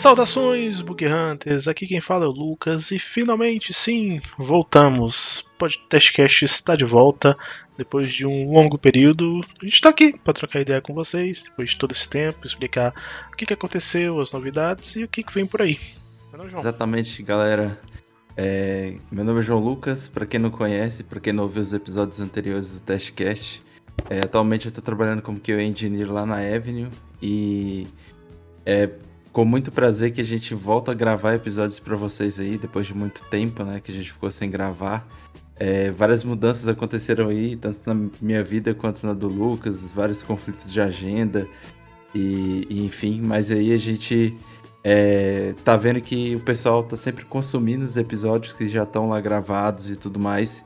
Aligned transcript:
Saudações, 0.00 0.80
Book 0.80 1.04
Hunters! 1.04 1.68
Aqui 1.68 1.86
quem 1.86 2.00
fala 2.00 2.24
é 2.24 2.26
o 2.26 2.30
Lucas 2.30 2.90
e 2.90 2.98
finalmente, 2.98 3.74
sim, 3.74 4.18
voltamos. 4.38 5.40
O 5.40 5.58
Podcastcast 5.58 6.42
está 6.46 6.74
de 6.74 6.86
volta 6.86 7.36
depois 7.76 8.10
de 8.10 8.24
um 8.24 8.50
longo 8.50 8.78
período. 8.78 9.42
A 9.60 9.64
gente 9.66 9.74
está 9.74 9.90
aqui 9.90 10.18
para 10.18 10.32
trocar 10.32 10.62
ideia 10.62 10.80
com 10.80 10.94
vocês, 10.94 11.42
depois 11.42 11.68
de 11.68 11.76
todo 11.76 11.92
esse 11.92 12.08
tempo, 12.08 12.46
explicar 12.46 12.94
o 13.30 13.36
que, 13.36 13.44
que 13.44 13.52
aconteceu, 13.52 14.18
as 14.22 14.32
novidades 14.32 14.96
e 14.96 15.04
o 15.04 15.08
que, 15.08 15.22
que 15.22 15.34
vem 15.34 15.44
por 15.44 15.60
aí. 15.60 15.78
Exatamente, 16.58 17.22
galera. 17.22 17.78
É, 18.34 18.94
meu 19.12 19.22
nome 19.22 19.40
é 19.40 19.42
João 19.42 19.60
Lucas, 19.60 20.08
para 20.08 20.24
quem 20.24 20.40
não 20.40 20.50
conhece, 20.50 21.04
para 21.04 21.20
quem 21.20 21.34
não 21.34 21.42
ouviu 21.42 21.60
os 21.60 21.74
episódios 21.74 22.20
anteriores 22.20 22.80
do 22.80 22.86
Testcast, 22.86 23.62
é, 24.08 24.20
atualmente 24.20 24.64
eu 24.64 24.70
estou 24.70 24.82
trabalhando 24.82 25.20
como 25.20 25.38
QA 25.38 25.62
Engineer 25.62 26.10
lá 26.10 26.24
na 26.24 26.36
Avenue 26.36 26.88
e 27.20 27.86
é 28.64 28.88
com 29.32 29.44
muito 29.44 29.70
prazer 29.70 30.12
que 30.12 30.20
a 30.20 30.24
gente 30.24 30.54
volta 30.54 30.92
a 30.92 30.94
gravar 30.94 31.34
episódios 31.34 31.78
para 31.78 31.96
vocês 31.96 32.38
aí, 32.38 32.58
depois 32.58 32.86
de 32.86 32.94
muito 32.94 33.22
tempo, 33.30 33.62
né, 33.62 33.80
que 33.82 33.92
a 33.92 33.94
gente 33.94 34.12
ficou 34.12 34.30
sem 34.30 34.50
gravar. 34.50 35.06
É, 35.56 35.90
várias 35.90 36.24
mudanças 36.24 36.66
aconteceram 36.66 37.28
aí, 37.28 37.54
tanto 37.54 37.78
na 37.86 38.08
minha 38.20 38.42
vida 38.42 38.74
quanto 38.74 39.06
na 39.06 39.12
do 39.12 39.28
Lucas, 39.28 39.92
vários 39.92 40.22
conflitos 40.22 40.72
de 40.72 40.80
agenda 40.80 41.46
e, 42.14 42.66
e 42.68 42.84
enfim, 42.84 43.20
mas 43.20 43.50
aí 43.50 43.72
a 43.72 43.76
gente 43.76 44.36
é, 44.82 45.54
tá 45.64 45.76
vendo 45.76 46.00
que 46.00 46.34
o 46.34 46.40
pessoal 46.40 46.82
tá 46.82 46.96
sempre 46.96 47.24
consumindo 47.24 47.84
os 47.84 47.96
episódios 47.96 48.54
que 48.54 48.68
já 48.68 48.84
estão 48.84 49.10
lá 49.10 49.20
gravados 49.20 49.90
e 49.90 49.96
tudo 49.96 50.18
mais. 50.18 50.64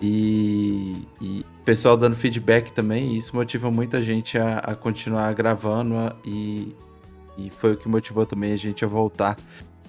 E, 0.00 0.94
e 1.20 1.40
o 1.40 1.64
pessoal 1.64 1.96
dando 1.96 2.14
feedback 2.14 2.70
também, 2.70 3.14
e 3.14 3.18
isso 3.18 3.34
motiva 3.34 3.70
muita 3.70 4.00
gente 4.00 4.38
a, 4.38 4.58
a 4.58 4.74
continuar 4.74 5.32
gravando 5.32 5.96
a, 5.96 6.14
e, 6.24 6.74
e 7.36 7.50
foi 7.50 7.72
o 7.72 7.76
que 7.76 7.88
motivou 7.88 8.24
também 8.26 8.52
a 8.52 8.56
gente 8.56 8.84
a 8.84 8.88
voltar. 8.88 9.36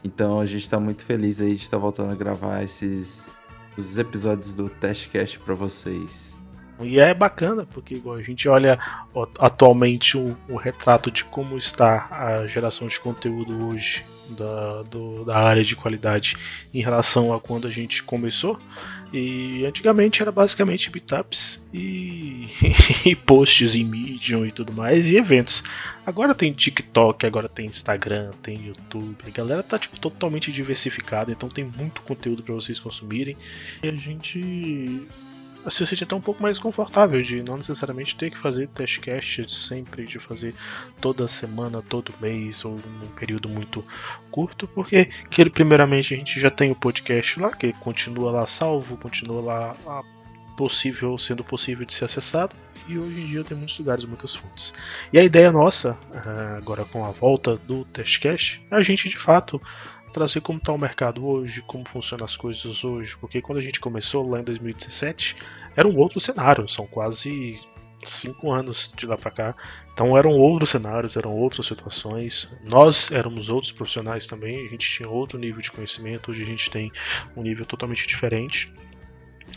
Então 0.04 0.40
a 0.40 0.46
gente 0.46 0.64
está 0.64 0.80
muito 0.80 1.04
feliz 1.04 1.42
aí 1.42 1.56
de 1.56 1.64
estar 1.64 1.78
voltando 1.78 2.12
a 2.12 2.16
gravar 2.16 2.64
esses 2.64 3.36
os 3.78 3.98
episódios 3.98 4.56
do 4.56 4.70
Testcast 4.70 5.40
para 5.40 5.54
vocês. 5.54 6.36
E 6.80 7.00
é 7.00 7.14
bacana, 7.14 7.66
porque 7.66 7.96
igual 7.96 8.18
a 8.18 8.22
gente 8.22 8.48
olha 8.48 8.80
atualmente 9.40 10.16
o, 10.16 10.38
o, 10.48 10.56
retrato 10.56 11.10
de 11.10 11.24
como 11.24 11.58
está 11.58 12.08
a 12.12 12.48
geração 12.48 12.88
de 12.88 13.00
conteúdo 13.00 13.68
hoje 13.68 14.06
da, 14.30 14.84
do, 14.84 15.26
da 15.26 15.38
área 15.38 15.64
de 15.64 15.76
qualidade 15.76 16.38
em 16.72 16.82
relação 16.82 17.34
a 17.34 17.40
quando 17.40 17.68
a 17.68 17.72
gente 17.72 18.04
começou. 18.04 18.60
E 19.12 19.66
antigamente 19.66 20.22
era 20.22 20.32
basicamente 20.32 20.92
meetups 20.92 21.66
e, 21.74 22.48
e 23.06 23.16
posts 23.16 23.74
em 23.74 23.86
Medium 23.86 24.46
e 24.46 24.52
tudo 24.52 24.74
mais, 24.74 25.10
e 25.10 25.16
eventos. 25.16 25.64
Agora 26.06 26.36
tem 26.36 26.52
TikTok, 26.52 27.26
agora 27.26 27.48
tem 27.48 27.66
Instagram, 27.66 28.32
tem 28.42 28.68
YouTube. 28.68 29.16
A 29.26 29.30
galera 29.30 29.64
tá 29.64 29.80
tipo, 29.80 30.00
totalmente 30.00 30.52
diversificada, 30.52 31.32
então 31.32 31.48
tem 31.48 31.64
muito 31.64 32.02
conteúdo 32.02 32.44
para 32.44 32.54
vocês 32.54 32.80
consumirem. 32.80 33.38
E 33.82 33.88
a 33.88 33.96
gente 33.96 35.08
se 35.70 35.86
sente 35.86 36.04
até 36.04 36.16
um 36.16 36.22
pouco 36.22 36.42
mais 36.42 36.60
confortável 36.60 37.22
de 37.22 37.44
não 37.44 37.58
necessariamente 37.58 38.16
ter 38.16 38.32
que 38.32 38.38
fazer 38.38 38.68
testcast 38.70 39.50
sempre, 39.54 40.06
de 40.06 40.20
fazer 40.20 40.54
toda 41.02 41.28
semana, 41.28 41.82
todo 41.82 42.14
mês 42.22 42.64
ou 42.64 42.76
num 42.76 43.08
período 43.16 43.50
muito 43.50 43.86
curto, 44.32 44.68
porque 44.68 45.06
que, 45.30 45.50
primeiramente 45.50 46.14
a 46.14 46.18
gente 46.18 46.40
já 46.40 46.50
tem 46.50 46.72
o 46.72 46.76
podcast 46.76 47.40
lá, 47.40 47.52
que 47.52 47.74
continua 47.74 48.32
lá 48.32 48.46
salvo, 48.46 48.98
continua 48.98 49.42
lá 49.42 50.04
possível, 50.58 51.18
sendo 51.18 51.44
possível 51.44 51.86
de 51.86 51.94
ser 51.94 52.06
acessado, 52.06 52.56
e 52.88 52.98
hoje 52.98 53.20
em 53.20 53.26
dia 53.28 53.44
tem 53.44 53.56
muitos 53.56 53.78
lugares, 53.78 54.06
muitas 54.06 54.36
fontes. 54.36 54.74
E 55.14 55.20
a 55.20 55.24
ideia 55.24 55.52
nossa, 55.52 55.98
eh, 56.14 56.58
agora 56.58 56.84
com 56.86 57.06
a 57.06 57.12
volta 57.12 57.58
do 57.58 57.86
testcast, 57.86 58.66
é 58.72 58.76
a 58.76 58.82
gente 58.82 59.08
de 59.08 59.18
fato 59.18 59.62
trazer 60.14 60.42
como 60.42 60.60
está 60.60 60.72
o 60.72 60.80
mercado 60.80 61.26
hoje, 61.26 61.62
como 61.66 61.88
funcionam 61.88 62.26
as 62.26 62.36
coisas 62.36 62.84
hoje, 62.84 63.18
porque 63.18 63.42
quando 63.42 63.60
a 63.60 63.62
gente 63.62 63.80
começou 63.80 64.28
lá 64.28 64.40
em 64.40 64.44
2017 64.44 65.36
era 65.76 65.88
um 65.88 65.98
outro 65.98 66.20
cenário, 66.20 66.68
são 66.68 66.88
quase 66.88 67.60
cinco 68.06 68.52
anos 68.52 68.94
de 68.96 69.06
lá 69.06 69.18
para 69.18 69.32
cá, 69.32 69.56
então 69.94 70.18
eram 70.18 70.32
outros 70.32 70.70
cenários, 70.70 71.18
eram 71.18 71.32
outras 71.36 71.66
situações, 71.66 72.56
nós 72.64 73.12
éramos 73.12 73.50
outros 73.50 73.72
profissionais 73.72 74.28
também, 74.28 74.66
a 74.66 74.70
gente 74.70 74.90
tinha 74.90 75.10
outro 75.10 75.38
nível 75.38 75.62
de 75.62 75.72
conhecimento, 75.72 76.32
hoje 76.32 76.44
a 76.44 76.46
gente 76.46 76.70
tem 76.70 76.92
um 77.36 77.42
nível 77.42 77.66
totalmente 77.66 78.08
diferente 78.08 78.72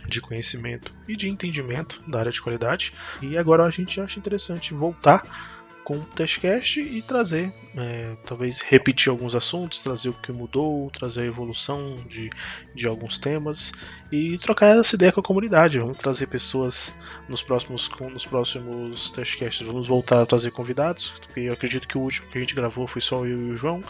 de 0.08 0.20
conhecimento 0.20 0.94
e 1.08 1.16
de 1.16 1.28
entendimento 1.28 2.00
da 2.08 2.20
área 2.20 2.32
de 2.32 2.40
qualidade, 2.40 2.92
e 3.20 3.36
agora 3.36 3.64
a 3.64 3.70
gente 3.70 4.00
acha 4.00 4.18
interessante 4.18 4.72
voltar 4.72 5.59
com 5.84 5.94
o 5.94 6.04
testcast 6.04 6.80
e 6.80 7.02
trazer, 7.02 7.52
é, 7.76 8.16
talvez 8.26 8.60
repetir 8.60 9.10
alguns 9.10 9.34
assuntos, 9.34 9.82
trazer 9.82 10.08
o 10.10 10.12
que 10.12 10.32
mudou, 10.32 10.90
trazer 10.90 11.22
a 11.22 11.26
evolução 11.26 11.96
de, 12.08 12.30
de 12.74 12.86
alguns 12.86 13.18
temas 13.18 13.72
e 14.10 14.38
trocar 14.38 14.76
essa 14.78 14.94
ideia 14.94 15.12
com 15.12 15.20
a 15.20 15.24
comunidade. 15.24 15.78
Vamos 15.78 15.98
trazer 15.98 16.26
pessoas 16.26 16.94
nos 17.28 17.42
próximos, 17.42 17.90
nos 18.12 18.26
próximos 18.26 19.10
testcasts. 19.10 19.66
Vamos 19.66 19.86
voltar 19.86 20.22
a 20.22 20.26
trazer 20.26 20.50
convidados, 20.50 21.14
porque 21.20 21.40
eu 21.40 21.52
acredito 21.52 21.88
que 21.88 21.98
o 21.98 22.02
último 22.02 22.28
que 22.28 22.38
a 22.38 22.40
gente 22.40 22.54
gravou 22.54 22.86
foi 22.86 23.00
só 23.00 23.24
eu 23.24 23.38
e 23.38 23.50
o 23.50 23.56
João. 23.56 23.82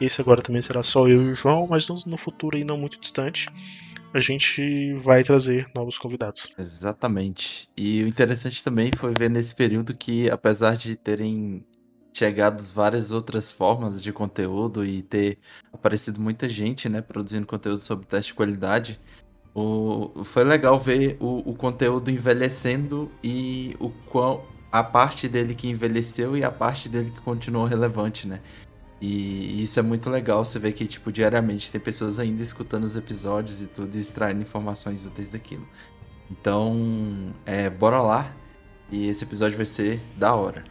Esse 0.00 0.20
agora 0.20 0.42
também 0.42 0.62
será 0.62 0.82
só 0.82 1.08
eu 1.08 1.22
e 1.22 1.30
o 1.30 1.34
João, 1.34 1.66
mas 1.68 1.88
no, 1.88 1.98
no 2.06 2.16
futuro 2.16 2.56
aí 2.56 2.64
não 2.64 2.76
muito 2.76 2.98
distante 3.00 3.48
a 4.16 4.20
gente 4.20 4.94
vai 4.94 5.22
trazer 5.22 5.68
novos 5.74 5.98
convidados. 5.98 6.48
Exatamente. 6.58 7.68
E 7.76 8.02
o 8.02 8.08
interessante 8.08 8.64
também 8.64 8.90
foi 8.96 9.12
ver 9.16 9.28
nesse 9.28 9.54
período 9.54 9.94
que, 9.94 10.30
apesar 10.30 10.76
de 10.76 10.96
terem 10.96 11.64
chegado 12.14 12.62
várias 12.72 13.10
outras 13.10 13.52
formas 13.52 14.02
de 14.02 14.10
conteúdo 14.10 14.84
e 14.84 15.02
ter 15.02 15.38
aparecido 15.70 16.18
muita 16.18 16.48
gente, 16.48 16.88
né, 16.88 17.02
produzindo 17.02 17.46
conteúdo 17.46 17.80
sobre 17.80 18.06
teste 18.06 18.32
de 18.32 18.36
qualidade, 18.36 18.98
o... 19.54 20.24
foi 20.24 20.42
legal 20.44 20.80
ver 20.80 21.18
o, 21.20 21.50
o 21.50 21.54
conteúdo 21.54 22.10
envelhecendo 22.10 23.10
e 23.22 23.76
o 23.78 23.90
qual 23.90 24.46
a 24.72 24.82
parte 24.82 25.28
dele 25.28 25.54
que 25.54 25.68
envelheceu 25.68 26.36
e 26.36 26.42
a 26.42 26.50
parte 26.50 26.88
dele 26.88 27.10
que 27.10 27.20
continuou 27.20 27.66
relevante, 27.66 28.26
né? 28.26 28.40
E 29.00 29.62
isso 29.62 29.78
é 29.78 29.82
muito 29.82 30.08
legal, 30.08 30.44
você 30.44 30.58
vê 30.58 30.72
que, 30.72 30.86
tipo, 30.86 31.12
diariamente 31.12 31.70
tem 31.70 31.80
pessoas 31.80 32.18
ainda 32.18 32.42
escutando 32.42 32.84
os 32.84 32.96
episódios 32.96 33.60
e 33.60 33.66
tudo 33.66 33.94
e 33.94 34.00
extraindo 34.00 34.40
informações 34.40 35.04
úteis 35.04 35.28
daquilo. 35.28 35.66
Então, 36.30 37.34
é, 37.44 37.68
bora 37.68 38.00
lá. 38.00 38.34
E 38.90 39.08
esse 39.08 39.24
episódio 39.24 39.56
vai 39.56 39.66
ser 39.66 40.00
da 40.16 40.34
hora. 40.34 40.64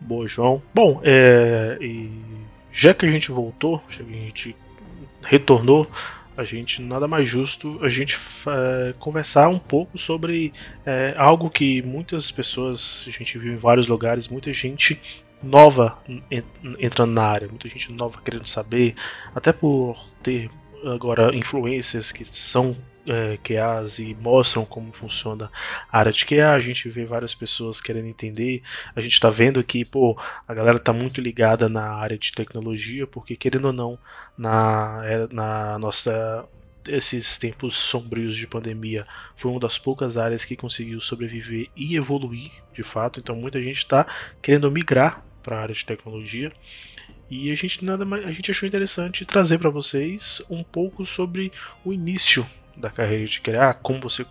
Boa, 0.00 0.26
João. 0.26 0.60
Bom, 0.74 1.00
é, 1.02 1.78
já 2.70 2.92
que 2.92 3.06
a 3.06 3.10
gente 3.10 3.30
voltou, 3.30 3.82
já 3.88 4.04
que 4.04 4.10
a 4.10 4.20
gente 4.20 4.56
retornou, 5.22 5.88
a 6.36 6.44
gente 6.44 6.82
nada 6.82 7.06
mais 7.06 7.28
justo 7.28 7.78
a 7.82 7.88
gente 7.88 8.18
é, 8.46 8.92
conversar 8.98 9.48
um 9.48 9.58
pouco 9.58 9.96
sobre 9.96 10.52
é, 10.84 11.14
algo 11.16 11.48
que 11.48 11.80
muitas 11.82 12.30
pessoas 12.30 13.04
a 13.06 13.10
gente 13.10 13.38
viu 13.38 13.52
em 13.52 13.56
vários 13.56 13.86
lugares, 13.86 14.28
muita 14.28 14.52
gente 14.52 15.00
nova 15.44 15.98
entrando 16.78 17.12
na 17.12 17.24
área, 17.24 17.48
muita 17.48 17.68
gente 17.68 17.92
nova 17.92 18.20
querendo 18.22 18.46
saber, 18.46 18.94
até 19.34 19.52
por 19.52 19.96
ter 20.22 20.50
agora 20.84 21.34
influências 21.34 22.12
que 22.12 22.24
são 22.24 22.76
é, 23.06 23.38
QAs 23.42 23.98
e 23.98 24.14
mostram 24.14 24.64
como 24.64 24.92
funciona 24.92 25.50
a 25.90 25.98
área 25.98 26.12
de 26.12 26.24
QA, 26.24 26.52
a 26.52 26.58
gente 26.58 26.88
vê 26.88 27.04
várias 27.04 27.34
pessoas 27.34 27.80
querendo 27.80 28.06
entender, 28.08 28.62
a 28.94 29.00
gente 29.00 29.12
está 29.12 29.30
vendo 29.30 29.62
que 29.62 29.84
pô, 29.84 30.18
a 30.46 30.54
galera 30.54 30.76
está 30.76 30.92
muito 30.92 31.20
ligada 31.20 31.68
na 31.68 31.94
área 31.94 32.18
de 32.18 32.32
tecnologia, 32.32 33.06
porque 33.06 33.36
querendo 33.36 33.66
ou 33.66 33.72
não, 33.72 33.98
na, 34.36 35.02
na 35.30 35.78
nossa 35.78 36.46
esses 36.86 37.38
tempos 37.38 37.76
sombrios 37.76 38.36
de 38.36 38.46
pandemia 38.46 39.06
foi 39.36 39.50
uma 39.50 39.60
das 39.60 39.78
poucas 39.78 40.18
áreas 40.18 40.44
que 40.44 40.54
conseguiu 40.54 41.00
sobreviver 41.00 41.70
e 41.74 41.96
evoluir 41.96 42.50
de 42.74 42.82
fato. 42.82 43.20
Então 43.20 43.34
muita 43.34 43.62
gente 43.62 43.78
está 43.78 44.06
querendo 44.42 44.70
migrar 44.70 45.24
para 45.44 45.58
a 45.58 45.62
área 45.62 45.74
de 45.74 45.84
tecnologia. 45.84 46.50
E 47.30 47.52
a 47.52 47.54
gente 47.54 47.84
nada 47.84 48.04
mais, 48.04 48.26
a 48.26 48.32
gente 48.32 48.50
achou 48.50 48.66
interessante 48.66 49.24
trazer 49.24 49.58
para 49.58 49.70
vocês 49.70 50.42
um 50.50 50.64
pouco 50.64 51.04
sobre 51.04 51.52
o 51.84 51.92
início 51.92 52.44
da 52.76 52.90
carreira 52.90 53.26
de 53.26 53.40
criar, 53.40 53.74
como 53.74 54.00
você 54.00 54.26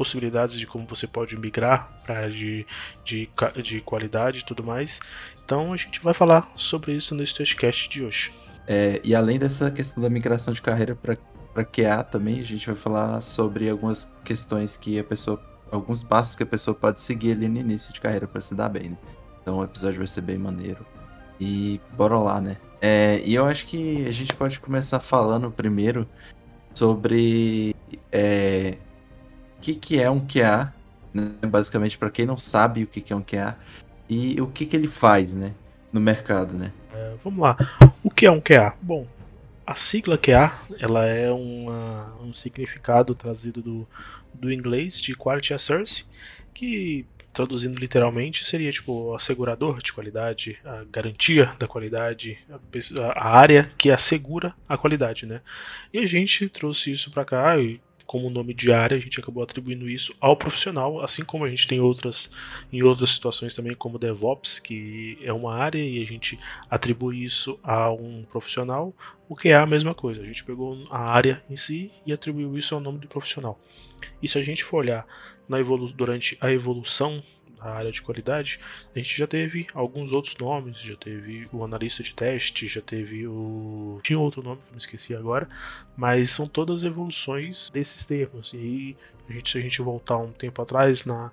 possibilidades 0.00 0.58
de 0.58 0.66
como 0.66 0.86
você 0.86 1.06
pode 1.06 1.36
migrar 1.36 2.00
para 2.06 2.14
a 2.14 2.18
área 2.20 2.30
de, 2.30 2.66
de, 3.04 3.28
de 3.62 3.80
qualidade 3.82 4.38
e 4.38 4.44
tudo 4.44 4.64
mais. 4.64 4.98
Então 5.44 5.74
a 5.74 5.76
gente 5.76 6.00
vai 6.00 6.14
falar 6.14 6.50
sobre 6.56 6.94
isso 6.94 7.14
nesse 7.14 7.34
podcast 7.34 7.88
de 7.88 8.02
hoje. 8.02 8.32
É, 8.66 9.00
e 9.04 9.14
além 9.14 9.38
dessa 9.38 9.70
questão 9.70 10.02
da 10.02 10.08
migração 10.08 10.54
de 10.54 10.62
carreira 10.62 10.96
para 10.96 11.64
QA 11.64 12.02
também, 12.02 12.40
a 12.40 12.44
gente 12.44 12.66
vai 12.66 12.76
falar 12.76 13.20
sobre 13.20 13.68
algumas 13.68 14.10
questões 14.24 14.74
que 14.74 14.98
a 14.98 15.04
pessoa, 15.04 15.42
alguns 15.70 16.02
passos 16.02 16.34
que 16.34 16.44
a 16.44 16.46
pessoa 16.46 16.74
pode 16.74 17.00
seguir 17.02 17.32
ali 17.32 17.48
no 17.48 17.58
início 17.58 17.92
de 17.92 18.00
carreira 18.00 18.26
para 18.26 18.40
se 18.40 18.54
dar 18.54 18.70
bem, 18.70 18.90
né? 18.90 18.96
Então 19.40 19.58
o 19.58 19.64
episódio 19.64 19.98
vai 19.98 20.06
ser 20.06 20.20
bem 20.20 20.38
maneiro. 20.38 20.86
E 21.40 21.80
bora 21.96 22.18
lá, 22.18 22.40
né? 22.40 22.56
É, 22.80 23.20
e 23.24 23.34
eu 23.34 23.46
acho 23.46 23.66
que 23.66 24.06
a 24.06 24.10
gente 24.10 24.34
pode 24.34 24.58
começar 24.60 25.00
falando 25.00 25.50
primeiro 25.50 26.06
sobre 26.74 27.74
é, 28.12 28.76
o 29.58 29.60
que, 29.60 29.74
que 29.74 30.00
é 30.00 30.10
um 30.10 30.20
QA, 30.20 30.72
né? 31.12 31.30
basicamente 31.46 31.98
para 31.98 32.10
quem 32.10 32.26
não 32.26 32.38
sabe 32.38 32.84
o 32.84 32.86
que, 32.86 33.00
que 33.00 33.12
é 33.12 33.16
um 33.16 33.22
QA 33.22 33.56
e 34.08 34.40
o 34.40 34.46
que, 34.46 34.66
que 34.66 34.76
ele 34.76 34.88
faz, 34.88 35.34
né? 35.34 35.52
no 35.92 36.00
mercado, 36.00 36.56
né? 36.56 36.72
É, 36.92 37.14
vamos 37.22 37.40
lá. 37.40 37.56
O 38.02 38.10
que 38.10 38.26
é 38.26 38.30
um 38.30 38.40
QA? 38.40 38.74
Bom, 38.80 39.06
a 39.66 39.74
sigla 39.74 40.16
QA 40.16 40.52
ela 40.78 41.06
é 41.06 41.30
uma, 41.30 42.14
um 42.22 42.32
significado 42.32 43.14
trazido 43.14 43.62
do, 43.62 43.88
do 44.32 44.52
inglês 44.52 45.00
de 45.00 45.14
Quality 45.14 45.54
Assurance, 45.54 46.04
que 46.54 47.06
traduzindo 47.32 47.78
literalmente 47.78 48.44
seria 48.44 48.70
tipo 48.70 49.14
assegurador 49.14 49.82
de 49.82 49.92
qualidade, 49.92 50.58
a 50.64 50.84
garantia 50.90 51.54
da 51.58 51.66
qualidade, 51.66 52.38
a, 52.98 53.28
a 53.28 53.36
área 53.36 53.70
que 53.78 53.90
assegura 53.90 54.54
a 54.68 54.76
qualidade, 54.76 55.26
né? 55.26 55.40
E 55.92 55.98
a 55.98 56.06
gente 56.06 56.48
trouxe 56.48 56.90
isso 56.90 57.10
para 57.10 57.24
cá 57.24 57.58
e 57.58 57.80
como 58.10 58.28
nome 58.28 58.52
de 58.52 58.72
área, 58.72 58.96
a 58.96 59.00
gente 59.00 59.20
acabou 59.20 59.40
atribuindo 59.40 59.88
isso 59.88 60.12
ao 60.20 60.36
profissional, 60.36 61.00
assim 61.00 61.24
como 61.24 61.44
a 61.44 61.48
gente 61.48 61.68
tem 61.68 61.78
outras 61.78 62.28
em 62.72 62.82
outras 62.82 63.10
situações 63.10 63.54
também, 63.54 63.72
como 63.72 64.00
DevOps, 64.00 64.58
que 64.58 65.16
é 65.22 65.32
uma 65.32 65.54
área 65.54 65.78
e 65.78 66.02
a 66.02 66.04
gente 66.04 66.36
atribui 66.68 67.22
isso 67.22 67.56
a 67.62 67.88
um 67.92 68.24
profissional, 68.28 68.92
o 69.28 69.36
que 69.36 69.50
é 69.50 69.54
a 69.54 69.64
mesma 69.64 69.94
coisa. 69.94 70.22
A 70.22 70.26
gente 70.26 70.42
pegou 70.42 70.84
a 70.90 70.98
área 70.98 71.40
em 71.48 71.54
si 71.54 71.92
e 72.04 72.12
atribuiu 72.12 72.58
isso 72.58 72.74
ao 72.74 72.80
nome 72.80 72.98
do 72.98 73.06
profissional. 73.06 73.60
E 74.20 74.26
se 74.26 74.36
a 74.36 74.42
gente 74.42 74.64
for 74.64 74.78
olhar 74.78 75.06
na 75.48 75.60
evolu 75.60 75.92
durante 75.92 76.36
a 76.40 76.50
evolução 76.50 77.22
a 77.60 77.70
área 77.70 77.92
de 77.92 78.02
qualidade, 78.02 78.58
a 78.94 78.98
gente 78.98 79.16
já 79.16 79.26
teve 79.26 79.66
alguns 79.74 80.12
outros 80.12 80.36
nomes, 80.36 80.78
já 80.78 80.96
teve 80.96 81.48
o 81.52 81.64
analista 81.64 82.02
de 82.02 82.14
teste, 82.14 82.66
já 82.66 82.80
teve 82.80 83.26
o. 83.26 84.00
Tinha 84.02 84.18
outro 84.18 84.42
nome 84.42 84.60
que 84.62 84.68
eu 84.68 84.72
me 84.72 84.78
esqueci 84.78 85.14
agora, 85.14 85.48
mas 85.96 86.30
são 86.30 86.46
todas 86.46 86.84
evoluções 86.84 87.70
desses 87.70 88.06
termos. 88.06 88.52
E 88.54 88.96
a 89.28 89.32
gente, 89.32 89.50
se 89.50 89.58
a 89.58 89.60
gente 89.60 89.82
voltar 89.82 90.16
um 90.16 90.32
tempo 90.32 90.60
atrás, 90.62 91.04
na, 91.04 91.30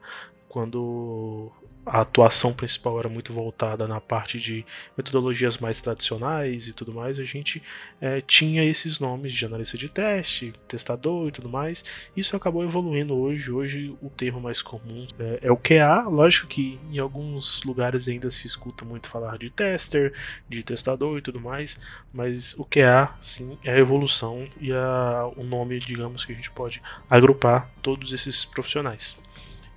quando 0.58 1.52
a 1.86 2.02
atuação 2.02 2.52
principal 2.52 2.98
era 2.98 3.08
muito 3.08 3.32
voltada 3.32 3.88
na 3.88 4.02
parte 4.02 4.40
de 4.40 4.66
metodologias 4.98 5.60
mais 5.60 5.80
tradicionais 5.80 6.68
e 6.68 6.74
tudo 6.74 6.92
mais, 6.92 7.20
a 7.20 7.24
gente 7.24 7.62
é, 8.02 8.22
tinha 8.22 8.66
esses 8.66 9.00
nomes 9.00 9.34
de 9.34 9.46
analista 9.46 9.78
de 9.78 9.88
teste, 9.88 10.56
testador 10.68 11.28
e 11.28 11.32
tudo 11.32 11.48
mais. 11.48 11.86
Isso 12.16 12.36
acabou 12.36 12.64
evoluindo 12.64 13.16
hoje. 13.16 13.52
Hoje 13.52 13.96
o 14.02 14.10
termo 14.10 14.42
mais 14.42 14.64
comum 14.64 15.06
é, 15.20 15.42
é 15.44 15.52
o 15.52 15.58
QA. 15.58 16.10
Lógico 16.10 16.48
que 16.48 16.80
em 16.92 16.98
alguns 16.98 17.62
lugares 17.62 18.08
ainda 18.08 18.32
se 18.32 18.48
escuta 18.48 18.84
muito 18.84 19.08
falar 19.08 19.38
de 19.38 19.52
tester, 19.52 20.12
de 20.50 20.64
testador 20.64 21.20
e 21.20 21.22
tudo 21.22 21.40
mais, 21.40 21.80
mas 22.12 22.56
o 22.56 22.66
QA 22.66 23.16
sim 23.22 23.60
é 23.64 23.74
a 23.74 23.78
evolução 23.78 24.48
e 24.60 24.72
a, 24.72 25.30
o 25.36 25.44
nome, 25.44 25.80
digamos, 25.80 26.26
que 26.26 26.32
a 26.32 26.36
gente 26.36 26.50
pode 26.50 26.82
agrupar 27.08 27.70
todos 27.84 28.12
esses 28.12 28.44
profissionais. 28.44 29.16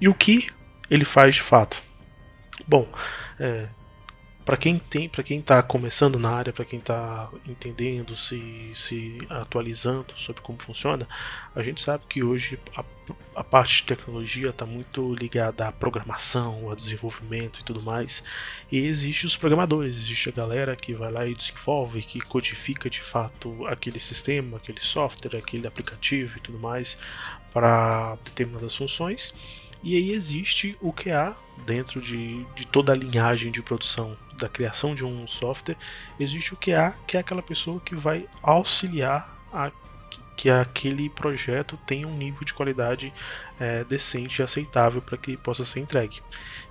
E 0.01 0.09
o 0.09 0.15
que 0.15 0.47
ele 0.91 1.05
faz 1.05 1.37
de 1.37 1.43
fato? 1.43 1.83
Bom, 2.67 2.89
é, 3.39 3.69
para 4.45 4.57
quem 4.57 4.77
tem, 4.79 5.09
para 5.09 5.23
quem 5.23 5.39
está 5.39 5.63
começando 5.63 6.19
na 6.19 6.31
área, 6.31 6.53
para 6.53 6.65
quem 6.65 6.79
está 6.79 7.31
entendendo, 7.47 8.17
se, 8.17 8.73
se 8.75 9.19
atualizando 9.29 10.13
sobre 10.17 10.43
como 10.43 10.61
funciona, 10.61 11.07
a 11.55 11.63
gente 11.63 11.81
sabe 11.81 12.05
que 12.09 12.23
hoje 12.23 12.59
a, 12.77 12.83
a 13.37 13.45
parte 13.45 13.77
de 13.77 13.83
tecnologia 13.85 14.49
está 14.49 14.67
muito 14.67 15.15
ligada 15.15 15.69
à 15.69 15.71
programação, 15.71 16.69
ao 16.69 16.75
desenvolvimento 16.75 17.61
e 17.61 17.65
tudo 17.65 17.81
mais. 17.81 18.25
E 18.73 18.79
existe 18.79 19.25
os 19.27 19.37
programadores, 19.37 19.95
existe 19.95 20.31
a 20.31 20.33
galera 20.33 20.75
que 20.75 20.95
vai 20.95 21.13
lá 21.13 21.25
e 21.27 21.35
desenvolve, 21.35 22.03
que 22.03 22.21
codifica 22.21 22.91
de 22.91 23.03
fato 23.03 23.65
aquele 23.67 24.01
sistema, 24.01 24.57
aquele 24.57 24.81
software, 24.81 25.39
aquele 25.39 25.67
aplicativo 25.67 26.39
e 26.39 26.41
tudo 26.41 26.59
mais 26.59 26.99
para 27.53 28.17
determinadas 28.25 28.75
funções. 28.75 29.33
E 29.83 29.97
aí 29.97 30.13
existe 30.13 30.77
o 30.81 30.93
QA 30.93 31.37
dentro 31.65 32.01
de, 32.01 32.45
de 32.55 32.67
toda 32.67 32.93
a 32.93 32.97
linhagem 32.97 33.51
de 33.51 33.63
produção 33.63 34.17
da 34.37 34.49
criação 34.49 34.95
de 34.95 35.05
um 35.05 35.27
software, 35.27 35.77
existe 36.19 36.55
o 36.55 36.57
QA, 36.57 36.95
que 37.07 37.17
é 37.17 37.21
aquela 37.21 37.43
pessoa 37.43 37.81
que 37.81 37.95
vai 37.95 38.27
auxiliar 38.43 39.39
a 39.53 39.71
que 40.41 40.49
aquele 40.49 41.11
projeto 41.11 41.79
tenha 41.87 42.09
um 42.09 42.17
nível 42.17 42.47
de 42.47 42.55
qualidade 42.55 43.13
é, 43.61 43.85
decente 43.85 44.41
e 44.41 44.43
aceitável 44.43 45.03
para 45.03 45.19
que 45.19 45.37
possa 45.37 45.67
ser 45.67 45.81
entregue. 45.81 46.23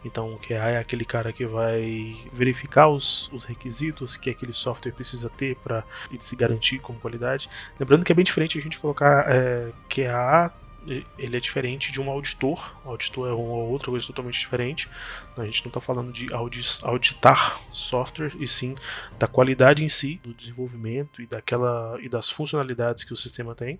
Então, 0.03 0.33
o 0.33 0.39
QA 0.39 0.69
é 0.69 0.79
aquele 0.79 1.05
cara 1.05 1.31
que 1.31 1.45
vai 1.45 2.17
verificar 2.33 2.87
os, 2.87 3.31
os 3.31 3.45
requisitos 3.45 4.17
que 4.17 4.31
aquele 4.31 4.53
software 4.53 4.91
precisa 4.91 5.29
ter 5.29 5.55
para 5.57 5.83
se 6.19 6.35
garantir 6.35 6.79
como 6.79 6.99
qualidade. 6.99 7.47
Lembrando 7.79 8.03
que 8.03 8.11
é 8.11 8.15
bem 8.15 8.25
diferente 8.25 8.57
a 8.57 8.61
gente 8.61 8.79
colocar 8.79 9.25
é, 9.29 9.71
QA 9.87 10.51
ele 10.85 11.37
é 11.37 11.39
diferente 11.39 11.91
de 11.91 11.99
um 12.01 12.09
auditor. 12.09 12.75
O 12.85 12.89
auditor 12.89 13.29
é 13.29 13.33
uma 13.33 13.63
outra 13.63 13.91
coisa 13.91 14.05
totalmente 14.07 14.39
diferente. 14.39 14.89
A 15.37 15.45
gente 15.45 15.63
não 15.63 15.69
está 15.69 15.79
falando 15.79 16.11
de 16.11 16.27
auditar 16.33 17.61
software, 17.71 18.33
e 18.39 18.47
sim 18.47 18.75
da 19.17 19.27
qualidade 19.27 19.83
em 19.83 19.89
si, 19.89 20.19
do 20.23 20.33
desenvolvimento 20.33 21.21
e, 21.21 21.27
daquela, 21.27 21.97
e 22.01 22.09
das 22.09 22.29
funcionalidades 22.29 23.03
que 23.03 23.13
o 23.13 23.17
sistema 23.17 23.53
tem. 23.55 23.79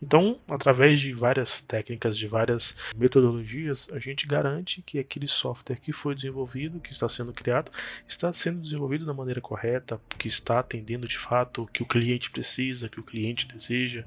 Então, 0.00 0.38
através 0.48 1.00
de 1.00 1.12
várias 1.12 1.60
técnicas, 1.60 2.16
de 2.16 2.26
várias 2.26 2.76
metodologias, 2.94 3.88
a 3.92 3.98
gente 3.98 4.26
garante 4.26 4.82
que 4.82 4.98
aquele 4.98 5.26
software 5.26 5.80
que 5.80 5.92
foi 5.92 6.14
desenvolvido, 6.14 6.80
que 6.80 6.92
está 6.92 7.08
sendo 7.08 7.32
criado, 7.32 7.70
está 8.06 8.32
sendo 8.32 8.60
desenvolvido 8.60 9.06
da 9.06 9.14
maneira 9.14 9.40
correta, 9.40 10.00
que 10.18 10.28
está 10.28 10.58
atendendo 10.58 11.08
de 11.08 11.18
fato 11.18 11.62
o 11.62 11.66
que 11.66 11.82
o 11.82 11.86
cliente 11.86 12.30
precisa, 12.30 12.88
que 12.88 13.00
o 13.00 13.04
cliente 13.04 13.48
deseja, 13.48 14.04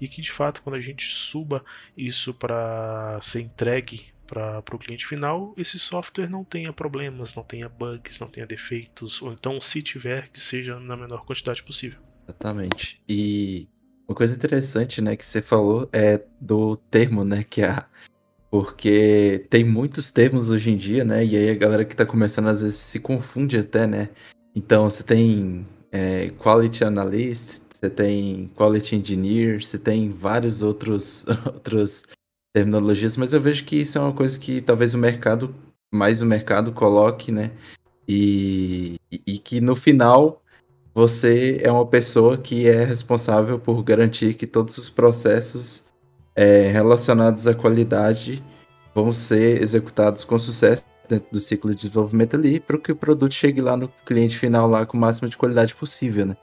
e 0.00 0.06
que 0.06 0.20
de 0.20 0.30
fato, 0.30 0.62
quando 0.62 0.76
a 0.76 0.82
gente 0.82 1.14
suba 1.14 1.64
isso 1.96 2.34
para 2.34 3.18
ser 3.22 3.40
entregue 3.40 4.12
para 4.26 4.62
o 4.72 4.78
cliente 4.78 5.06
final, 5.06 5.52
esse 5.56 5.78
software 5.78 6.30
não 6.30 6.44
tenha 6.44 6.72
problemas, 6.72 7.34
não 7.34 7.42
tenha 7.42 7.68
bugs, 7.68 8.20
não 8.20 8.28
tenha 8.28 8.46
defeitos, 8.46 9.20
ou 9.20 9.32
então, 9.32 9.60
se 9.60 9.82
tiver, 9.82 10.28
que 10.28 10.38
seja 10.38 10.78
na 10.78 10.96
menor 10.96 11.24
quantidade 11.24 11.62
possível. 11.62 11.98
Exatamente. 12.28 13.02
E 13.08 13.66
uma 14.10 14.16
coisa 14.16 14.34
interessante, 14.34 15.00
né, 15.00 15.14
que 15.14 15.24
você 15.24 15.40
falou 15.40 15.88
é 15.92 16.20
do 16.40 16.74
termo, 16.90 17.24
né, 17.24 17.44
que 17.44 17.62
é 17.62 17.76
porque 18.50 19.46
tem 19.48 19.62
muitos 19.62 20.10
termos 20.10 20.50
hoje 20.50 20.72
em 20.72 20.76
dia, 20.76 21.04
né, 21.04 21.24
e 21.24 21.36
aí 21.36 21.48
a 21.48 21.54
galera 21.54 21.84
que 21.84 21.94
tá 21.94 22.04
começando 22.04 22.48
às 22.48 22.60
vezes 22.60 22.76
se 22.76 22.98
confunde 22.98 23.56
até, 23.56 23.86
né. 23.86 24.08
Então 24.52 24.90
você 24.90 25.04
tem 25.04 25.64
é, 25.92 26.30
Quality 26.30 26.82
Analyst, 26.84 27.62
você 27.72 27.88
tem 27.88 28.50
Quality 28.56 28.96
Engineer, 28.96 29.64
você 29.64 29.78
tem 29.78 30.10
vários 30.10 30.60
outros 30.60 31.24
outros 31.46 32.02
terminologias, 32.52 33.16
mas 33.16 33.32
eu 33.32 33.40
vejo 33.40 33.64
que 33.64 33.76
isso 33.76 33.96
é 33.96 34.00
uma 34.00 34.12
coisa 34.12 34.36
que 34.36 34.60
talvez 34.60 34.92
o 34.92 34.98
mercado, 34.98 35.54
mais 35.94 36.20
o 36.20 36.26
mercado 36.26 36.72
coloque, 36.72 37.30
né, 37.30 37.52
e, 38.08 38.96
e 39.08 39.38
que 39.38 39.60
no 39.60 39.76
final 39.76 40.39
você 40.94 41.60
é 41.62 41.70
uma 41.70 41.86
pessoa 41.86 42.36
que 42.36 42.68
é 42.68 42.84
responsável 42.84 43.58
por 43.58 43.82
garantir 43.82 44.34
que 44.34 44.46
todos 44.46 44.76
os 44.78 44.90
processos 44.90 45.88
é, 46.34 46.70
relacionados 46.70 47.46
à 47.46 47.54
qualidade 47.54 48.42
vão 48.94 49.12
ser 49.12 49.62
executados 49.62 50.24
com 50.24 50.38
sucesso 50.38 50.84
dentro 51.08 51.28
do 51.32 51.40
ciclo 51.40 51.70
de 51.70 51.76
desenvolvimento 51.76 52.36
ali, 52.36 52.60
para 52.60 52.78
que 52.78 52.92
o 52.92 52.96
produto 52.96 53.34
chegue 53.34 53.60
lá 53.60 53.76
no 53.76 53.88
cliente 54.04 54.38
final 54.38 54.68
lá 54.68 54.86
com 54.86 54.96
o 54.96 55.00
máximo 55.00 55.28
de 55.28 55.36
qualidade 55.36 55.74
possível, 55.74 56.26
né? 56.26 56.36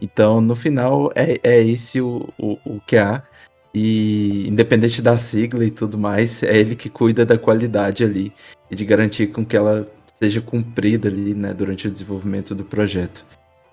Então, 0.00 0.40
no 0.40 0.56
final, 0.56 1.12
é, 1.14 1.38
é 1.42 1.62
esse 1.62 2.00
o, 2.00 2.28
o, 2.38 2.58
o 2.64 2.80
que 2.80 2.96
há. 2.96 3.22
E 3.74 4.46
independente 4.48 5.00
da 5.00 5.18
sigla 5.18 5.64
e 5.64 5.70
tudo 5.70 5.96
mais, 5.96 6.42
é 6.42 6.58
ele 6.58 6.76
que 6.76 6.90
cuida 6.90 7.24
da 7.24 7.38
qualidade 7.38 8.04
ali 8.04 8.32
e 8.70 8.76
de 8.76 8.84
garantir 8.84 9.28
com 9.28 9.46
que 9.46 9.56
ela 9.56 9.86
seja 10.16 10.40
cumprida 10.40 11.08
ali, 11.08 11.34
né, 11.34 11.54
durante 11.54 11.88
o 11.88 11.90
desenvolvimento 11.90 12.54
do 12.54 12.64
projeto. 12.64 13.24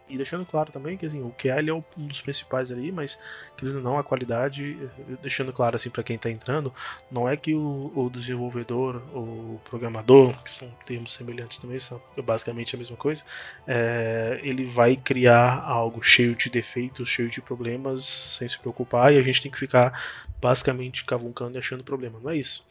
E 0.09 0.17
deixando 0.17 0.45
claro 0.45 0.71
também 0.71 0.97
que 0.97 1.05
assim, 1.05 1.21
o 1.21 1.31
QA 1.31 1.59
é 1.59 1.73
um 1.73 1.83
dos 1.95 2.21
principais 2.21 2.71
ali, 2.71 2.91
mas 2.91 3.19
querendo 3.55 3.81
não, 3.81 3.97
a 3.97 4.03
qualidade, 4.03 4.77
deixando 5.21 5.53
claro 5.53 5.75
assim 5.75 5.89
para 5.89 6.03
quem 6.03 6.15
está 6.15 6.29
entrando, 6.29 6.73
não 7.11 7.29
é 7.29 7.37
que 7.37 7.53
o, 7.53 7.91
o, 7.95 8.09
desenvolvedor, 8.09 8.97
o 9.13 9.61
programador, 9.65 10.35
que 10.43 10.49
são 10.49 10.69
termos 10.85 11.13
semelhantes 11.13 11.59
também, 11.59 11.79
são 11.79 12.01
basicamente 12.23 12.75
a 12.75 12.77
mesma 12.77 12.97
coisa, 12.97 13.23
é, 13.67 14.39
ele 14.41 14.65
vai 14.65 14.95
criar 14.95 15.63
algo 15.63 16.01
cheio 16.01 16.35
de 16.35 16.49
defeitos, 16.49 17.07
cheio 17.07 17.29
de 17.29 17.41
problemas, 17.41 18.03
sem 18.03 18.47
se 18.47 18.57
preocupar, 18.57 19.13
e 19.13 19.17
a 19.17 19.21
gente 19.21 19.41
tem 19.41 19.51
que 19.51 19.59
ficar 19.59 20.01
basicamente 20.41 21.05
cavucando 21.05 21.57
e 21.57 21.59
achando 21.59 21.83
problema. 21.83 22.19
Não 22.21 22.31
é 22.31 22.37
isso. 22.37 22.65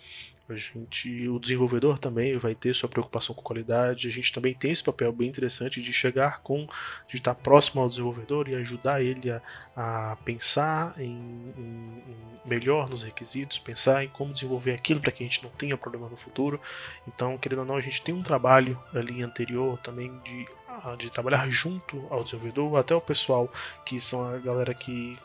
A 0.49 0.57
gente, 0.57 1.29
o 1.29 1.39
desenvolvedor 1.39 1.99
também 1.99 2.39
vai 2.39 2.55
ter 2.55 2.75
sua 2.75 2.89
preocupação 2.89 3.35
com 3.35 3.43
qualidade. 3.43 4.09
A 4.09 4.11
gente 4.11 4.33
também 4.33 4.55
tem 4.55 4.71
esse 4.71 4.83
papel 4.83 5.13
bem 5.13 5.29
interessante 5.29 5.83
de 5.83 5.93
chegar 5.93 6.41
com, 6.41 6.67
de 7.07 7.17
estar 7.17 7.35
próximo 7.35 7.83
ao 7.83 7.89
desenvolvedor 7.89 8.49
e 8.49 8.55
ajudar 8.55 9.03
ele 9.03 9.31
a, 9.31 9.43
a 9.77 10.17
pensar 10.25 10.95
em, 10.99 11.13
em, 11.57 12.03
em 12.09 12.49
melhor 12.49 12.89
nos 12.89 13.05
requisitos, 13.05 13.59
pensar 13.59 14.03
em 14.05 14.09
como 14.09 14.33
desenvolver 14.33 14.73
aquilo 14.73 15.01
para 15.01 15.13
que 15.13 15.23
a 15.23 15.27
gente 15.27 15.43
não 15.43 15.51
tenha 15.51 15.77
problema 15.77 16.09
no 16.09 16.17
futuro. 16.17 16.59
Então, 17.07 17.37
querendo 17.37 17.61
ou 17.61 17.67
não, 17.67 17.77
a 17.77 17.83
gente 17.83 18.01
tem 18.01 18.15
um 18.15 18.23
trabalho 18.23 18.83
ali 18.95 19.23
anterior 19.23 19.79
também 19.81 20.19
de, 20.21 20.49
de 20.97 21.11
trabalhar 21.11 21.49
junto 21.51 22.07
ao 22.09 22.25
desenvolvedor, 22.25 22.79
até 22.79 22.95
o 22.95 23.01
pessoal 23.03 23.53
que 23.85 24.01
são 24.01 24.27
a 24.27 24.39
galera 24.39 24.73
que 24.73 25.19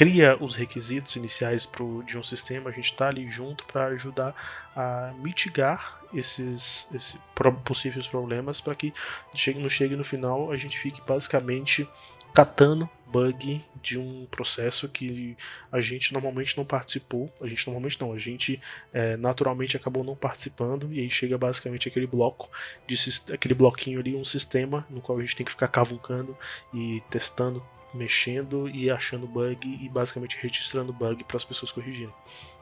cria 0.00 0.34
os 0.42 0.54
requisitos 0.54 1.14
iniciais 1.14 1.66
pro, 1.66 2.02
de 2.04 2.16
um 2.16 2.22
sistema, 2.22 2.70
a 2.70 2.72
gente 2.72 2.90
está 2.90 3.08
ali 3.08 3.28
junto 3.28 3.66
para 3.66 3.88
ajudar 3.88 4.34
a 4.74 5.12
mitigar 5.18 6.00
esses, 6.14 6.88
esses 6.94 7.20
possíveis 7.66 8.08
problemas 8.08 8.62
para 8.62 8.74
que 8.74 8.94
chegue, 9.34 9.60
não 9.60 9.68
chegue 9.68 9.94
no 9.94 10.02
final 10.02 10.50
a 10.50 10.56
gente 10.56 10.78
fique 10.78 11.02
basicamente 11.06 11.86
catando 12.32 12.88
bug 13.06 13.62
de 13.82 13.98
um 13.98 14.26
processo 14.30 14.88
que 14.88 15.36
a 15.70 15.82
gente 15.82 16.14
normalmente 16.14 16.56
não 16.56 16.64
participou. 16.64 17.30
A 17.38 17.46
gente 17.46 17.66
normalmente 17.66 18.00
não, 18.00 18.14
a 18.14 18.18
gente 18.18 18.58
é, 18.94 19.18
naturalmente 19.18 19.76
acabou 19.76 20.02
não 20.02 20.16
participando 20.16 20.90
e 20.94 21.00
aí 21.00 21.10
chega 21.10 21.36
basicamente 21.36 21.88
aquele 21.88 22.06
bloco, 22.06 22.48
de, 22.86 22.96
aquele 23.34 23.52
bloquinho 23.52 24.00
ali, 24.00 24.16
um 24.16 24.24
sistema 24.24 24.86
no 24.88 25.02
qual 25.02 25.18
a 25.18 25.20
gente 25.20 25.36
tem 25.36 25.44
que 25.44 25.52
ficar 25.52 25.68
cavucando 25.68 26.34
e 26.72 27.02
testando, 27.10 27.62
mexendo 27.94 28.68
e 28.68 28.90
achando 28.90 29.26
bug 29.26 29.78
e 29.80 29.88
basicamente 29.88 30.38
registrando 30.40 30.92
bug 30.92 31.24
para 31.24 31.36
as 31.36 31.44
pessoas 31.44 31.72
corrigirem. 31.72 32.12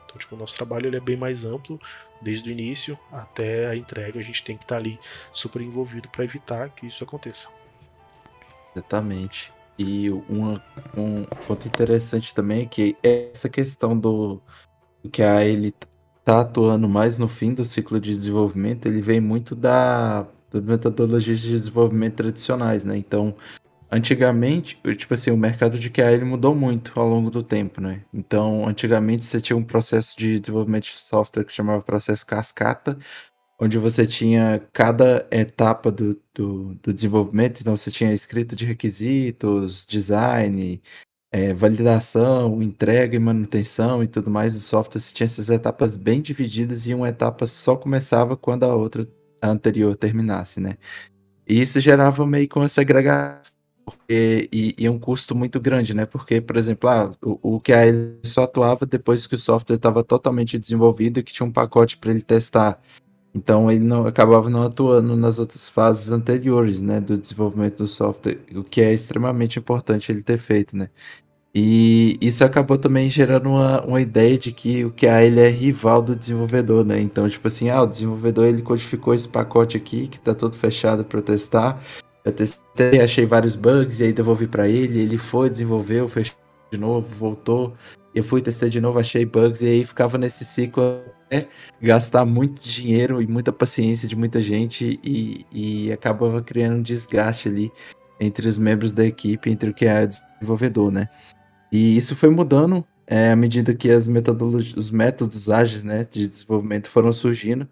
Então, 0.05 0.17
tipo, 0.17 0.35
o 0.35 0.37
nosso 0.37 0.55
trabalho 0.55 0.87
ele 0.87 0.97
é 0.97 0.99
bem 0.99 1.15
mais 1.15 1.45
amplo, 1.45 1.79
desde 2.19 2.49
o 2.49 2.51
início 2.51 2.97
até 3.11 3.67
a 3.67 3.75
entrega. 3.75 4.19
A 4.19 4.23
gente 4.23 4.43
tem 4.43 4.57
que 4.57 4.63
estar 4.63 4.75
tá 4.75 4.81
ali 4.81 4.99
super 5.31 5.61
envolvido 5.61 6.09
para 6.09 6.23
evitar 6.23 6.69
que 6.69 6.87
isso 6.87 7.03
aconteça. 7.03 7.47
Exatamente. 8.75 9.53
E 9.77 10.09
uma, 10.09 10.63
um 10.97 11.23
ponto 11.47 11.67
interessante 11.67 12.33
também 12.33 12.63
é 12.63 12.65
que 12.65 12.97
essa 13.03 13.47
questão 13.47 13.97
do, 13.97 14.41
que 15.11 15.21
a 15.21 15.45
ele 15.45 15.73
tá 16.25 16.41
atuando 16.41 16.89
mais 16.89 17.17
no 17.17 17.27
fim 17.27 17.53
do 17.53 17.63
ciclo 17.63 17.99
de 17.99 18.13
desenvolvimento, 18.13 18.87
ele 18.87 19.01
vem 19.01 19.21
muito 19.21 19.55
da 19.55 20.27
das 20.51 20.63
metodologias 20.63 21.39
de 21.39 21.49
desenvolvimento 21.49 22.15
tradicionais, 22.15 22.83
né? 22.83 22.97
Então, 22.97 23.35
antigamente, 23.91 24.79
tipo 24.95 25.13
assim, 25.13 25.31
o 25.31 25.37
mercado 25.37 25.77
de 25.79 25.89
QA 25.89 26.11
ele 26.11 26.25
mudou 26.25 26.53
muito 26.55 26.97
ao 26.99 27.07
longo 27.07 27.29
do 27.29 27.41
tempo, 27.43 27.81
né? 27.81 28.03
Então, 28.13 28.67
antigamente 28.67 29.25
você 29.25 29.41
tinha 29.41 29.57
um 29.57 29.63
processo 29.63 30.17
de 30.17 30.39
desenvolvimento 30.39 30.83
de 30.85 30.97
software 30.97 31.43
que 31.43 31.51
se 31.51 31.57
chamava 31.57 31.81
processo 31.81 32.25
cascata, 32.25 32.97
onde 33.59 33.77
você 33.77 34.07
tinha 34.07 34.61
cada 34.71 35.27
etapa 35.31 35.91
do, 35.91 36.19
do, 36.33 36.75
do, 36.75 36.93
desenvolvimento, 36.93 37.61
então 37.61 37.75
você 37.75 37.91
tinha 37.91 38.13
escrita 38.13 38.55
de 38.55 38.65
requisitos, 38.65 39.85
design, 39.85 40.81
é, 41.31 41.53
validação, 41.53 42.61
entrega 42.61 43.15
e 43.15 43.19
manutenção 43.19 44.03
e 44.03 44.07
tudo 44.07 44.31
mais 44.31 44.53
do 44.53 44.61
software, 44.61 44.99
você 45.01 45.13
tinha 45.13 45.25
essas 45.25 45.49
etapas 45.49 45.97
bem 45.97 46.21
divididas 46.21 46.87
e 46.87 46.93
uma 46.93 47.09
etapa 47.09 47.45
só 47.47 47.75
começava 47.75 48.37
quando 48.37 48.63
a 48.63 48.73
outra, 48.73 49.07
a 49.41 49.49
anterior, 49.49 49.95
terminasse, 49.95 50.59
né? 50.59 50.77
E 51.47 51.61
isso 51.61 51.79
gerava 51.81 52.25
meio 52.27 52.47
que 52.47 52.57
uma 52.57 52.69
segregação 52.69 53.58
e, 54.09 54.49
e, 54.51 54.75
e, 54.77 54.89
um 54.89 54.99
custo 54.99 55.35
muito 55.35 55.59
grande, 55.59 55.93
né? 55.93 56.05
Porque, 56.05 56.41
por 56.41 56.57
exemplo, 56.57 56.89
ah, 56.89 57.11
o, 57.21 57.55
o 57.57 57.59
QA 57.59 58.17
só 58.23 58.43
atuava 58.43 58.85
depois 58.85 59.27
que 59.27 59.35
o 59.35 59.39
software 59.39 59.75
estava 59.75 60.03
totalmente 60.03 60.57
desenvolvido 60.57 61.19
e 61.19 61.23
que 61.23 61.33
tinha 61.33 61.47
um 61.47 61.51
pacote 61.51 61.97
para 61.97 62.11
ele 62.11 62.21
testar. 62.21 62.81
Então 63.33 63.71
ele 63.71 63.83
não 63.83 64.05
acabava 64.07 64.49
não 64.49 64.63
atuando 64.63 65.15
nas 65.15 65.39
outras 65.39 65.69
fases 65.69 66.09
anteriores, 66.09 66.81
né, 66.81 66.99
do 66.99 67.17
desenvolvimento 67.17 67.77
do 67.77 67.87
software, 67.87 68.39
o 68.55 68.63
que 68.63 68.81
é 68.81 68.93
extremamente 68.93 69.59
importante 69.59 70.11
ele 70.11 70.23
ter 70.23 70.37
feito, 70.37 70.75
né? 70.75 70.89
E 71.53 72.15
isso 72.21 72.43
acabou 72.43 72.77
também 72.77 73.09
gerando 73.09 73.49
uma, 73.49 73.81
uma 73.83 74.01
ideia 74.01 74.37
de 74.37 74.51
que 74.51 74.85
o 74.85 74.91
QA 74.91 75.23
ele 75.23 75.39
é 75.41 75.49
rival 75.49 76.01
do 76.01 76.15
desenvolvedor, 76.15 76.85
né? 76.85 76.99
Então, 77.01 77.27
tipo 77.27 77.47
assim, 77.47 77.69
ah, 77.69 77.81
o 77.81 77.87
desenvolvedor 77.87 78.45
ele 78.45 78.61
codificou 78.61 79.15
esse 79.15 79.27
pacote 79.27 79.75
aqui 79.75 80.07
que 80.07 80.19
tá 80.19 80.35
todo 80.35 80.55
fechado 80.55 81.03
para 81.03 81.21
testar. 81.21 81.81
Eu 82.29 82.33
testei, 82.33 83.01
achei 83.01 83.25
vários 83.25 83.55
bugs 83.55 83.99
e 83.99 84.03
aí 84.03 84.13
devolvi 84.13 84.47
para 84.47 84.67
ele, 84.67 84.99
ele 84.99 85.17
foi, 85.17 85.49
desenvolveu, 85.49 86.07
fechou 86.07 86.37
de 86.71 86.77
novo, 86.77 87.07
voltou. 87.15 87.73
Eu 88.13 88.23
fui 88.23 88.39
testar 88.39 88.69
de 88.69 88.79
novo, 88.79 88.99
achei 88.99 89.25
bugs 89.25 89.63
e 89.63 89.65
aí 89.65 89.85
ficava 89.85 90.15
nesse 90.17 90.45
ciclo 90.45 91.01
é 91.31 91.47
gastar 91.81 92.25
muito 92.25 92.61
dinheiro 92.61 93.21
e 93.21 93.27
muita 93.27 93.51
paciência 93.51 94.07
de 94.07 94.15
muita 94.15 94.41
gente 94.41 94.99
e, 95.03 95.45
e 95.51 95.91
acabava 95.91 96.41
criando 96.41 96.77
um 96.77 96.81
desgaste 96.81 97.47
ali 97.47 97.71
entre 98.19 98.47
os 98.47 98.57
membros 98.57 98.93
da 98.93 99.05
equipe, 99.05 99.49
entre 99.49 99.71
o 99.71 99.73
que 99.73 99.85
é 99.85 100.07
desenvolvedor, 100.07 100.91
né? 100.91 101.09
E 101.71 101.97
isso 101.97 102.15
foi 102.15 102.29
mudando 102.29 102.85
é, 103.07 103.31
à 103.31 103.35
medida 103.35 103.73
que 103.73 103.89
as 103.89 104.07
metodologias, 104.07 104.77
os 104.77 104.91
métodos 104.91 105.49
ágeis, 105.49 105.83
né, 105.83 106.05
de 106.09 106.27
desenvolvimento 106.27 106.89
foram 106.89 107.11
surgindo 107.11 107.67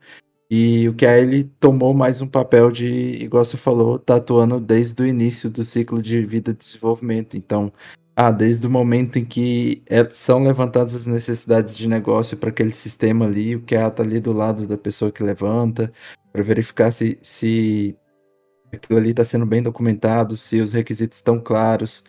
e 0.50 0.88
o 0.88 0.94
que 0.94 1.06
ele 1.06 1.44
tomou 1.60 1.94
mais 1.94 2.22
um 2.22 2.28
papel 2.28 2.72
de, 2.72 2.86
igual 3.24 3.44
você 3.44 3.58
falou, 3.58 4.00
tá 4.00 4.16
atuando 4.16 4.60
desde 4.60 5.02
o 5.04 5.06
início 5.06 5.50
do 5.50 5.66
ciclo 5.66 6.02
de 6.02 6.24
vida 6.26 6.54
de 6.54 6.60
desenvolvimento. 6.60 7.36
Então, 7.36 7.72
ah, 8.16 8.32
desde 8.32 8.66
o 8.66 8.70
momento 8.70 9.20
em 9.20 9.26
que 9.26 9.84
é, 9.86 10.04
são 10.10 10.44
levantadas 10.44 10.96
as 10.96 11.06
necessidades 11.06 11.78
de 11.78 11.88
negócio 11.88 12.38
para 12.38 12.50
aquele 12.50 12.72
sistema 12.72 13.26
ali, 13.26 13.56
o 13.56 13.62
que 13.62 13.76
é 13.76 13.90
tá 13.90 14.04
ali 14.04 14.20
do 14.20 14.34
lado 14.34 14.66
da 14.66 14.78
pessoa 14.78 15.12
que 15.12 15.22
levanta, 15.22 15.92
para 16.32 16.42
verificar 16.42 16.92
se, 16.92 17.20
se 17.22 17.98
aquilo 18.74 19.00
ali 19.00 19.12
está 19.12 19.26
sendo 19.26 19.46
bem 19.46 19.62
documentado, 19.62 20.38
se 20.38 20.62
os 20.62 20.74
requisitos 20.74 21.18
estão 21.18 21.40
claros, 21.40 22.04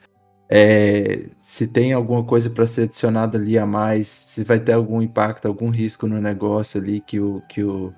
é, 0.49 1.26
se 1.38 1.66
tem 1.66 1.92
alguma 1.92 2.25
coisa 2.25 2.49
para 2.49 2.66
ser 2.66 2.83
adicionada 2.85 3.37
ali 3.37 3.59
a 3.59 3.66
mais, 3.66 4.09
se 4.09 4.45
vai 4.45 4.59
ter 4.59 4.73
algum 4.73 5.02
impacto, 5.02 5.47
algum 5.47 5.71
risco 5.71 6.07
no 6.07 6.21
negócio 6.21 6.80
ali 6.80 7.00
que 7.00 7.21
o, 7.21 7.42
que 7.49 7.62
o 7.62 7.92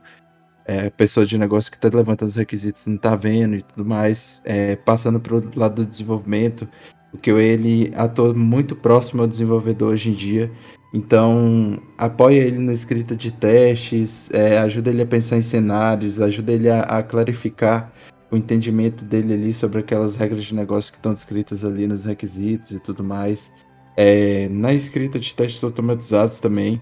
é, 0.64 0.90
pessoa 0.90 1.26
de 1.26 1.36
negócio 1.38 1.70
que 1.70 1.76
está 1.76 1.88
levantando 1.92 2.28
os 2.28 2.36
requisitos 2.36 2.86
não 2.86 2.96
está 2.96 3.14
vendo 3.14 3.56
e 3.56 3.62
tudo 3.62 3.84
mais, 3.84 4.40
é, 4.44 4.76
passando 4.76 5.18
para 5.18 5.36
o 5.36 5.42
lado 5.56 5.84
do 5.84 5.86
desenvolvimento, 5.86 6.68
porque 7.10 7.30
ele 7.30 7.92
atua 7.96 8.32
muito 8.32 8.76
próximo 8.76 9.22
ao 9.22 9.28
desenvolvedor 9.28 9.92
hoje 9.92 10.10
em 10.10 10.14
dia. 10.14 10.50
Então, 10.92 11.80
apoia 11.96 12.40
ele 12.40 12.58
na 12.58 12.72
escrita 12.72 13.14
de 13.14 13.32
testes, 13.32 14.28
é, 14.32 14.58
ajuda 14.58 14.90
ele 14.90 15.02
a 15.02 15.06
pensar 15.06 15.36
em 15.36 15.42
cenários, 15.42 16.20
ajuda 16.20 16.52
ele 16.52 16.68
a, 16.68 16.80
a, 16.80 17.02
clarificar 17.02 17.92
o 18.30 18.36
entendimento 18.36 19.04
dele 19.04 19.34
ali 19.34 19.54
sobre 19.54 19.80
aquelas 19.80 20.16
regras 20.16 20.44
de 20.44 20.54
negócio 20.54 20.92
que 20.92 20.98
estão 20.98 21.12
descritas 21.12 21.64
ali 21.64 21.86
nos 21.86 22.04
requisitos 22.04 22.72
e 22.72 22.80
tudo 22.80 23.04
mais. 23.04 23.52
É, 23.96 24.48
na 24.48 24.72
escrita 24.72 25.18
de 25.18 25.34
testes 25.34 25.62
automatizados 25.62 26.38
também, 26.40 26.80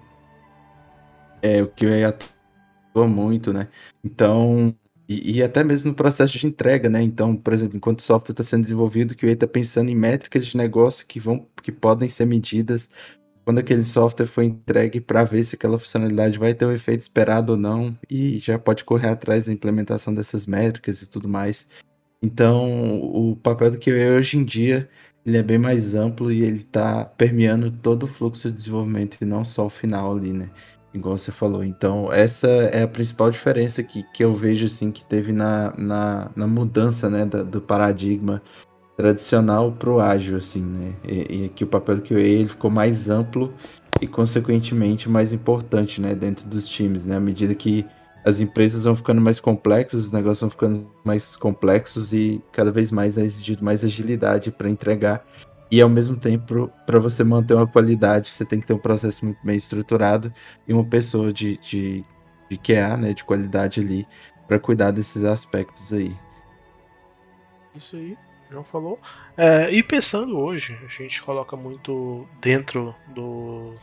é 1.42 1.62
o 1.62 1.68
que 1.68 1.87
atua 2.02 2.38
muito, 3.07 3.52
né? 3.52 3.69
Então, 4.02 4.75
e, 5.09 5.38
e, 5.38 5.43
até 5.43 5.62
mesmo 5.64 5.90
no 5.90 5.97
processo 5.97 6.38
de 6.38 6.47
entrega, 6.47 6.88
né? 6.88 7.02
Então, 7.02 7.37
por 7.37 7.52
exemplo, 7.52 7.76
enquanto 7.76 8.00
o 8.00 8.02
software 8.02 8.33
está 8.33 8.43
sendo 8.43 8.62
desenvolvido, 8.62 9.12
o 9.12 9.26
está 9.26 9.47
pensando 9.47 9.90
em 9.90 9.95
métricas 9.95 10.47
de 10.47 10.57
negócio 10.57 11.07
que 11.07 11.21
vão, 11.21 11.47
que 11.62 11.73
podem 11.73 12.09
ser 12.09 12.26
medidas 12.26 12.90
quando 13.45 13.59
aquele 13.61 13.83
software 13.85 14.26
foi 14.26 14.45
entregue 14.45 15.00
para 15.00 15.25
ver 15.25 15.43
se 15.43 15.55
aquela 15.55 15.78
funcionalidade 15.78 16.38
vai 16.38 16.52
ter 16.52 16.67
o 16.67 16.73
efeito 16.73 17.00
esperado 17.00 17.52
ou 17.52 17.59
não, 17.59 17.97
e 18.11 18.37
já 18.38 18.59
pode 18.59 18.85
correr 18.85 19.09
atrás 19.09 19.47
da 19.47 19.52
implementação 19.52 20.12
dessas 20.12 20.47
métricas 20.47 21.00
e 21.00 21.09
tudo 21.09 21.28
mais. 21.28 21.67
Então, 22.23 23.00
o 23.00 23.37
papel 23.37 23.71
do 23.71 23.78
QA 23.78 24.17
hoje 24.19 24.37
em 24.37 24.45
dia 24.45 24.88
ele 25.25 25.37
é 25.37 25.43
bem 25.43 25.59
mais 25.59 25.95
amplo 25.95 26.33
e 26.33 26.43
ele 26.43 26.61
está 26.61 27.05
permeando 27.05 27.71
todo 27.71 28.05
o 28.05 28.07
fluxo 28.07 28.49
de 28.49 28.55
desenvolvimento 28.55 29.19
e 29.21 29.25
não 29.25 29.45
só 29.45 29.67
o 29.67 29.71
final 29.71 30.17
ali, 30.17 30.33
né? 30.33 30.50
Igual 30.92 31.16
você 31.16 31.30
falou. 31.30 31.64
Então, 31.64 32.12
essa 32.12 32.49
é 32.49 32.83
a 32.83 32.88
principal 32.88 33.30
diferença 33.30 33.83
que, 33.83 34.02
que 34.14 34.25
eu 34.25 34.35
vejo, 34.35 34.66
assim, 34.66 34.90
que 34.90 35.04
teve 35.04 35.33
na, 35.33 35.73
na, 35.76 36.30
na 36.35 36.47
mudança, 36.47 37.09
né, 37.11 37.25
da, 37.25 37.42
do 37.42 37.61
paradigma 37.61 38.42
tradicional 38.97 39.73
pro 39.73 40.00
ágil, 40.00 40.37
assim, 40.37 40.62
né? 40.62 40.95
E, 41.04 41.45
e 41.45 41.49
que 41.50 41.62
o 41.64 41.66
papel 41.66 41.97
do 41.97 42.02
QA 42.02 42.21
ele 42.21 42.49
ficou 42.49 42.71
mais 42.71 43.09
amplo 43.09 43.54
e, 44.00 44.07
consequentemente, 44.07 45.09
mais 45.09 45.33
importante, 45.33 46.00
né, 46.00 46.14
dentro 46.14 46.49
dos 46.49 46.68
times, 46.68 47.04
né? 47.04 47.16
À 47.16 47.21
medida 47.21 47.54
que 47.54 47.87
as 48.25 48.40
empresas 48.40 48.85
vão 48.85 48.97
ficando 48.97 49.21
mais 49.21 49.40
complexas, 49.40 50.07
os 50.07 50.12
negócios 50.12 50.40
vão 50.40 50.50
ficando 50.50 50.90
mais 51.04 51.37
complexos 51.37 52.12
e 52.12 52.42
cada 52.52 52.71
vez 52.71 52.90
mais 52.90 53.16
é 53.16 53.23
exigido 53.23 53.64
mais 53.64 53.85
agilidade 53.85 54.50
para 54.50 54.68
entregar 54.68 55.25
e 55.70 55.80
ao 55.82 55.88
mesmo 55.88 56.16
tempo, 56.16 56.70
para 56.87 56.98
você 56.98 57.22
manter 57.22 57.54
uma 57.54 57.66
qualidade, 57.66 58.28
você 58.28 58.44
tem 58.44 58.58
que 58.58 58.66
ter 58.66 58.72
um 58.72 58.78
processo 58.78 59.25
muito 59.25 59.38
bem 59.44 59.56
estruturado 59.56 60.32
e 60.66 60.72
uma 60.72 60.84
pessoa 60.84 61.32
de, 61.32 61.58
de, 61.58 62.04
de 62.50 62.56
QA, 62.56 62.96
né, 62.96 63.12
de 63.12 63.22
qualidade 63.22 63.80
ali, 63.80 64.06
para 64.46 64.58
cuidar 64.58 64.90
desses 64.92 65.25
aspectos 65.25 65.92
aí. 65.92 66.16
Isso 67.75 67.96
aí, 67.96 68.16
João 68.50 68.64
falou. 68.64 68.98
É, 69.37 69.70
e 69.70 69.82
pensando 69.82 70.38
hoje, 70.38 70.78
a 70.82 70.88
gente 70.88 71.22
coloca 71.22 71.54
muito 71.54 72.26
dentro 72.40 72.94
do, 73.14 73.75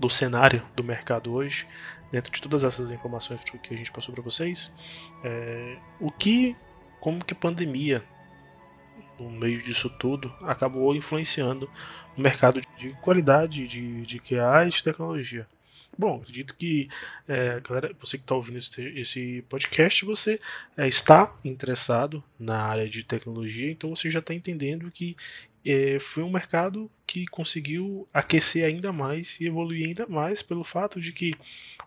do 0.00 0.08
cenário 0.08 0.62
do 0.74 0.82
mercado 0.82 1.32
hoje, 1.32 1.64
dentro 2.10 2.32
de 2.32 2.42
todas 2.42 2.64
essas 2.64 2.90
informações 2.90 3.40
que 3.44 3.72
a 3.72 3.76
gente 3.76 3.92
passou 3.92 4.12
para 4.12 4.22
vocês, 4.22 4.74
é, 5.22 5.76
o 6.00 6.10
que, 6.10 6.56
como 6.98 7.24
que 7.24 7.34
a 7.34 7.36
pandemia 7.36 8.02
no 9.20 9.30
meio 9.30 9.62
disso 9.62 9.90
tudo, 9.98 10.32
acabou 10.42 10.94
influenciando 10.94 11.70
o 12.16 12.20
mercado 12.20 12.60
de 12.78 12.92
qualidade 13.02 13.66
de, 13.66 14.02
de 14.02 14.18
QA 14.18 14.66
e 14.66 14.70
de 14.70 14.82
tecnologia. 14.82 15.46
Bom, 15.98 16.16
acredito 16.16 16.54
que, 16.54 16.88
é, 17.28 17.60
galera, 17.60 17.94
você 18.00 18.16
que 18.16 18.24
está 18.24 18.34
ouvindo 18.34 18.58
esse, 18.58 18.82
esse, 18.98 19.44
podcast, 19.48 20.04
você 20.04 20.40
é, 20.76 20.88
está 20.88 21.34
interessado 21.44 22.22
na 22.38 22.58
área 22.62 22.88
de 22.88 23.02
tecnologia, 23.02 23.70
então 23.70 23.94
você 23.94 24.10
já 24.10 24.20
está 24.20 24.32
entendendo 24.32 24.90
que 24.90 25.16
é, 25.64 25.98
foi 25.98 26.22
um 26.22 26.30
mercado 26.30 26.90
que 27.06 27.26
conseguiu 27.26 28.08
aquecer 28.12 28.64
ainda 28.64 28.92
mais 28.92 29.40
e 29.40 29.46
evoluir 29.46 29.86
ainda 29.86 30.06
mais 30.06 30.42
pelo 30.42 30.64
fato 30.64 31.00
de 31.00 31.12
que 31.12 31.34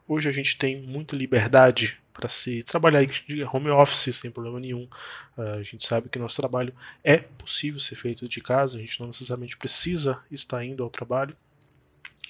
hoje 0.07 0.29
a 0.29 0.31
gente 0.31 0.57
tem 0.57 0.81
muita 0.81 1.15
liberdade 1.15 1.97
para 2.13 2.27
se 2.27 2.61
trabalhar 2.63 3.03
de 3.05 3.43
home 3.43 3.69
office 3.69 4.15
sem 4.15 4.29
problema 4.29 4.59
nenhum. 4.59 4.87
Uh, 5.35 5.59
a 5.59 5.63
gente 5.63 5.85
sabe 5.87 6.09
que 6.09 6.19
nosso 6.19 6.35
trabalho 6.35 6.73
é 7.03 7.17
possível 7.17 7.79
ser 7.79 7.95
feito 7.95 8.27
de 8.29 8.39
casa, 8.39 8.77
a 8.77 8.79
gente 8.79 8.99
não 8.99 9.07
necessariamente 9.07 9.57
precisa 9.57 10.23
estar 10.31 10.63
indo 10.63 10.83
ao 10.83 10.89
trabalho. 10.89 11.35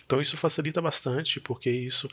Então 0.06 0.22
isso 0.22 0.38
facilita 0.38 0.82
bastante, 0.82 1.40
porque 1.40 1.70
isso 1.70 2.08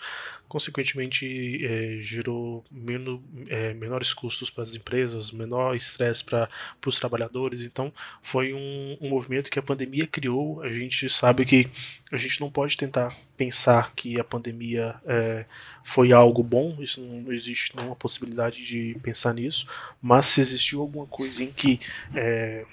consequentemente 0.49 1.65
é, 1.65 1.99
gerou 2.01 2.65
menos, 2.71 3.21
é, 3.49 3.75
menores 3.75 4.13
custos 4.13 4.51
para 4.51 4.65
as 4.65 4.75
empresas, 4.75 5.31
menor 5.31 5.75
estresse 5.75 6.25
para 6.25 6.49
os 6.87 6.99
trabalhadores. 6.99 7.63
Então 7.63 7.93
foi 8.23 8.53
um, 8.53 8.97
um, 9.01 9.09
movimento 9.09 9.51
que 9.51 9.59
a 9.59 9.63
pandemia 9.63 10.07
criou. 10.07 10.63
A 10.63 10.73
gente 10.73 11.09
sabe 11.09 11.45
que 11.45 11.69
a 12.13 12.17
gente 12.17 12.41
não 12.41 12.51
pode 12.51 12.77
tentar 12.77 13.17
pensar 13.37 13.93
que 13.95 14.19
a 14.21 14.25
pandemia 14.25 14.95
é, 15.07 15.45
foi 15.83 16.13
algo 16.13 16.43
bom, 16.43 16.77
isso 16.81 17.01
não, 17.01 17.23
não 17.23 17.33
existe 17.33 17.75
nenhuma 17.77 17.97
possibilidade 17.97 18.65
de 18.65 18.97
pensar 19.03 19.33
nisso, 19.35 19.67
mas 20.01 20.27
se 20.27 20.41
existiu 20.41 20.81
alguma 20.81 21.07
coisa 21.07 21.43
em 21.43 21.51
que 21.51 21.81
é, 22.15 22.65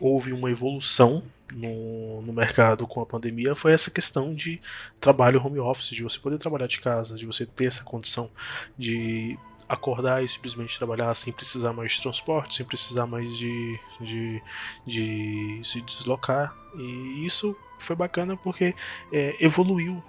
houve 0.00 0.32
uma 0.32 0.50
evolução 0.50 1.22
no, 1.52 2.22
no 2.22 2.32
mercado 2.32 2.86
com 2.86 3.00
a 3.00 3.06
pandemia 3.06 3.54
foi 3.54 3.72
essa 3.72 3.90
questão 3.90 4.34
de 4.34 4.60
trabalho 5.00 5.44
home 5.44 5.58
office, 5.58 5.90
de 5.90 6.02
você 6.02 6.18
poder 6.18 6.38
trabalhar 6.38 6.66
de 6.66 6.80
casa, 6.80 7.16
de 7.16 7.26
você 7.26 7.46
ter 7.46 7.68
essa 7.68 7.84
condição 7.84 8.30
de 8.76 9.38
acordar 9.68 10.24
e 10.24 10.28
simplesmente 10.28 10.78
trabalhar 10.78 11.12
sem 11.14 11.32
precisar 11.32 11.72
mais 11.72 11.92
de 11.92 12.02
transporte, 12.02 12.56
sem 12.56 12.66
precisar 12.66 13.06
mais 13.06 13.36
de, 13.36 13.80
de, 14.00 14.42
de 14.86 15.60
se 15.64 15.80
deslocar. 15.82 16.54
E 16.76 17.24
isso 17.26 17.56
foi 17.78 17.96
bacana 17.96 18.36
porque 18.36 18.74
é, 19.12 19.36
evoluiu 19.44 20.02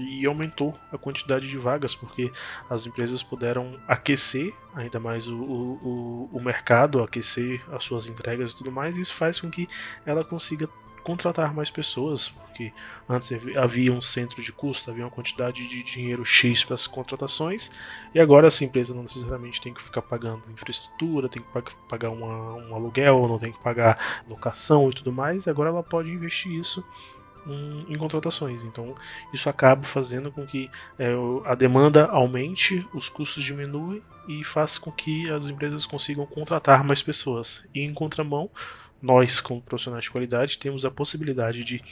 e 0.00 0.24
aumentou 0.26 0.74
a 0.92 0.98
quantidade 0.98 1.48
de 1.48 1.58
vagas, 1.58 1.94
porque 1.94 2.30
as 2.68 2.86
empresas 2.86 3.22
puderam 3.22 3.78
aquecer 3.86 4.52
ainda 4.74 4.98
mais 4.98 5.28
o, 5.28 5.36
o, 5.36 6.30
o 6.32 6.40
mercado, 6.40 7.02
aquecer 7.02 7.62
as 7.72 7.84
suas 7.84 8.08
entregas 8.08 8.52
e 8.52 8.56
tudo 8.56 8.72
mais, 8.72 8.96
e 8.96 9.00
isso 9.00 9.14
faz 9.14 9.40
com 9.40 9.50
que 9.50 9.68
ela 10.04 10.24
consiga 10.24 10.68
contratar 11.04 11.52
mais 11.54 11.70
pessoas, 11.70 12.30
porque 12.30 12.72
antes 13.06 13.30
havia 13.56 13.92
um 13.92 14.00
centro 14.00 14.42
de 14.42 14.50
custo, 14.50 14.90
havia 14.90 15.04
uma 15.04 15.10
quantidade 15.10 15.68
de 15.68 15.82
dinheiro 15.82 16.24
X 16.24 16.64
para 16.64 16.74
as 16.74 16.86
contratações, 16.86 17.70
e 18.14 18.18
agora 18.18 18.46
essa 18.46 18.64
empresa 18.64 18.94
não 18.94 19.02
necessariamente 19.02 19.60
tem 19.60 19.74
que 19.74 19.82
ficar 19.82 20.00
pagando 20.00 20.42
infraestrutura, 20.50 21.28
tem 21.28 21.42
que 21.42 21.74
pagar 21.88 22.08
uma, 22.08 22.54
um 22.54 22.74
aluguel, 22.74 23.28
não 23.28 23.38
tem 23.38 23.52
que 23.52 23.62
pagar 23.62 24.24
locação 24.26 24.88
e 24.88 24.94
tudo 24.94 25.12
mais, 25.12 25.46
agora 25.46 25.68
ela 25.68 25.82
pode 25.82 26.10
investir 26.10 26.52
isso 26.52 26.82
em, 27.46 27.92
em, 27.92 27.96
contratações. 27.96 28.62
Então, 28.64 28.94
isso 29.32 29.48
acaba 29.48 29.82
fazendo 29.82 30.30
com 30.30 30.46
que 30.46 30.70
é, 30.98 31.12
a 31.44 31.54
demanda 31.54 32.06
aumente, 32.06 32.86
os 32.92 33.08
custos 33.08 33.42
diminuem 33.44 34.02
e 34.28 34.42
faz 34.44 34.78
com 34.78 34.90
que 34.90 35.28
as 35.30 35.48
empresas 35.48 35.86
consigam 35.86 36.26
contratar 36.26 36.84
mais 36.84 37.02
pessoas. 37.02 37.66
E 37.74 37.80
em 37.80 37.92
contramão, 37.92 38.50
nós, 39.00 39.40
como 39.40 39.60
profissionais 39.60 40.04
de 40.04 40.10
qualidade, 40.10 40.58
temos 40.58 40.84
a 40.84 40.90
possibilidade 40.90 41.62
de 41.62 41.82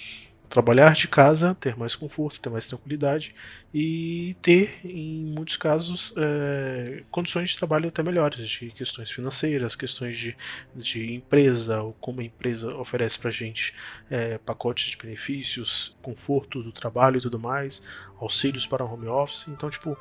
trabalhar 0.53 0.93
de 0.93 1.09
casa, 1.09 1.57
ter 1.59 1.75
mais 1.79 1.97
conforto, 1.97 2.39
ter 2.39 2.51
mais 2.51 2.67
tranquilidade 2.67 3.35
e 3.73 4.37
ter, 4.43 4.81
em 4.85 5.25
muitos 5.25 5.57
casos, 5.57 6.13
é, 6.15 7.05
condições 7.11 7.49
de 7.51 7.57
trabalho 7.57 7.89
até 7.89 8.03
melhores, 8.03 8.47
de 8.47 8.71
questões 8.71 9.11
financeiras, 9.11 9.75
questões 9.75 10.15
de, 10.19 10.37
de 10.77 11.15
empresa, 11.15 11.81
ou 11.81 11.95
como 11.95 12.21
a 12.21 12.25
empresa 12.25 12.75
oferece 12.77 13.19
para 13.19 13.31
a 13.31 13.33
gente 13.33 13.75
é, 14.11 14.37
pacotes 14.37 14.91
de 14.91 14.99
benefícios, 14.99 15.97
conforto 16.03 16.63
do 16.63 16.71
trabalho 16.71 17.17
e 17.17 17.23
tudo 17.23 17.39
mais, 17.39 17.83
auxílios 18.21 18.67
para 18.67 18.85
home 18.85 19.07
office. 19.07 19.49
Então, 19.49 19.71
tipo, 19.71 19.97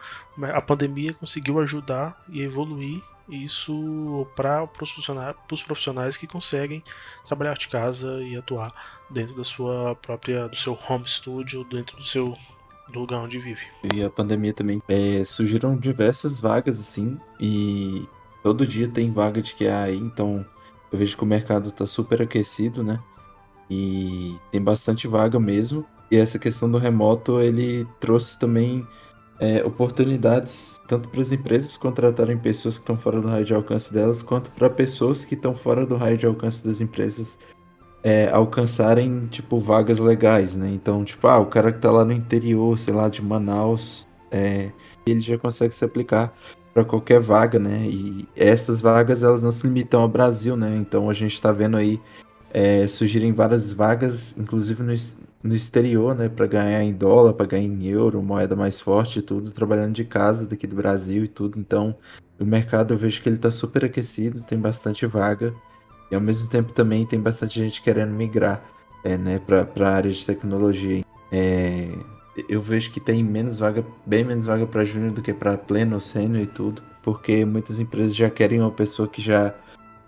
a 0.54 0.62
pandemia 0.62 1.14
conseguiu 1.14 1.62
ajudar 1.62 2.22
e 2.30 2.42
evoluir 2.42 3.02
isso 3.32 4.28
para 4.36 4.64
os 4.64 4.70
profissionais, 4.72 5.36
profissionais 5.66 6.18
que 6.18 6.28
conseguem 6.28 6.84
trabalhar 7.26 7.54
de 7.54 7.68
casa 7.68 8.22
e 8.22 8.36
atuar 8.36 8.72
dentro 9.10 9.36
da 9.36 9.44
sua 9.44 9.96
própria 9.96 10.48
do 10.48 10.56
seu 10.56 10.78
home 10.88 11.08
studio, 11.08 11.64
dentro 11.64 11.98
do 11.98 12.04
seu 12.04 12.34
do 12.92 13.00
lugar 13.00 13.22
onde 13.22 13.40
vive. 13.40 13.66
E 13.94 14.04
a 14.04 14.10
pandemia 14.10 14.54
também 14.54 14.82
é, 14.90 15.24
surgiram 15.24 15.78
diversas 15.78 16.40
vagas 16.40 16.80
assim 16.80 17.18
e 17.40 18.06
todo 18.44 18.68
dia 18.68 18.88
tem 18.88 19.12
vaga 19.12 19.42
de 19.42 19.54
QA 19.54 19.84
aí, 19.84 19.98
então 19.98 20.46
eu 20.92 21.00
vejo 21.00 21.16
que 21.16 21.24
o 21.24 21.28
mercado 21.28 21.70
está 21.70 21.88
super 21.88 22.22
aquecido, 22.22 22.84
né? 22.84 23.00
E 23.70 24.36
tem 24.52 24.62
bastante 24.62 25.08
vaga 25.08 25.40
mesmo. 25.40 25.86
E 26.12 26.18
essa 26.18 26.38
questão 26.38 26.70
do 26.70 26.78
remoto, 26.78 27.40
ele 27.40 27.88
trouxe 28.02 28.38
também 28.38 28.86
é, 29.42 29.66
oportunidades 29.66 30.80
tanto 30.88 31.10
para 31.10 31.20
as 31.20 31.32
empresas 31.32 31.76
contratarem 31.76 32.38
pessoas 32.38 32.78
que 32.78 32.84
estão 32.84 32.96
fora 32.96 33.20
do 33.20 33.28
raio 33.28 33.44
de 33.44 33.56
alcance 33.56 33.92
delas, 33.92 34.22
quanto 34.22 34.52
para 34.52 34.70
pessoas 34.70 35.26
que 35.26 35.34
estão 35.34 35.56
fora 35.56 35.84
do 35.84 35.96
raio 35.96 36.16
de 36.16 36.28
alcance 36.28 36.64
das 36.64 36.80
empresas 36.80 37.40
é, 38.04 38.30
alcançarem, 38.30 39.26
tipo, 39.28 39.60
vagas 39.60 39.98
legais, 39.98 40.56
né? 40.56 40.70
Então, 40.72 41.04
tipo, 41.04 41.28
ah, 41.28 41.40
o 41.40 41.48
cara 41.48 41.72
que 41.72 41.80
está 41.80 41.92
lá 41.92 42.06
no 42.06 42.14
interior, 42.14 42.78
sei 42.78 42.94
lá, 42.94 43.10
de 43.10 43.22
Manaus, 43.22 44.08
é, 44.30 44.72
ele 45.08 45.22
já 45.22 45.38
consegue 45.40 45.74
se 45.74 45.84
aplicar 45.84 46.34
para 46.72 46.86
qualquer 46.86 47.20
vaga, 47.20 47.58
né? 47.58 47.86
E 47.86 48.28
essas 48.36 48.80
vagas, 48.80 49.24
elas 49.24 49.42
não 49.42 49.52
se 49.52 49.66
limitam 49.66 50.02
ao 50.02 50.08
Brasil, 50.08 50.56
né? 50.56 50.76
Então, 50.78 51.10
a 51.10 51.14
gente 51.14 51.34
está 51.34 51.52
vendo 51.52 51.78
aí 51.78 52.00
é, 52.54 52.88
surgirem 52.88 53.34
várias 53.34 53.74
vagas, 53.74 54.36
inclusive 54.38 54.84
no, 54.84 54.94
no 55.44 55.56
exterior, 55.56 56.16
né, 56.16 56.30
para 56.30 56.46
ganhar 56.46 56.84
em 56.84 56.94
dólar, 56.94 57.34
para 57.34 57.48
ganhar 57.48 57.66
em 57.66 57.86
euro, 57.88 58.22
moeda 58.22 58.56
mais 58.56 58.80
forte 58.80 59.20
e 59.20 59.22
tudo, 59.22 59.52
trabalhando 59.52 59.94
de 59.94 60.04
casa 60.04 60.46
daqui 60.46 60.68
do 60.68 60.76
Brasil 60.76 61.24
e 61.24 61.28
tudo. 61.28 61.60
Então, 61.60 61.96
o 62.40 62.46
mercado 62.46 62.94
eu 62.94 62.98
vejo 62.98 63.22
que 63.22 63.30
ele 63.30 63.38
está 63.38 63.50
super 63.50 63.86
aquecido, 63.86 64.42
tem 64.42 64.60
bastante 64.60 65.06
vaga 65.06 65.54
e 66.12 66.16
ao 66.16 66.22
mesmo 66.22 66.48
tempo 66.48 66.74
também 66.74 67.06
tem 67.06 67.20
bastante 67.20 67.60
gente 67.60 67.82
querendo 67.82 68.12
migrar, 68.12 68.64
é, 69.04 69.18
né, 69.18 69.40
para 69.40 69.68
a 69.88 69.94
área 69.94 70.12
de 70.12 70.26
tecnologia. 70.26 71.04
É, 71.32 71.90
eu 72.48 72.62
vejo 72.62 72.92
que 72.92 73.00
tem 73.00 73.24
menos 73.24 73.58
vaga, 73.58 73.84
bem 74.06 74.24
menos 74.24 74.46
vaga 74.46 74.66
para 74.68 74.86
júnior 74.86 75.12
do 75.12 75.22
que 75.22 75.34
para 75.34 75.58
pleno, 75.58 76.00
sênior 76.00 76.44
e 76.44 76.48
tudo, 76.48 76.84
porque 77.02 77.46
muitas 77.46 77.80
empresas 77.80 78.16
já 78.16 78.30
querem 78.30 78.60
uma 78.60 78.72
pessoa 78.72 79.08
que 79.08 79.22
já 79.22 79.56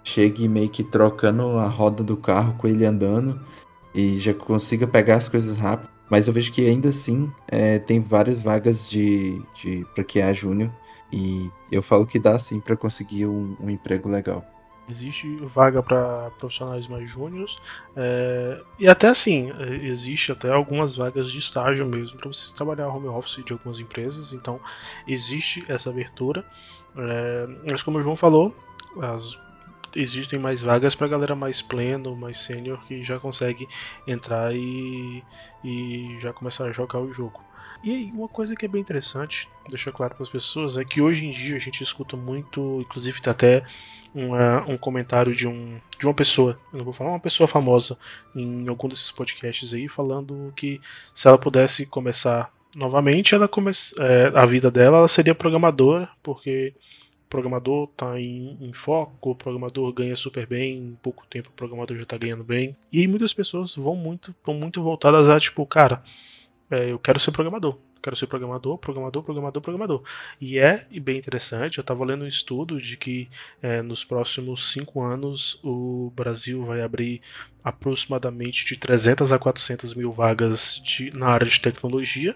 chegue 0.04 0.48
meio 0.48 0.69
que 0.69 0.84
trocando 0.84 1.58
a 1.58 1.67
roda 1.67 2.04
do 2.04 2.17
carro 2.17 2.56
com 2.58 2.67
ele 2.67 2.86
andando 2.86 3.39
e 3.93 4.17
já 4.17 4.34
consiga 4.34 4.88
pegar 4.88 5.15
as 5.15 5.29
coisas 5.29 5.58
rápido. 5.60 5.89
Mas 6.10 6.27
eu 6.27 6.34
vejo 6.34 6.51
que 6.51 6.65
ainda 6.65 6.89
assim 6.89 7.32
é, 7.47 7.79
tem 7.79 7.99
várias 7.99 8.39
vagas 8.39 8.88
de, 8.88 9.41
de 9.56 9.86
para 9.95 10.03
QA 10.03 10.34
Júnior 10.34 10.71
e 11.12 11.49
eu 11.71 11.82
falo 11.82 12.06
que 12.06 12.19
dá 12.19 12.38
sim 12.38 12.60
para 12.60 12.75
conseguir 12.75 13.25
um, 13.25 13.56
um, 13.60 13.69
emprego 13.69 14.10
legal. 14.10 14.45
Existe 14.89 15.34
vaga 15.38 15.82
para 15.82 16.29
profissionais 16.38 16.88
mais 16.88 17.10
júniores 17.10 17.56
é, 17.95 18.62
e 18.77 18.88
até 18.88 19.08
assim 19.08 19.49
existe 19.82 20.32
até 20.32 20.51
algumas 20.51 20.95
vagas 20.95 21.32
de 21.32 21.39
estágio 21.39 21.86
mesmo 21.86 22.17
para 22.17 22.27
vocês 22.27 22.51
trabalhar 22.51 22.89
home 22.89 23.08
office 23.08 23.43
de 23.45 23.53
algumas 23.53 23.79
empresas. 23.79 24.34
Então 24.34 24.60
existe 25.08 25.63
essa 25.69 25.89
abertura. 25.89 26.45
É, 26.95 27.47
mas 27.71 27.82
como 27.82 27.97
o 27.97 28.03
João 28.03 28.15
falou, 28.15 28.53
as 29.01 29.36
existem 29.95 30.39
mais 30.39 30.62
vagas 30.62 30.95
para 30.95 31.08
galera 31.08 31.36
mais 31.36 31.62
pleno, 31.62 32.15
mais 32.15 32.39
sênior 32.39 32.84
que 32.86 33.03
já 33.03 33.19
consegue 33.19 33.67
entrar 34.08 34.53
e, 34.53 35.23
e 35.63 36.17
já 36.19 36.34
começar 36.34 36.65
a 36.65 36.71
jogar 36.71 36.99
o 36.99 37.12
jogo. 37.12 37.41
E 37.84 37.91
aí, 37.91 38.12
uma 38.13 38.29
coisa 38.29 38.56
que 38.56 38.65
é 38.65 38.67
bem 38.67 38.79
interessante, 38.79 39.49
deixar 39.67 39.91
claro 39.91 40.15
para 40.15 40.23
as 40.23 40.29
pessoas, 40.29 40.77
é 40.77 40.86
que 40.86 41.01
hoje 41.01 41.25
em 41.25 41.32
dia 41.32 41.58
a 41.58 41.60
gente 41.60 41.84
escuta 41.84 42.15
muito, 42.15 42.79
inclusive 42.79 43.21
tá 43.21 43.32
até 43.32 43.65
uma, 44.15 44.63
um 44.69 44.77
comentário 44.77 45.34
de, 45.34 45.47
um, 45.47 45.79
de 45.99 46.06
uma 46.06 46.13
pessoa, 46.13 46.58
não 46.71 46.86
vou 46.86 46.93
falar 46.93 47.10
uma 47.10 47.19
pessoa 47.19 47.45
famosa 47.45 47.97
em 48.34 48.67
algum 48.69 48.88
desses 48.88 49.12
podcasts 49.12 49.73
aí, 49.73 49.89
falando 49.89 50.53
que 50.56 50.79
se 51.13 51.27
ela 51.27 51.38
pudesse 51.38 51.86
começar 51.86 52.53
novamente, 52.73 53.36
ela 53.36 53.49
come, 53.49 53.71
é, 53.99 54.32
a 54.34 54.45
vida 54.45 54.71
dela 54.71 54.99
ela 54.99 55.08
seria 55.08 55.36
programadora, 55.36 56.08
porque 56.21 56.73
programador 57.29 57.89
está 57.91 58.19
em, 58.19 58.57
em, 58.62 58.73
foco, 58.73 59.31
o 59.31 59.36
programador 59.36 59.91
ganha 59.93 60.15
super 60.15 60.45
bem, 60.45 60.77
em 60.77 60.97
pouco 61.01 61.25
tempo 61.27 61.49
o 61.49 61.53
programador 61.53 61.97
já 61.97 62.03
está 62.03 62.17
ganhando 62.17 62.43
bem. 62.43 62.75
E 62.91 63.07
muitas 63.07 63.33
pessoas 63.33 63.75
vão 63.75 63.95
muito, 63.95 64.31
estão 64.31 64.53
muito 64.53 64.81
voltadas 64.81 65.29
a 65.29 65.39
tipo, 65.39 65.65
cara, 65.65 66.03
é, 66.69 66.91
eu 66.91 66.99
quero 66.99 67.19
ser 67.19 67.31
programador. 67.31 67.77
Quero 68.01 68.17
ser 68.17 68.27
programador, 68.27 68.77
programador, 68.77 69.23
programador, 69.23 69.62
programador. 69.62 70.03
E 70.41 70.59
é 70.59 70.86
bem 71.01 71.17
interessante. 71.17 71.77
Eu 71.77 71.83
estava 71.83 72.03
lendo 72.03 72.25
um 72.25 72.27
estudo 72.27 72.77
de 72.77 72.97
que 72.97 73.29
é, 73.62 73.81
nos 73.81 74.03
próximos 74.03 74.71
cinco 74.71 75.01
anos 75.01 75.57
o 75.63 76.12
Brasil 76.13 76.65
vai 76.65 76.81
abrir 76.81 77.21
aproximadamente 77.63 78.65
de 78.65 78.75
300 78.75 79.31
a 79.31 79.39
400 79.39 79.93
mil 79.93 80.12
vagas 80.12 80.81
de, 80.83 81.17
na 81.17 81.27
área 81.27 81.47
de 81.47 81.62
tecnologia 81.62 82.36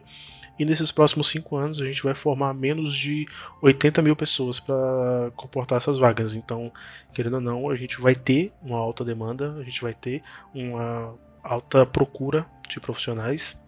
e 0.60 0.65
nesses 0.65 0.91
próximos 0.91 1.28
cinco 1.28 1.56
anos 1.56 1.82
a 1.82 1.86
gente 1.86 2.04
vai 2.04 2.13
formar 2.13 2.54
menos 2.54 2.96
de 2.96 3.26
80 3.62 4.02
mil 4.02 4.15
pessoas 4.15 4.60
para 4.60 5.32
comportar 5.36 5.78
essas 5.78 5.98
vagas. 5.98 6.34
Então, 6.34 6.72
querendo 7.13 7.36
ou 7.36 7.41
não, 7.41 7.70
a 7.70 7.76
gente 7.76 8.00
vai 8.02 8.15
ter 8.15 8.52
uma 8.62 8.78
alta 8.78 9.06
demanda, 9.06 9.56
a 9.60 9.63
gente 9.63 9.82
vai 9.82 9.93
ter 9.93 10.24
uma 10.54 11.13
alta 11.43 11.86
procura 11.86 12.46
de 12.67 12.80
profissionais. 12.80 13.63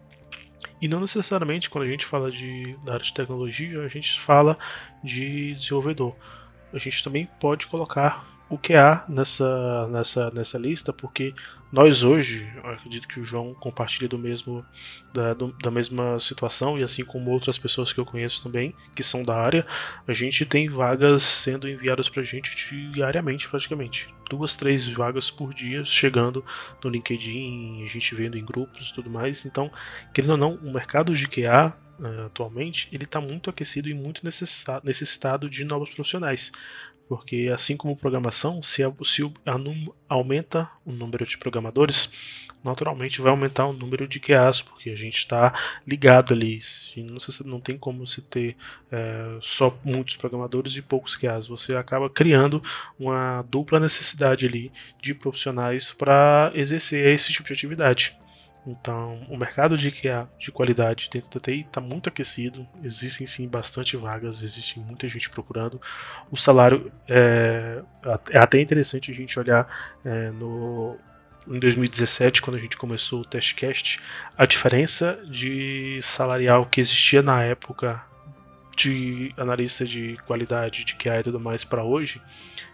E 0.81 0.87
não 0.87 0.99
necessariamente 1.01 1.69
quando 1.69 1.85
a 1.85 1.87
gente 1.87 2.05
fala 2.05 2.31
de, 2.31 2.75
da 2.83 2.93
área 2.93 3.05
de 3.05 3.13
tecnologia, 3.13 3.81
a 3.81 3.87
gente 3.87 4.19
fala 4.19 4.57
de 5.03 5.53
desenvolvedor. 5.55 6.15
A 6.73 6.77
gente 6.77 7.03
também 7.03 7.27
pode 7.39 7.67
colocar 7.67 8.25
o 8.49 8.57
que 8.57 8.73
há 8.73 9.05
nessa, 9.07 9.87
nessa, 9.87 10.31
nessa 10.31 10.57
lista, 10.57 10.91
porque 10.91 11.33
nós 11.71 12.03
hoje, 12.03 12.51
acredito 12.63 13.07
que 13.07 13.19
o 13.19 13.23
João 13.23 13.53
compartilha 13.53 14.09
do 14.09 14.17
mesmo 14.17 14.65
da, 15.13 15.35
do, 15.35 15.53
da 15.61 15.69
mesma 15.69 16.17
situação 16.17 16.77
e 16.79 16.81
assim 16.81 17.05
como 17.05 17.29
outras 17.29 17.59
pessoas 17.59 17.93
que 17.93 17.99
eu 17.99 18.05
conheço 18.05 18.41
também 18.41 18.73
que 18.95 19.03
são 19.03 19.23
da 19.23 19.37
área, 19.37 19.65
a 20.07 20.13
gente 20.13 20.45
tem 20.47 20.67
vagas 20.67 21.21
sendo 21.21 21.69
enviadas 21.69 22.09
para 22.09 22.21
a 22.21 22.25
gente 22.25 22.91
diariamente 22.91 23.47
praticamente, 23.47 24.09
duas, 24.29 24.55
três 24.55 24.87
vagas 24.87 25.29
por 25.29 25.53
dia 25.53 25.83
chegando 25.83 26.43
no 26.83 26.89
LinkedIn, 26.89 27.83
a 27.83 27.87
gente 27.87 28.15
vendo 28.15 28.37
em 28.37 28.43
grupos, 28.43 28.91
tudo 28.91 29.11
mais. 29.11 29.45
Então, 29.45 29.71
querendo 30.11 30.31
ou 30.31 30.37
não, 30.37 30.55
o 30.55 30.73
mercado 30.73 31.13
de 31.13 31.27
QA 31.27 31.75
Uh, 31.99 32.27
atualmente, 32.27 32.87
ele 32.93 33.03
está 33.03 33.19
muito 33.19 33.49
aquecido 33.49 33.89
e 33.89 33.93
muito 33.93 34.21
necessitado 34.23 35.49
de 35.49 35.65
novos 35.65 35.89
profissionais. 35.89 36.49
Porque 37.09 37.49
assim 37.51 37.75
como 37.75 37.97
programação, 37.97 38.61
se, 38.61 38.83
a, 38.83 38.93
se 39.03 39.23
a 39.43 39.55
aumenta 40.07 40.69
o 40.85 40.91
número 40.91 41.25
de 41.25 41.39
programadores, 41.39 42.11
naturalmente 42.63 43.19
vai 43.19 43.31
aumentar 43.31 43.65
o 43.65 43.73
número 43.73 44.07
de 44.07 44.19
QAs, 44.19 44.61
porque 44.61 44.91
a 44.91 44.95
gente 44.95 45.17
está 45.17 45.51
ligado 45.87 46.35
ali. 46.35 46.59
Não, 46.97 47.17
não, 47.45 47.59
tem 47.59 47.79
como 47.79 48.05
se 48.05 48.21
ter 48.21 48.55
é, 48.91 49.39
só 49.41 49.75
muitos 49.83 50.17
programadores 50.17 50.75
e 50.75 50.83
poucos 50.83 51.15
QAs. 51.15 51.47
Você 51.47 51.75
acaba 51.75 52.11
criando 52.11 52.61
uma 52.99 53.41
dupla 53.49 53.79
necessidade 53.79 54.45
ali 54.45 54.71
de 55.01 55.15
profissionais 55.15 55.91
para 55.91 56.51
exercer 56.53 57.07
esse 57.07 57.33
tipo 57.33 57.47
de 57.47 57.53
atividade. 57.53 58.15
Então, 58.69 59.25
o 59.27 59.35
mercado 59.35 59.75
de 59.75 59.89
QA 59.89 60.29
de 60.37 60.51
qualidade 60.51 61.09
dentro 61.11 61.29
da 61.31 61.39
TI 61.39 61.61
está 61.61 61.81
muito 61.81 62.07
aquecido, 62.07 62.67
existem 62.83 63.25
sim 63.25 63.47
bastante 63.47 63.97
vagas, 63.97 64.43
existe 64.43 64.79
muita 64.79 65.07
gente 65.07 65.27
procurando. 65.29 65.81
O 66.29 66.37
salário 66.37 66.91
é, 67.07 67.81
é 68.29 68.37
até 68.37 68.61
interessante 68.61 69.11
a 69.11 69.13
gente 69.13 69.39
olhar 69.39 69.67
é, 70.05 70.29
no, 70.29 70.97
em 71.47 71.59
2017, 71.59 72.43
quando 72.43 72.57
a 72.57 72.59
gente 72.59 72.77
começou 72.77 73.21
o 73.21 73.25
testcast, 73.25 73.99
a 74.37 74.45
diferença 74.45 75.19
de 75.25 75.97
salarial 76.03 76.67
que 76.67 76.79
existia 76.79 77.23
na 77.23 77.43
época 77.43 78.03
de 78.77 79.33
analista 79.35 79.83
de 79.83 80.15
qualidade 80.25 80.85
de 80.85 80.95
QA 80.95 81.19
e 81.19 81.23
tudo 81.23 81.39
mais 81.39 81.65
para 81.65 81.83
hoje, 81.83 82.21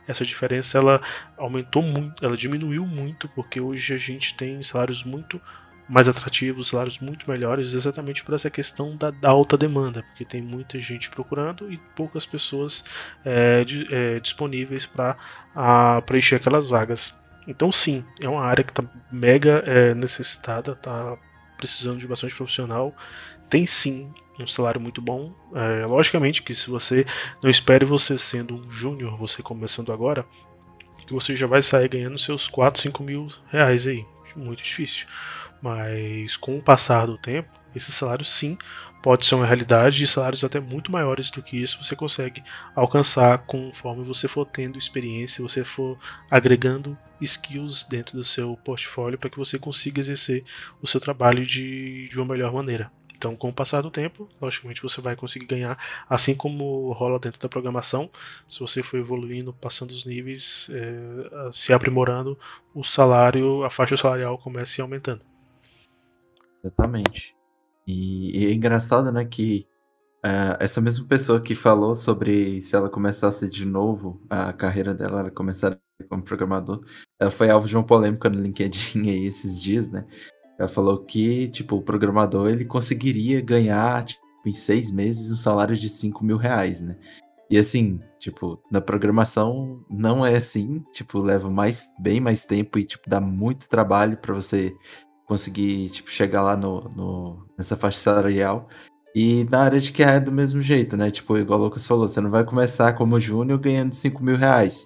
essa 0.08 0.26
diferença 0.26 0.78
ela 0.78 1.02
aumentou 1.38 1.82
muito, 1.82 2.24
ela 2.24 2.38
diminuiu 2.38 2.86
muito, 2.86 3.28
porque 3.30 3.60
hoje 3.60 3.94
a 3.94 3.98
gente 3.98 4.36
tem 4.36 4.62
salários 4.62 5.04
muito 5.04 5.42
mais 5.88 6.08
atrativos, 6.10 6.70
salários 6.70 7.00
muito 7.00 7.30
melhores, 7.30 7.74
exatamente 7.74 8.24
por 8.24 8.34
essa 8.34 8.50
questão 8.50 8.96
da, 8.96 9.12
da 9.12 9.30
alta 9.30 9.58
demanda, 9.58 10.04
porque 10.04 10.26
tem 10.26 10.42
muita 10.42 10.80
gente 10.80 11.10
procurando 11.10 11.72
e 11.72 11.78
poucas 11.96 12.26
pessoas 12.26 12.84
é, 13.24 13.64
de, 13.64 13.88
é, 13.94 14.20
disponíveis 14.20 14.86
para 14.86 15.18
preencher 16.06 16.36
aquelas 16.36 16.68
vagas. 16.68 17.14
Então, 17.48 17.72
sim, 17.72 18.04
é 18.22 18.28
uma 18.28 18.44
área 18.44 18.64
que 18.64 18.72
está 18.72 18.84
mega 19.12 19.64
é, 19.66 19.94
necessitada, 19.94 20.72
está 20.72 21.16
precisando 21.58 22.00
de 22.00 22.08
bastante 22.08 22.36
profissional. 22.36 22.96
Tem 23.50 23.66
sim 23.66 24.12
um 24.40 24.48
salário 24.48 24.82
muito 24.82 25.02
bom. 25.02 25.34
É, 25.54 25.86
logicamente 25.86 26.42
que 26.42 26.56
se 26.56 26.70
você 26.70 27.06
não 27.42 27.50
espere 27.50 27.86
você 27.86 28.18
sendo 28.18 28.56
um 28.56 28.72
júnior, 28.72 29.18
você 29.18 29.44
começando 29.44 29.94
agora, 29.94 30.26
que 31.06 31.14
você 31.14 31.36
já 31.36 31.46
vai 31.46 31.62
sair 31.62 31.88
ganhando 31.88 32.18
seus 32.18 32.48
4, 32.48 32.82
5 32.82 33.04
mil 33.04 33.28
reais 33.48 33.88
aí. 33.88 34.04
Muito 34.36 34.62
difícil. 34.64 35.08
Mas 35.66 36.38
com 36.38 36.60
o 36.60 36.62
passar 36.62 37.08
do 37.08 37.18
tempo, 37.18 37.50
esse 37.76 37.92
salário 37.92 38.24
sim 38.24 38.56
pode 39.02 39.26
ser 39.26 39.34
uma 39.34 39.48
realidade 39.48 40.04
e 40.04 40.08
salários 40.08 40.44
até 40.44 40.60
muito 40.60 40.92
maiores 40.92 41.32
do 41.32 41.42
que 41.42 41.60
isso 41.60 41.84
você 41.84 41.96
consegue 41.96 42.44
alcançar 42.76 43.40
conforme 43.48 44.04
você 44.04 44.28
for 44.28 44.46
tendo 44.46 44.78
experiência, 44.78 45.42
você 45.42 45.64
for 45.64 45.98
agregando 46.30 46.96
skills 47.20 47.84
dentro 47.90 48.16
do 48.16 48.24
seu 48.24 48.56
portfólio 48.58 49.18
para 49.18 49.28
que 49.28 49.40
você 49.40 49.58
consiga 49.58 50.00
exercer 50.00 50.44
o 50.84 50.86
seu 50.86 51.02
trabalho 51.02 51.44
de, 51.44 52.08
de 52.10 52.16
uma 52.16 52.32
melhor 52.32 52.54
maneira. 52.54 52.92
Então, 53.18 53.36
com 53.36 53.50
o 53.50 53.54
passar 53.54 53.82
do 53.82 53.90
tempo, 53.90 54.30
logicamente 54.40 54.84
você 54.84 55.02
vai 55.02 55.16
conseguir 55.16 55.48
ganhar, 55.48 55.80
assim 56.08 56.36
como 56.36 56.92
rola 56.92 57.18
dentro 57.18 57.42
da 57.42 57.50
programação. 57.50 58.08
Se 58.48 58.60
você 58.60 58.84
for 58.84 59.00
evoluindo, 59.00 59.52
passando 59.52 59.90
os 59.90 60.06
níveis, 60.06 60.70
é, 60.72 61.52
se 61.52 61.74
aprimorando, 61.74 62.38
o 62.72 62.84
salário, 62.84 63.64
a 63.64 63.70
faixa 63.72 63.98
salarial 63.98 64.38
começa 64.38 64.80
a 64.80 64.82
ir 64.82 64.84
aumentando. 64.84 65.22
Exatamente. 66.66 67.36
E, 67.86 68.40
e 68.40 68.46
é 68.48 68.54
engraçado, 68.54 69.12
né, 69.12 69.24
que 69.24 69.68
uh, 70.26 70.58
essa 70.60 70.82
mesma 70.82 71.08
pessoa 71.08 71.40
que 71.40 71.54
falou 71.54 71.94
sobre 71.94 72.60
se 72.62 72.76
ela 72.76 72.90
começasse 72.90 73.48
de 73.50 73.66
novo 73.66 74.20
a 74.28 74.52
carreira 74.52 74.94
dela, 74.94 75.20
ela 75.20 75.32
começar 75.32 75.80
como 76.10 76.24
programador, 76.24 76.84
ela 77.20 77.32
foi 77.32 77.50
alvo 77.50 77.68
de 77.68 77.78
uma 77.78 77.86
polêmica 77.86 78.30
no 78.30 78.42
LinkedIn 78.42 79.10
aí 79.10 79.26
esses 79.26 79.62
dias, 79.62 79.90
né? 79.90 80.06
Ela 80.58 80.68
falou 80.68 81.06
que, 81.06 81.50
tipo, 81.50 81.76
o 81.76 81.82
programador 81.82 82.50
ele 82.50 82.66
conseguiria 82.66 83.42
ganhar, 83.42 84.04
tipo, 84.04 84.24
em 84.46 84.54
seis 84.54 84.92
meses 84.92 85.32
um 85.32 85.36
salário 85.36 85.76
de 85.76 85.88
5 85.88 86.24
mil 86.24 86.38
reais, 86.38 86.82
né? 86.82 86.98
E 87.50 87.58
assim, 87.58 88.00
tipo, 88.20 88.60
na 88.72 88.82
programação 88.82 89.86
não 89.90 90.26
é 90.26 90.36
assim, 90.36 90.84
tipo, 90.92 91.20
leva 91.20 91.50
mais, 91.50 91.88
bem 92.00 92.20
mais 92.20 92.44
tempo 92.44 92.80
e, 92.80 92.86
tipo, 92.86 93.08
dá 93.08 93.22
muito 93.22 93.70
trabalho 93.70 94.18
para 94.18 94.34
você 94.34 94.74
conseguir 95.26 95.90
tipo, 95.90 96.12
chegar 96.12 96.42
lá 96.44 96.56
no, 96.56 96.90
no, 96.90 97.46
nessa 97.58 97.76
faixa 97.76 98.00
salarial. 98.00 98.68
E 99.16 99.46
na 99.46 99.62
área 99.62 99.80
de 99.80 99.94
QA 99.94 100.12
é 100.12 100.20
do 100.20 100.32
mesmo 100.32 100.62
jeito, 100.62 100.98
né? 100.98 101.10
Tipo, 101.10 101.38
igual 101.38 101.60
o 101.60 101.64
Lucas 101.64 101.88
falou, 101.88 102.08
você 102.08 102.20
não 102.20 102.30
vai 102.30 102.44
começar 102.44 102.94
como 102.94 103.20
júnior 103.20 103.60
ganhando 103.60 103.94
5 103.94 104.22
mil 104.24 104.36
reais. 104.36 104.86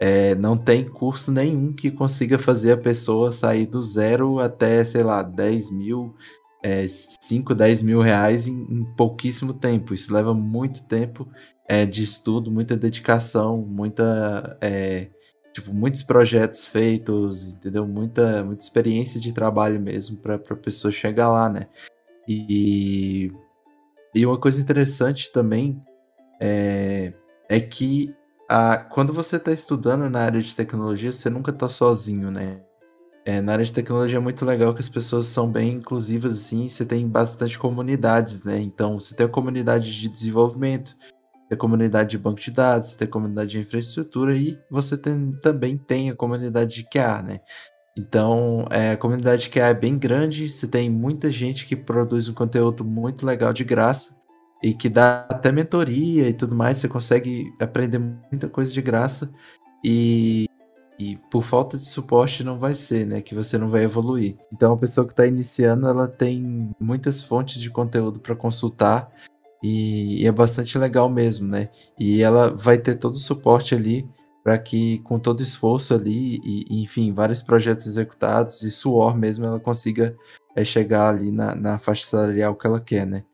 É, 0.00 0.34
não 0.36 0.56
tem 0.56 0.88
curso 0.88 1.32
nenhum 1.32 1.72
que 1.72 1.90
consiga 1.90 2.38
fazer 2.38 2.72
a 2.72 2.76
pessoa 2.76 3.32
sair 3.32 3.66
do 3.66 3.82
zero 3.82 4.38
até, 4.38 4.84
sei 4.84 5.02
lá, 5.02 5.22
10 5.22 5.72
mil, 5.72 6.14
é, 6.62 6.86
5, 6.88 7.54
10 7.54 7.82
mil 7.82 8.00
reais 8.00 8.46
em, 8.46 8.62
em 8.70 8.84
pouquíssimo 8.96 9.52
tempo. 9.52 9.92
Isso 9.92 10.12
leva 10.12 10.32
muito 10.32 10.84
tempo 10.84 11.28
é, 11.68 11.84
de 11.84 12.02
estudo, 12.02 12.50
muita 12.50 12.76
dedicação, 12.76 13.58
muita 13.58 14.56
é, 14.60 15.10
tipo, 15.54 15.72
muitos 15.72 16.02
projetos 16.02 16.66
feitos, 16.66 17.54
entendeu? 17.54 17.86
Muita, 17.86 18.42
muita 18.42 18.64
experiência 18.64 19.20
de 19.20 19.32
trabalho 19.32 19.80
mesmo 19.80 20.18
para 20.18 20.34
a 20.34 20.56
pessoa 20.56 20.90
chegar 20.90 21.28
lá, 21.28 21.48
né? 21.48 21.68
E, 22.28 23.32
e 24.12 24.26
uma 24.26 24.36
coisa 24.38 24.60
interessante 24.60 25.30
também 25.30 25.80
é, 26.40 27.12
é 27.48 27.60
que 27.60 28.12
a, 28.48 28.78
quando 28.78 29.12
você 29.12 29.36
está 29.36 29.52
estudando 29.52 30.10
na 30.10 30.22
área 30.24 30.42
de 30.42 30.56
tecnologia, 30.56 31.12
você 31.12 31.30
nunca 31.30 31.52
está 31.52 31.68
sozinho, 31.68 32.32
né? 32.32 32.60
É, 33.24 33.40
na 33.40 33.52
área 33.52 33.64
de 33.64 33.72
tecnologia 33.72 34.18
é 34.18 34.20
muito 34.20 34.44
legal 34.44 34.74
que 34.74 34.80
as 34.80 34.88
pessoas 34.88 35.28
são 35.28 35.50
bem 35.50 35.74
inclusivas, 35.74 36.34
assim, 36.34 36.68
você 36.68 36.84
tem 36.84 37.08
bastante 37.08 37.58
comunidades, 37.58 38.42
né? 38.42 38.58
Então, 38.60 38.98
você 38.98 39.14
tem 39.14 39.24
a 39.24 39.28
comunidade 39.28 39.98
de 39.98 40.08
desenvolvimento, 40.08 40.96
tem 41.48 41.56
a 41.56 41.58
comunidade 41.58 42.10
de 42.10 42.18
banco 42.18 42.40
de 42.40 42.50
dados, 42.50 42.96
a 43.00 43.06
comunidade 43.06 43.50
de 43.50 43.60
infraestrutura 43.60 44.36
e 44.36 44.58
você 44.70 44.96
tem, 44.96 45.30
também 45.42 45.76
tem 45.76 46.10
a 46.10 46.16
comunidade 46.16 46.74
de 46.74 46.84
QA, 46.84 47.22
né? 47.22 47.40
Então, 47.96 48.66
é, 48.70 48.92
a 48.92 48.96
comunidade 48.96 49.42
de 49.42 49.50
QA 49.50 49.68
é 49.68 49.74
bem 49.74 49.96
grande, 49.96 50.52
você 50.52 50.66
tem 50.66 50.90
muita 50.90 51.30
gente 51.30 51.64
que 51.64 51.76
produz 51.76 52.28
um 52.28 52.34
conteúdo 52.34 52.84
muito 52.84 53.24
legal 53.24 53.52
de 53.52 53.62
graça 53.62 54.16
e 54.62 54.74
que 54.74 54.88
dá 54.88 55.26
até 55.28 55.52
mentoria 55.52 56.28
e 56.28 56.32
tudo 56.32 56.56
mais, 56.56 56.78
você 56.78 56.88
consegue 56.88 57.52
aprender 57.60 57.98
muita 57.98 58.48
coisa 58.48 58.72
de 58.72 58.82
graça 58.82 59.30
e, 59.84 60.46
e 60.98 61.16
por 61.30 61.44
falta 61.44 61.76
de 61.76 61.84
suporte 61.84 62.42
não 62.42 62.58
vai 62.58 62.74
ser, 62.74 63.06
né, 63.06 63.20
que 63.20 63.34
você 63.34 63.56
não 63.58 63.68
vai 63.68 63.84
evoluir. 63.84 64.36
Então, 64.52 64.72
a 64.72 64.76
pessoa 64.76 65.06
que 65.06 65.12
está 65.12 65.26
iniciando, 65.26 65.86
ela 65.86 66.08
tem 66.08 66.74
muitas 66.80 67.22
fontes 67.22 67.60
de 67.60 67.70
conteúdo 67.70 68.18
para 68.18 68.34
consultar 68.34 69.08
e, 69.64 70.22
e, 70.22 70.26
é 70.26 70.30
bastante 70.30 70.76
legal 70.76 71.08
mesmo, 71.08 71.48
né? 71.48 71.70
E 71.98 72.22
ela 72.22 72.54
vai 72.54 72.76
ter 72.76 72.96
todo 72.96 73.14
o 73.14 73.18
suporte 73.18 73.74
ali 73.74 74.06
para 74.42 74.58
que, 74.58 74.98
com 74.98 75.18
todo 75.18 75.40
esforço 75.40 75.94
ali, 75.94 76.38
e, 76.44 76.82
enfim, 76.82 77.14
vários 77.14 77.40
projetos 77.40 77.86
executados 77.86 78.62
e 78.62 78.70
suor 78.70 79.16
mesmo, 79.16 79.46
ela 79.46 79.58
consiga 79.58 80.14
é, 80.54 80.62
chegar 80.62 81.08
ali 81.08 81.30
na, 81.30 81.54
na 81.54 81.78
faixa 81.78 82.04
salarial 82.04 82.54
que 82.54 82.66
ela 82.66 82.78
quer, 82.78 83.06
né? 83.06 83.24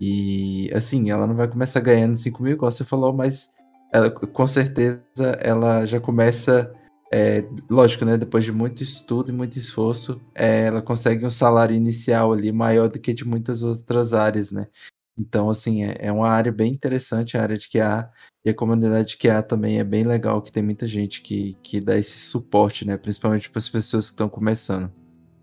E, 0.00 0.68
assim, 0.74 1.10
ela 1.10 1.28
não 1.28 1.36
vai 1.36 1.46
começar 1.46 1.78
ganhando 1.78 2.16
5 2.16 2.42
mil, 2.42 2.54
igual 2.54 2.72
você 2.72 2.84
falou, 2.84 3.12
mas 3.12 3.50
ela, 3.92 4.10
com 4.10 4.46
certeza 4.48 5.00
ela 5.40 5.86
já 5.86 6.00
começa 6.00 6.72
é, 7.12 7.44
lógico, 7.70 8.04
né? 8.04 8.16
Depois 8.18 8.44
de 8.44 8.50
muito 8.50 8.82
estudo 8.82 9.30
e 9.30 9.32
muito 9.32 9.56
esforço, 9.56 10.20
é, 10.34 10.66
ela 10.66 10.82
consegue 10.82 11.24
um 11.24 11.30
salário 11.30 11.76
inicial 11.76 12.32
ali 12.32 12.50
maior 12.50 12.88
do 12.88 12.98
que 12.98 13.14
de 13.14 13.24
muitas 13.24 13.62
outras 13.62 14.12
áreas, 14.12 14.50
né? 14.50 14.66
Então, 15.18 15.50
assim, 15.50 15.84
é, 15.84 15.96
é 15.98 16.12
uma 16.12 16.28
área 16.28 16.52
bem 16.52 16.72
interessante, 16.72 17.36
a 17.36 17.42
área 17.42 17.58
de 17.58 17.68
QA, 17.68 18.08
e 18.44 18.50
a 18.50 18.54
comunidade 18.54 19.10
de 19.10 19.16
QA 19.16 19.42
também 19.42 19.80
é 19.80 19.84
bem 19.84 20.04
legal, 20.04 20.40
que 20.40 20.52
tem 20.52 20.62
muita 20.62 20.86
gente 20.86 21.20
que, 21.20 21.56
que 21.62 21.80
dá 21.80 21.98
esse 21.98 22.20
suporte, 22.20 22.86
né? 22.86 22.96
Principalmente 22.96 23.50
para 23.50 23.58
as 23.58 23.68
pessoas 23.68 24.06
que 24.06 24.12
estão 24.12 24.28
começando. 24.28 24.90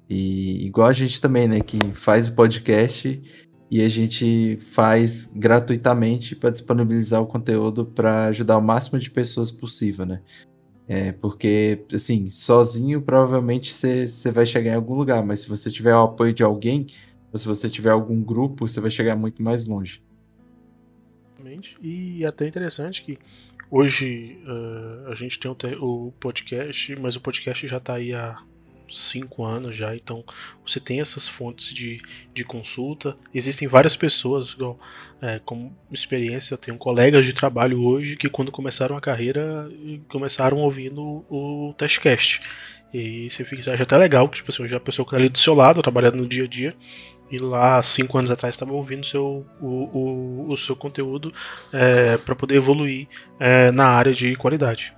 E 0.09 0.65
igual 0.65 0.87
a 0.87 0.93
gente 0.93 1.19
também, 1.19 1.47
né? 1.47 1.59
Que 1.59 1.77
faz 1.93 2.29
o 2.29 2.33
podcast 2.33 3.21
e 3.69 3.81
a 3.83 3.89
gente 3.89 4.57
faz 4.61 5.29
gratuitamente 5.35 6.35
para 6.35 6.51
disponibilizar 6.51 7.21
o 7.21 7.27
conteúdo 7.27 7.85
para 7.85 8.27
ajudar 8.27 8.57
o 8.57 8.61
máximo 8.61 8.97
de 8.97 9.09
pessoas 9.09 9.51
possível, 9.51 10.05
né? 10.05 10.21
É, 10.87 11.11
porque, 11.11 11.83
assim, 11.93 12.29
sozinho 12.29 13.01
provavelmente 13.01 13.73
você 13.73 14.31
vai 14.31 14.45
chegar 14.45 14.71
em 14.71 14.75
algum 14.75 14.93
lugar, 14.93 15.25
mas 15.25 15.41
se 15.41 15.49
você 15.49 15.71
tiver 15.71 15.95
o 15.95 16.03
apoio 16.03 16.31
de 16.31 16.43
alguém, 16.43 16.85
se 17.37 17.47
você 17.47 17.69
tiver 17.69 17.91
algum 17.91 18.21
grupo, 18.21 18.67
você 18.67 18.79
vai 18.79 18.91
chegar 18.91 19.15
muito 19.15 19.41
mais 19.41 19.65
longe. 19.65 20.01
E 21.81 22.23
é 22.23 22.27
até 22.27 22.47
interessante 22.47 23.03
que 23.03 23.17
hoje 23.69 24.39
uh, 24.45 25.11
a 25.11 25.15
gente 25.15 25.39
tem 25.39 25.51
o, 25.51 25.55
o, 25.81 26.11
podcast, 26.19 26.95
mas 26.99 27.15
o 27.15 27.21
podcast 27.21 27.67
já 27.67 27.77
está 27.77 27.95
aí 27.95 28.13
há 28.13 28.37
cinco 28.89 29.43
anos 29.43 29.75
já, 29.75 29.95
então 29.95 30.23
você 30.65 30.79
tem 30.79 31.01
essas 31.01 31.27
fontes 31.27 31.73
de, 31.73 32.01
de 32.33 32.43
consulta. 32.43 33.17
Existem 33.33 33.67
várias 33.67 33.95
pessoas, 33.95 34.51
igual, 34.51 34.79
é, 35.21 35.39
com 35.39 35.71
experiência, 35.91 36.53
eu 36.53 36.57
tenho 36.57 36.77
colegas 36.77 37.25
de 37.25 37.33
trabalho 37.33 37.83
hoje 37.83 38.15
que 38.15 38.29
quando 38.29 38.51
começaram 38.51 38.95
a 38.95 39.01
carreira 39.01 39.69
começaram 40.07 40.57
ouvindo 40.57 41.25
o, 41.29 41.73
Testcast. 41.77 42.41
E 42.93 43.29
você 43.29 43.43
fica, 43.43 43.73
acha 43.73 43.83
até 43.83 43.97
legal, 43.97 44.29
que 44.29 44.37
tipo 44.37 44.51
assim, 44.51 44.67
já 44.67 44.77
a 44.77 44.79
pessoa 44.79 45.05
que 45.05 45.09
está 45.09 45.17
ali 45.17 45.29
do 45.29 45.37
seu 45.37 45.53
lado, 45.53 45.81
trabalhando 45.81 46.17
no 46.17 46.27
dia 46.27 46.45
a 46.45 46.47
dia, 46.47 46.75
e 47.29 47.37
lá 47.37 47.81
cinco 47.81 48.17
anos 48.17 48.31
atrás 48.31 48.55
estava 48.55 48.73
ouvindo 48.73 49.05
seu, 49.05 49.45
o, 49.59 49.67
o, 49.67 50.51
o 50.51 50.57
seu 50.57 50.75
conteúdo 50.75 51.33
é, 51.71 52.17
para 52.17 52.35
poder 52.35 52.55
evoluir 52.55 53.07
é, 53.39 53.71
na 53.71 53.87
área 53.87 54.13
de 54.13 54.35
qualidade. 54.35 54.93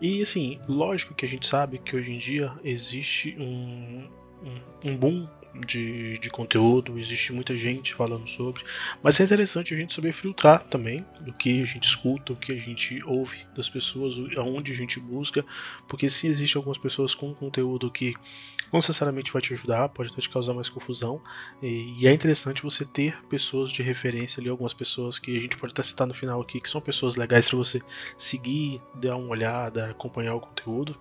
E 0.00 0.22
assim, 0.22 0.58
lógico 0.66 1.14
que 1.14 1.26
a 1.26 1.28
gente 1.28 1.46
sabe 1.46 1.78
que 1.78 1.94
hoje 1.94 2.12
em 2.12 2.18
dia 2.18 2.52
existe 2.64 3.36
um, 3.38 4.08
um, 4.42 4.90
um 4.90 4.96
boom 4.96 5.28
de, 5.66 6.18
de 6.18 6.30
conteúdo, 6.30 6.98
existe 6.98 7.32
muita 7.32 7.56
gente 7.56 7.94
falando 7.94 8.28
sobre, 8.28 8.62
mas 9.02 9.20
é 9.20 9.24
interessante 9.24 9.74
a 9.74 9.76
gente 9.76 9.92
saber 9.92 10.12
filtrar 10.12 10.64
também 10.64 11.04
do 11.20 11.32
que 11.32 11.62
a 11.62 11.64
gente 11.64 11.84
escuta, 11.84 12.32
o 12.32 12.36
que 12.36 12.52
a 12.52 12.56
gente 12.56 13.02
ouve 13.04 13.38
das 13.56 13.68
pessoas, 13.68 14.14
aonde 14.36 14.72
a 14.72 14.76
gente 14.76 15.00
busca, 15.00 15.44
porque 15.88 16.08
se 16.08 16.26
existe 16.26 16.56
algumas 16.56 16.78
pessoas 16.78 17.14
com 17.14 17.34
conteúdo 17.34 17.90
que 17.90 18.14
não 18.72 18.78
necessariamente 18.78 19.32
vai 19.32 19.42
te 19.42 19.52
ajudar, 19.52 19.88
pode 19.88 20.10
até 20.10 20.20
te 20.20 20.30
causar 20.30 20.54
mais 20.54 20.68
confusão, 20.68 21.20
e, 21.62 21.94
e 21.98 22.06
é 22.06 22.12
interessante 22.12 22.62
você 22.62 22.84
ter 22.84 23.16
pessoas 23.28 23.70
de 23.70 23.82
referência 23.82 24.40
ali, 24.40 24.48
algumas 24.48 24.72
pessoas 24.72 25.18
que 25.18 25.36
a 25.36 25.40
gente 25.40 25.56
pode 25.56 25.72
até 25.72 25.82
citar 25.82 26.06
no 26.06 26.14
final 26.14 26.40
aqui, 26.40 26.60
que 26.60 26.70
são 26.70 26.80
pessoas 26.80 27.16
legais 27.16 27.48
para 27.48 27.56
você 27.56 27.82
seguir, 28.16 28.80
dar 28.94 29.16
uma 29.16 29.30
olhada, 29.30 29.90
acompanhar 29.90 30.34
o 30.34 30.40
conteúdo, 30.40 30.96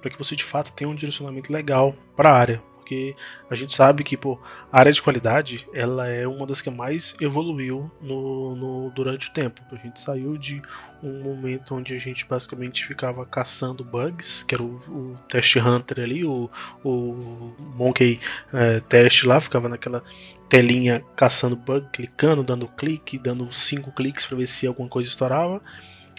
para 0.00 0.10
que 0.10 0.18
você 0.18 0.36
de 0.36 0.44
fato 0.44 0.72
tenha 0.72 0.88
um 0.88 0.94
direcionamento 0.94 1.52
legal 1.52 1.94
para 2.16 2.30
a 2.30 2.36
área, 2.36 2.62
porque 2.88 3.14
a 3.50 3.54
gente 3.54 3.76
sabe 3.76 4.02
que 4.02 4.16
pô, 4.16 4.40
a 4.72 4.80
área 4.80 4.90
de 4.90 5.02
qualidade 5.02 5.68
ela 5.74 6.08
é 6.08 6.26
uma 6.26 6.46
das 6.46 6.62
que 6.62 6.70
mais 6.70 7.14
evoluiu 7.20 7.90
no, 8.00 8.56
no, 8.56 8.90
durante 8.90 9.28
o 9.28 9.32
tempo. 9.32 9.60
A 9.70 9.76
gente 9.76 10.00
saiu 10.00 10.38
de 10.38 10.62
um 11.02 11.22
momento 11.22 11.74
onde 11.74 11.94
a 11.94 11.98
gente 11.98 12.26
basicamente 12.26 12.86
ficava 12.86 13.26
caçando 13.26 13.84
bugs, 13.84 14.42
que 14.42 14.54
era 14.54 14.64
o, 14.64 14.76
o 14.88 15.18
test 15.28 15.56
hunter 15.56 16.02
ali, 16.02 16.24
o, 16.24 16.50
o 16.82 17.54
monkey 17.76 18.18
é, 18.54 18.80
teste 18.80 19.26
lá, 19.26 19.38
ficava 19.38 19.68
naquela 19.68 20.02
telinha 20.48 21.04
caçando 21.14 21.56
bug, 21.56 21.86
clicando, 21.92 22.42
dando 22.42 22.66
clique, 22.68 23.18
dando 23.18 23.52
cinco 23.52 23.92
cliques 23.92 24.24
para 24.24 24.38
ver 24.38 24.46
se 24.46 24.66
alguma 24.66 24.88
coisa 24.88 25.10
estourava 25.10 25.60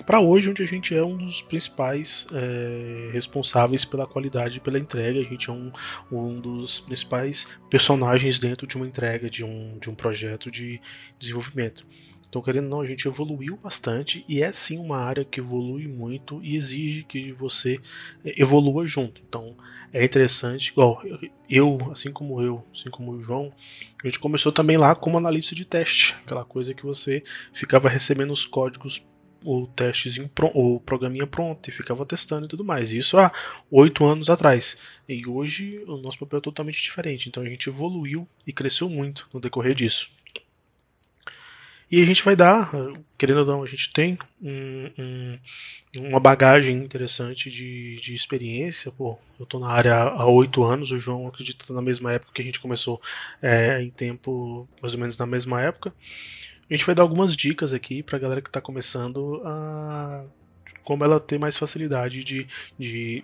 para 0.03 0.19
hoje, 0.19 0.49
onde 0.49 0.63
a 0.63 0.65
gente 0.65 0.95
é 0.95 1.03
um 1.03 1.17
dos 1.17 1.41
principais 1.41 2.27
é, 2.33 3.09
responsáveis 3.11 3.85
pela 3.85 4.07
qualidade, 4.07 4.59
pela 4.59 4.79
entrega, 4.79 5.19
a 5.19 5.23
gente 5.23 5.49
é 5.49 5.53
um, 5.53 5.71
um 6.11 6.39
dos 6.39 6.79
principais 6.79 7.47
personagens 7.69 8.39
dentro 8.39 8.65
de 8.65 8.75
uma 8.75 8.87
entrega, 8.87 9.29
de 9.29 9.43
um, 9.43 9.77
de 9.79 9.89
um 9.89 9.95
projeto 9.95 10.49
de 10.49 10.79
desenvolvimento. 11.17 11.85
Então, 12.29 12.43
querendo 12.43 12.65
ou 12.65 12.69
não, 12.69 12.81
a 12.81 12.85
gente 12.85 13.07
evoluiu 13.07 13.57
bastante 13.57 14.23
e 14.29 14.43
é 14.43 14.51
sim 14.51 14.77
uma 14.77 14.97
área 14.97 15.25
que 15.25 15.39
evolui 15.39 15.87
muito 15.87 16.39
e 16.43 16.55
exige 16.55 17.03
que 17.03 17.31
você 17.31 17.79
é, 18.23 18.39
evolua 18.39 18.85
junto. 18.85 19.19
Então, 19.27 19.55
é 19.91 20.05
interessante, 20.05 20.67
igual 20.67 21.01
eu, 21.49 21.79
assim 21.91 22.11
como 22.11 22.39
eu, 22.39 22.63
assim 22.71 22.91
como 22.91 23.13
o 23.13 23.21
João, 23.21 23.51
a 24.03 24.07
gente 24.07 24.19
começou 24.19 24.51
também 24.51 24.77
lá 24.77 24.93
como 24.93 25.17
analista 25.17 25.55
de 25.55 25.65
teste, 25.65 26.15
aquela 26.23 26.45
coisa 26.45 26.75
que 26.75 26.85
você 26.85 27.23
ficava 27.51 27.89
recebendo 27.89 28.31
os 28.31 28.45
códigos 28.45 29.03
o 29.43 29.67
testezinho, 29.67 30.29
o 30.53 30.79
programinha 30.79 31.27
pronto 31.27 31.67
e 31.67 31.71
ficava 31.71 32.05
testando 32.05 32.45
e 32.45 32.49
tudo 32.49 32.63
mais. 32.63 32.93
Isso 32.93 33.17
há 33.17 33.31
oito 33.71 34.05
anos 34.05 34.29
atrás. 34.29 34.77
E 35.07 35.25
hoje 35.27 35.83
o 35.87 35.97
nosso 35.97 36.19
papel 36.19 36.39
é 36.39 36.41
totalmente 36.41 36.81
diferente. 36.81 37.29
Então 37.29 37.43
a 37.43 37.49
gente 37.49 37.69
evoluiu 37.69 38.27
e 38.45 38.53
cresceu 38.53 38.89
muito 38.89 39.27
no 39.33 39.39
decorrer 39.39 39.75
disso. 39.75 40.09
E 41.91 42.03
a 42.03 42.05
gente 42.05 42.23
vai 42.23 42.35
dar, 42.35 42.71
querendo 43.17 43.39
ou 43.39 43.45
não, 43.47 43.63
a 43.63 43.67
gente 43.67 43.91
tem 43.91 44.15
um, 44.39 44.91
um, 44.99 45.39
uma 46.07 46.19
bagagem 46.19 46.77
interessante 46.77 47.49
de, 47.49 47.95
de 47.95 48.13
experiência. 48.13 48.91
Pô, 48.91 49.17
eu 49.39 49.43
estou 49.43 49.59
na 49.59 49.69
área 49.71 49.95
há 49.95 50.25
oito 50.27 50.63
anos, 50.63 50.91
o 50.91 50.99
João 50.99 51.27
acredita 51.27 51.73
na 51.73 51.81
mesma 51.81 52.13
época 52.13 52.31
que 52.31 52.43
a 52.43 52.45
gente 52.45 52.59
começou, 52.59 53.01
é, 53.41 53.81
em 53.81 53.89
tempo 53.89 54.69
mais 54.79 54.93
ou 54.93 54.99
menos 54.99 55.17
na 55.17 55.25
mesma 55.25 55.63
época. 55.63 55.91
A 56.69 56.73
gente 56.73 56.85
vai 56.85 56.93
dar 56.93 57.03
algumas 57.03 57.35
dicas 57.35 57.73
aqui 57.73 58.03
para 58.03 58.17
a 58.17 58.19
galera 58.19 58.41
que 58.41 58.49
está 58.49 58.61
começando 58.61 59.41
a 59.43 60.23
como 60.83 61.03
ela 61.03 61.19
ter 61.19 61.37
mais 61.37 61.55
facilidade 61.55 62.23
de, 62.23 62.47
de 62.77 63.23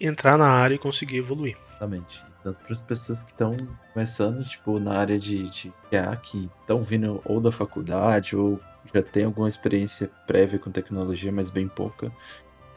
entrar 0.00 0.36
na 0.36 0.46
área 0.46 0.74
e 0.74 0.78
conseguir 0.78 1.16
evoluir. 1.16 1.56
Exatamente. 1.70 2.22
Tanto 2.42 2.58
para 2.62 2.72
as 2.72 2.82
pessoas 2.82 3.22
que 3.22 3.32
estão 3.32 3.56
começando, 3.92 4.44
tipo, 4.44 4.78
na 4.78 4.94
área 4.94 5.18
de, 5.18 5.48
de 5.48 5.72
QA, 5.90 6.16
que 6.16 6.50
estão 6.60 6.82
vindo 6.82 7.20
ou 7.24 7.40
da 7.40 7.50
faculdade 7.50 8.36
ou 8.36 8.60
já 8.94 9.02
tem 9.02 9.24
alguma 9.24 9.48
experiência 9.48 10.10
prévia 10.26 10.58
com 10.58 10.70
tecnologia, 10.70 11.32
mas 11.32 11.50
bem 11.50 11.66
pouca. 11.66 12.12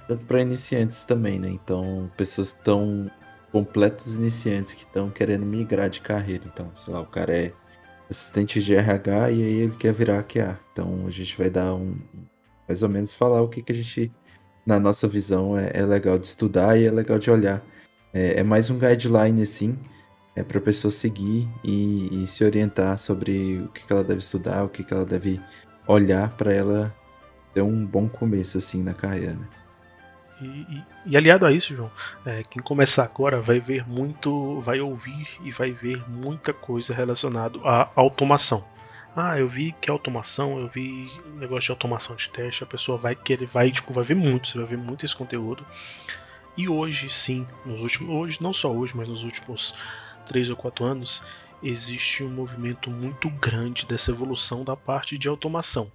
Tanto 0.07 0.25
para 0.25 0.41
iniciantes 0.41 1.03
também, 1.03 1.39
né? 1.39 1.49
Então, 1.49 2.09
pessoas 2.17 2.51
que 2.51 2.59
estão 2.59 3.09
completos 3.51 4.15
iniciantes 4.15 4.73
que 4.73 4.83
estão 4.83 5.09
querendo 5.09 5.45
migrar 5.45 5.89
de 5.89 6.01
carreira. 6.01 6.43
Então, 6.45 6.71
sei 6.75 6.93
lá, 6.93 7.01
o 7.01 7.05
cara 7.05 7.35
é 7.35 7.53
assistente 8.11 8.61
de 8.61 8.75
RH 8.75 9.31
e 9.31 9.43
aí 9.43 9.53
ele 9.61 9.75
quer 9.75 9.93
virar 9.93 10.21
QA. 10.23 10.59
Então 10.71 11.05
a 11.07 11.09
gente 11.09 11.35
vai 11.37 11.49
dar 11.49 11.73
um. 11.73 11.95
Mais 12.67 12.83
ou 12.83 12.89
menos 12.89 13.13
falar 13.13 13.41
o 13.41 13.47
que, 13.47 13.63
que 13.63 13.71
a 13.71 13.75
gente, 13.75 14.11
na 14.65 14.79
nossa 14.79 15.07
visão, 15.07 15.57
é, 15.57 15.71
é 15.73 15.85
legal 15.85 16.17
de 16.19 16.27
estudar 16.27 16.77
e 16.77 16.85
é 16.85 16.91
legal 16.91 17.17
de 17.17 17.31
olhar. 17.31 17.63
É, 18.13 18.39
é 18.39 18.43
mais 18.43 18.69
um 18.69 18.77
guideline, 18.77 19.41
assim, 19.41 19.77
é 20.35 20.43
para 20.43 20.57
a 20.57 20.61
pessoa 20.61 20.91
seguir 20.91 21.47
e, 21.63 22.23
e, 22.23 22.27
se 22.27 22.43
orientar 22.43 22.97
sobre 22.97 23.59
o 23.59 23.69
que, 23.69 23.85
que 23.85 23.91
ela 23.91 24.03
deve 24.03 24.19
estudar, 24.19 24.63
o 24.63 24.69
que, 24.69 24.83
que 24.83 24.93
ela 24.93 25.05
deve 25.05 25.39
olhar 25.87 26.29
para 26.35 26.53
ela 26.53 26.95
ter 27.53 27.61
um 27.61 27.85
bom 27.85 28.07
começo, 28.07 28.57
assim, 28.57 28.83
na 28.83 28.93
carreira. 28.93 29.33
Né? 29.33 29.47
E, 30.41 30.83
e, 31.05 31.15
aliado 31.15 31.45
a 31.45 31.51
isso, 31.51 31.75
João, 31.75 31.91
é, 32.25 32.41
quem 32.43 32.61
começar 32.61 33.03
agora 33.03 33.39
vai 33.39 33.59
ver 33.59 33.87
muito, 33.87 34.59
vai 34.61 34.81
ouvir 34.81 35.27
e 35.43 35.51
vai 35.51 35.71
ver 35.71 36.03
muita 36.09 36.51
coisa 36.51 36.93
relacionada 36.93 37.59
à 37.63 37.89
automação. 37.95 38.65
Ah, 39.15 39.37
eu 39.37 39.47
vi 39.47 39.75
que 39.79 39.91
automação, 39.91 40.57
eu 40.57 40.67
vi 40.67 41.11
negócio 41.35 41.65
de 41.65 41.71
automação 41.71 42.15
de 42.15 42.29
teste, 42.29 42.63
a 42.63 42.67
pessoa 42.67 42.97
vai 42.97 43.13
querer, 43.13 43.45
vai, 43.45 43.69
tipo, 43.69 43.93
vai 43.93 44.03
ver 44.03 44.15
muito, 44.15 44.47
você 44.47 44.57
vai 44.57 44.67
ver 44.67 44.77
muito 44.77 45.05
esse 45.05 45.15
conteúdo. 45.15 45.65
E 46.57 46.67
hoje, 46.67 47.09
sim, 47.09 47.45
nos 47.65 47.81
últimos, 47.81 48.09
hoje, 48.09 48.37
não 48.41 48.53
só 48.53 48.71
hoje, 48.71 48.95
mas 48.95 49.07
nos 49.07 49.23
últimos 49.23 49.73
três 50.25 50.49
ou 50.49 50.55
quatro 50.55 50.85
anos, 50.85 51.21
existe 51.61 52.23
um 52.23 52.29
movimento 52.29 52.89
muito 52.89 53.29
grande 53.29 53.85
dessa 53.85 54.11
evolução 54.11 54.63
da 54.63 54.75
parte 54.75 55.17
de 55.17 55.27
automação. 55.27 55.91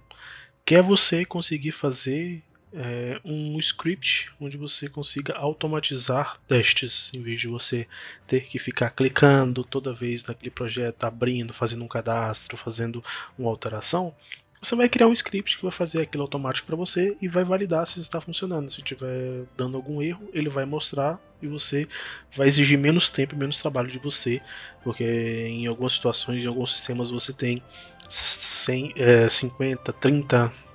Quer 0.63 0.81
você 0.81 1.25
conseguir 1.25 1.71
fazer 1.71 2.43
é, 2.77 3.19
um 3.25 3.57
script 3.57 4.31
onde 4.39 4.55
você 4.55 4.87
consiga 4.87 5.35
automatizar 5.35 6.39
testes, 6.47 7.09
em 7.11 7.21
vez 7.21 7.39
de 7.39 7.47
você 7.47 7.87
ter 8.27 8.41
que 8.41 8.59
ficar 8.59 8.91
clicando 8.91 9.63
toda 9.63 9.91
vez 9.91 10.23
naquele 10.23 10.51
projeto, 10.51 11.03
abrindo, 11.03 11.53
fazendo 11.53 11.83
um 11.83 11.87
cadastro, 11.87 12.55
fazendo 12.55 13.03
uma 13.37 13.49
alteração. 13.49 14.13
Você 14.61 14.75
vai 14.75 14.89
criar 14.89 15.07
um 15.07 15.13
script 15.13 15.57
que 15.57 15.63
vai 15.63 15.71
fazer 15.71 16.01
aquilo 16.01 16.23
automático 16.23 16.67
para 16.67 16.75
você 16.75 17.15
e 17.21 17.27
vai 17.27 17.43
validar 17.43 17.85
se 17.87 17.99
está 17.99 18.19
funcionando. 18.21 18.71
Se 18.71 18.79
estiver 18.79 19.45
dando 19.55 19.77
algum 19.77 20.01
erro, 20.01 20.29
ele 20.33 20.49
vai 20.49 20.65
mostrar 20.65 21.19
e 21.41 21.47
você 21.47 21.87
vai 22.35 22.47
exigir 22.47 22.77
menos 22.77 23.09
tempo 23.09 23.35
e 23.35 23.37
menos 23.37 23.59
trabalho 23.59 23.89
de 23.89 23.99
você, 23.99 24.41
porque 24.83 25.03
em 25.03 25.67
algumas 25.67 25.93
situações, 25.93 26.43
em 26.43 26.47
alguns 26.47 26.73
sistemas, 26.73 27.09
você 27.09 27.31
tem 27.33 27.61
100, 28.09 28.93
é, 28.95 29.29
50, 29.29 29.93
30 29.93 30.66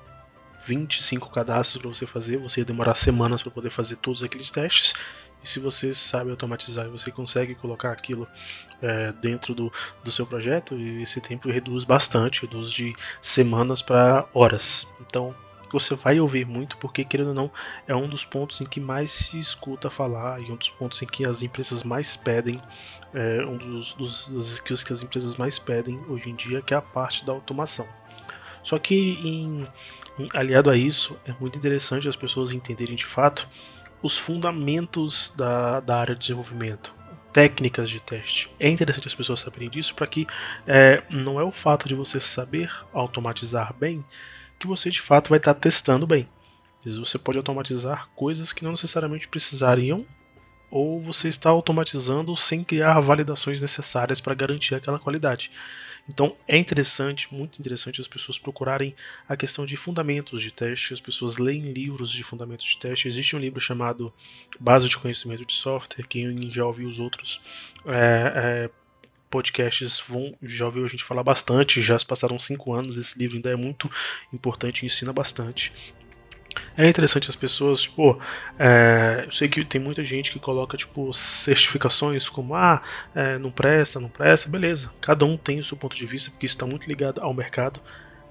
25 0.64 1.31
cadastros 1.31 1.81
para 1.81 1.90
você 1.90 2.07
fazer, 2.07 2.38
você 2.38 2.61
ia 2.61 2.64
demorar 2.64 2.94
semanas 2.94 3.42
para 3.42 3.51
poder 3.51 3.70
fazer 3.70 3.96
todos 3.96 4.22
aqueles 4.22 4.51
testes. 4.51 4.94
E 5.42 5.48
se 5.48 5.59
você 5.59 5.92
sabe 5.92 6.31
automatizar 6.31 6.87
e 6.87 6.88
você 6.88 7.11
consegue 7.11 7.55
colocar 7.57 7.90
aquilo 7.90 8.29
é, 8.81 9.12
dentro 9.20 9.55
do, 9.55 9.72
do 10.05 10.12
seu 10.12 10.25
projeto, 10.25 10.77
esse 11.01 11.20
tempo 11.20 11.51
reduz 11.51 11.83
bastante, 11.83 12.42
reduz 12.42 12.70
de 12.70 12.94
semanas 13.20 13.83
para 13.83 14.27
horas. 14.33 14.87
Então 15.01 15.35
você 15.72 15.94
vai 15.94 16.20
ouvir 16.20 16.46
muito, 16.46 16.77
porque 16.77 17.05
querendo 17.05 17.29
ou 17.29 17.35
não, 17.35 17.51
é 17.88 17.96
um 17.96 18.07
dos 18.07 18.25
pontos 18.25 18.61
em 18.61 18.64
que 18.64 18.79
mais 18.79 19.11
se 19.11 19.38
escuta 19.38 19.88
falar 19.90 20.40
e 20.40 20.53
um 20.53 20.57
dos 20.57 20.68
pontos 20.68 21.01
em 21.03 21.07
que 21.07 21.27
as 21.27 21.42
empresas 21.42 21.83
mais 21.83 22.14
pedem, 22.14 22.61
é, 23.12 23.44
um 23.44 23.57
dos, 23.57 23.94
dos 23.94 24.29
das 24.29 24.46
skills 24.48 24.85
que 24.85 24.92
as 24.92 25.03
empresas 25.03 25.35
mais 25.37 25.59
pedem 25.59 25.98
hoje 26.09 26.31
em 26.31 26.37
dia, 26.37 26.62
que 26.62 26.75
é 26.75 26.77
a 26.77 26.83
parte 26.83 27.25
da 27.25 27.33
automação. 27.33 27.88
Só 28.62 28.79
que 28.79 28.94
em, 28.94 29.66
aliado 30.35 30.70
a 30.70 30.77
isso, 30.77 31.18
é 31.25 31.33
muito 31.40 31.59
interessante 31.59 32.09
as 32.09 32.16
pessoas 32.16 32.53
entenderem 32.53 32.94
de 32.94 33.07
fato 33.07 33.48
os 34.03 34.18
fundamentos 34.18 35.33
da, 35.37 35.81
da 35.81 35.96
área 35.98 36.14
de 36.14 36.20
desenvolvimento, 36.22 36.94
técnicas 37.33 37.88
de 37.88 38.01
teste. 38.01 38.51
É 38.59 38.68
interessante 38.68 39.09
as 39.09 39.14
pessoas 39.14 39.40
saberem 39.40 39.70
disso 39.70 39.94
para 39.94 40.07
que 40.07 40.27
é, 40.66 41.03
não 41.09 41.40
é 41.40 41.44
o 41.44 41.53
fato 41.53 41.88
de 41.88 41.94
você 41.94 42.20
saber 42.20 42.70
automatizar 42.92 43.72
bem 43.75 44.05
que 44.59 44.66
você 44.66 44.90
de 44.90 45.01
fato 45.01 45.31
vai 45.31 45.38
estar 45.38 45.55
testando 45.55 46.07
bem. 46.07 46.29
Você 46.85 47.18
pode 47.18 47.38
automatizar 47.38 48.09
coisas 48.14 48.53
que 48.53 48.64
não 48.64 48.72
necessariamente 48.72 49.29
precisariam, 49.29 50.05
ou 50.73 50.99
você 50.99 51.29
está 51.29 51.51
automatizando 51.51 52.35
sem 52.35 52.65
criar 52.65 52.99
validações 52.99 53.61
necessárias 53.61 54.23
para 54.23 54.35
garantir 54.35 54.75
aquela 54.75 54.99
qualidade. 54.99 55.51
Então 56.09 56.35
é 56.49 56.57
interessante, 56.57 57.33
muito 57.33 57.61
interessante 57.61 58.01
as 58.01 58.09
pessoas 58.09 58.39
procurarem 58.39 58.95
a 59.29 59.37
questão 59.37 59.67
de 59.67 59.77
fundamentos 59.77 60.41
de 60.41 60.51
teste, 60.51 60.95
as 60.95 61.01
pessoas 61.01 61.37
leem 61.37 61.61
livros 61.61 62.11
de 62.11 62.25
fundamentos 62.25 62.65
de 62.65 62.79
teste. 62.79 63.07
Existe 63.07 63.37
um 63.37 63.39
livro 63.39 63.61
chamado 63.61 64.13
Base 64.59 64.89
de 64.89 64.97
Conhecimento 64.97 65.45
de 65.45 65.53
Software, 65.53 66.07
quem 66.09 66.51
já 66.51 66.65
ouviu 66.65 66.89
os 66.89 66.99
outros 66.99 67.39
é, 67.87 68.33
é, 68.35 68.71
podcasts 69.31 70.03
vão, 70.09 70.35
já 70.43 70.65
ouviu 70.65 70.87
a 70.87 70.89
gente 70.89 71.05
falar 71.05 71.23
bastante, 71.23 71.83
já 71.83 71.99
se 71.99 72.07
passaram 72.07 72.39
cinco 72.39 72.73
anos, 72.73 72.97
esse 72.97 73.17
livro 73.19 73.37
ainda 73.37 73.51
é 73.51 73.57
muito 73.57 73.91
importante, 74.33 74.87
ensina 74.87 75.13
bastante. 75.13 75.71
É 76.77 76.88
interessante 76.88 77.29
as 77.29 77.37
pessoas, 77.37 77.83
tipo, 77.83 78.19
é, 78.59 79.25
eu 79.27 79.33
sei 79.33 79.49
que 79.49 79.65
tem 79.65 79.81
muita 79.81 80.03
gente 80.03 80.33
que 80.33 80.38
coloca, 80.38 80.77
tipo, 80.77 81.12
certificações 81.12 82.29
como, 82.29 82.55
ah, 82.55 82.83
é, 83.15 83.38
não 83.38 83.51
presta, 83.51 84.01
não 84.01 84.09
presta, 84.09 84.49
beleza. 84.49 84.91
Cada 85.01 85.25
um 85.25 85.37
tem 85.37 85.59
o 85.59 85.65
seu 85.65 85.77
ponto 85.77 85.97
de 85.97 86.07
vista, 86.07 86.31
porque 86.31 86.47
isso 86.47 86.55
está 86.55 86.67
muito 86.67 86.87
ligado 86.87 87.21
ao 87.21 87.35
mercado. 87.35 87.81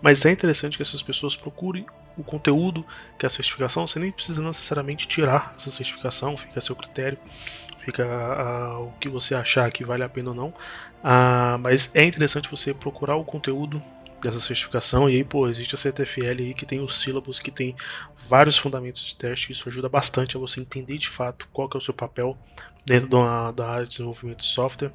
Mas 0.01 0.25
é 0.25 0.31
interessante 0.31 0.77
que 0.77 0.81
essas 0.81 1.01
pessoas 1.01 1.35
procurem 1.35 1.85
o 2.17 2.23
conteúdo 2.23 2.85
que 3.17 3.25
é 3.25 3.27
a 3.27 3.29
certificação, 3.29 3.85
você 3.87 3.99
nem 3.99 4.11
precisa 4.11 4.41
necessariamente 4.41 5.07
tirar 5.07 5.53
essa 5.57 5.71
certificação, 5.71 6.35
fica 6.35 6.59
a 6.59 6.61
seu 6.61 6.75
critério, 6.75 7.17
fica 7.79 8.03
a, 8.03 8.79
o 8.79 8.91
que 8.99 9.07
você 9.07 9.35
achar 9.35 9.71
que 9.71 9.83
vale 9.83 10.03
a 10.03 10.09
pena 10.09 10.29
ou 10.29 10.35
não. 10.35 10.53
Ah, 11.03 11.57
mas 11.59 11.89
é 11.93 12.03
interessante 12.03 12.49
você 12.49 12.73
procurar 12.73 13.15
o 13.15 13.23
conteúdo 13.23 13.81
dessa 14.21 14.39
certificação. 14.39 15.09
E 15.09 15.17
aí, 15.17 15.23
pô, 15.23 15.47
existe 15.47 15.75
a 15.75 15.77
CTFL 15.77 16.39
aí 16.39 16.53
que 16.53 16.65
tem 16.65 16.79
os 16.79 17.01
sílabos, 17.01 17.39
que 17.39 17.51
tem 17.51 17.75
vários 18.27 18.57
fundamentos 18.57 19.03
de 19.03 19.15
teste. 19.15 19.51
Isso 19.51 19.67
ajuda 19.67 19.89
bastante 19.89 20.37
a 20.37 20.39
você 20.39 20.59
entender 20.59 20.97
de 20.97 21.09
fato 21.09 21.47
qual 21.51 21.69
é 21.73 21.77
o 21.77 21.81
seu 21.81 21.93
papel 21.93 22.37
dentro 22.85 23.09
da, 23.09 23.51
da 23.51 23.69
área 23.69 23.85
de 23.85 23.91
desenvolvimento 23.91 24.39
de 24.39 24.45
software. 24.45 24.91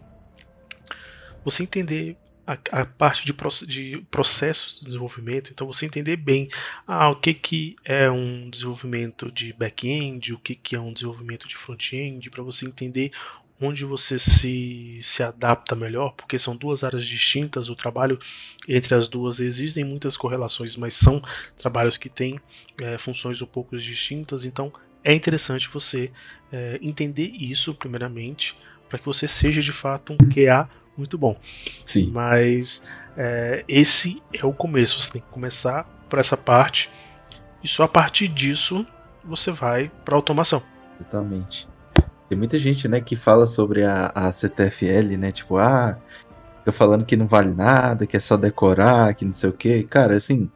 Você 1.45 1.63
entender 1.63 2.17
a, 2.47 2.57
a 2.71 2.87
parte 2.87 3.25
de, 3.25 3.35
de 3.67 4.07
processos 4.11 4.79
de 4.79 4.87
desenvolvimento, 4.87 5.51
então 5.51 5.67
você 5.67 5.85
entender 5.85 6.17
bem 6.17 6.49
ah, 6.87 7.11
o 7.11 7.17
que, 7.17 7.35
que 7.35 7.77
é 7.85 8.09
um 8.11 8.49
desenvolvimento 8.49 9.31
de 9.31 9.53
back-end, 9.53 10.33
o 10.33 10.39
que, 10.39 10.55
que 10.55 10.77
é 10.77 10.81
um 10.81 10.93
desenvolvimento 10.93 11.49
de 11.49 11.57
front-end, 11.57 12.31
para 12.31 12.43
você 12.43 12.65
entender 12.67 13.11
onde 13.61 13.85
você 13.85 14.19
se, 14.19 14.99
se 15.03 15.23
adapta 15.23 15.75
melhor, 15.75 16.13
porque 16.15 16.39
são 16.39 16.55
duas 16.55 16.85
áreas 16.85 17.05
distintas, 17.05 17.71
o 17.71 17.77
trabalho 17.77 18.19
entre 18.69 18.95
as 18.95 19.09
duas 19.09 19.41
existem 19.41 19.85
muitas 19.85 20.17
correlações, 20.17 20.77
mas 20.77 20.95
são 20.95 21.23
trabalhos 21.57 21.97
que 21.97 22.09
têm 22.09 22.39
é, 22.83 22.99
funções 22.99 23.41
um 23.41 23.47
pouco 23.47 23.77
distintas, 23.77 24.45
então 24.45 24.73
é 25.03 25.15
interessante 25.15 25.69
você 25.69 26.11
é, 26.53 26.79
entender 26.83 27.33
isso 27.39 27.75
primeiramente, 27.75 28.57
para 28.89 28.99
que 28.99 29.07
você 29.07 29.27
seja 29.27 29.61
de 29.61 29.73
fato 29.73 30.13
um 30.13 30.17
QA 30.17 30.69
muito 30.97 31.19
bom. 31.19 31.39
Sim. 31.85 32.11
Mas 32.13 32.83
é, 33.17 33.65
esse 33.69 34.23
é 34.33 34.45
o 34.45 34.53
começo, 34.53 35.01
você 35.01 35.13
tem 35.13 35.23
que 35.23 35.29
começar 35.29 35.85
por 36.11 36.19
essa 36.19 36.37
parte, 36.37 36.91
e 37.65 37.69
só 37.69 37.85
a 37.85 37.89
partir 37.89 38.29
disso 38.29 38.87
você 39.25 39.51
vai 39.51 39.91
para 40.05 40.15
automação. 40.15 40.63
Exatamente. 41.01 41.67
Tem 42.29 42.37
muita 42.37 42.59
gente, 42.59 42.89
né, 42.89 43.01
que 43.01 43.15
fala 43.17 43.47
sobre 43.47 43.85
a, 43.85 44.11
a 44.15 44.33
CTFL, 44.33 45.17
né? 45.17 45.31
Tipo, 45.31 45.59
ah, 45.59 45.99
fica 46.59 46.73
falando 46.73 47.05
que 47.05 47.17
não 47.17 47.27
vale 47.27 47.51
nada, 47.55 48.07
que 48.07 48.17
é 48.17 48.21
só 48.21 48.37
decorar, 48.37 49.15
que 49.15 49.25
não 49.25 49.33
sei 49.33 49.51
o 49.51 49.53
quê. 49.53 49.87
Cara, 49.89 50.17
assim, 50.17 50.51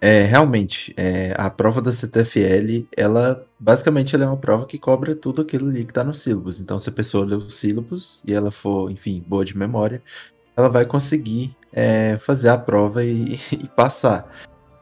é, 0.00 0.22
realmente, 0.24 0.92
é, 0.98 1.34
a 1.38 1.48
prova 1.48 1.80
da 1.80 1.92
CTFL, 1.92 2.86
ela, 2.94 3.46
basicamente, 3.58 4.14
ela 4.14 4.24
é 4.24 4.28
uma 4.28 4.36
prova 4.36 4.66
que 4.66 4.78
cobra 4.78 5.14
tudo 5.14 5.40
aquilo 5.40 5.70
ali 5.70 5.84
que 5.84 5.94
tá 5.94 6.04
no 6.04 6.14
sílabus. 6.14 6.60
Então, 6.60 6.78
se 6.78 6.90
a 6.90 6.92
pessoa 6.92 7.24
ler 7.24 7.36
os 7.36 7.54
sílabus 7.54 8.22
e 8.26 8.34
ela 8.34 8.50
for, 8.50 8.90
enfim, 8.90 9.24
boa 9.26 9.44
de 9.46 9.56
memória, 9.56 10.02
ela 10.56 10.68
vai 10.68 10.84
conseguir 10.84 11.56
é, 11.72 12.18
fazer 12.18 12.50
a 12.50 12.58
prova 12.58 13.02
e, 13.02 13.40
e, 13.52 13.66
passar. 13.68 14.30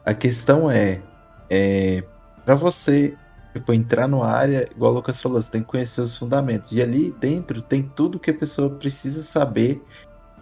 A 0.05 0.13
questão 0.13 0.69
é, 0.69 1.01
é 1.49 2.03
para 2.43 2.55
você 2.55 3.15
Tipo, 3.53 3.71
entrar 3.71 4.07
numa 4.07 4.27
área, 4.27 4.67
igual 4.75 4.91
o 4.91 4.95
Lucas 4.95 5.21
falou, 5.21 5.39
você 5.41 5.51
tem 5.51 5.61
que 5.61 5.67
conhecer 5.67 6.01
os 6.01 6.17
fundamentos. 6.17 6.71
E 6.71 6.81
ali 6.81 7.11
dentro 7.19 7.61
tem 7.61 7.83
tudo 7.83 8.19
que 8.19 8.31
a 8.31 8.33
pessoa 8.33 8.69
precisa 8.71 9.21
saber 9.21 9.81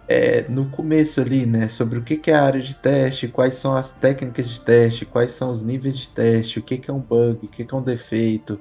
é, 0.08 0.46
no 0.48 0.66
começo 0.70 1.20
ali, 1.20 1.46
né? 1.46 1.68
Sobre 1.68 1.98
o 1.98 2.02
que, 2.02 2.30
é 2.30 2.34
a 2.34 2.42
área 2.42 2.60
de 2.60 2.74
teste, 2.74 3.28
quais 3.28 3.54
são 3.54 3.76
as 3.76 3.92
técnicas 3.92 4.48
de 4.48 4.60
teste, 4.60 5.06
quais 5.06 5.32
são 5.32 5.50
os 5.50 5.62
níveis 5.62 5.96
de 5.96 6.08
teste, 6.08 6.58
o 6.58 6.62
que, 6.62 6.82
é 6.88 6.92
um 6.92 7.00
bug, 7.00 7.46
o 7.46 7.48
que, 7.48 7.66
é 7.70 7.74
um 7.74 7.82
defeito, 7.82 8.60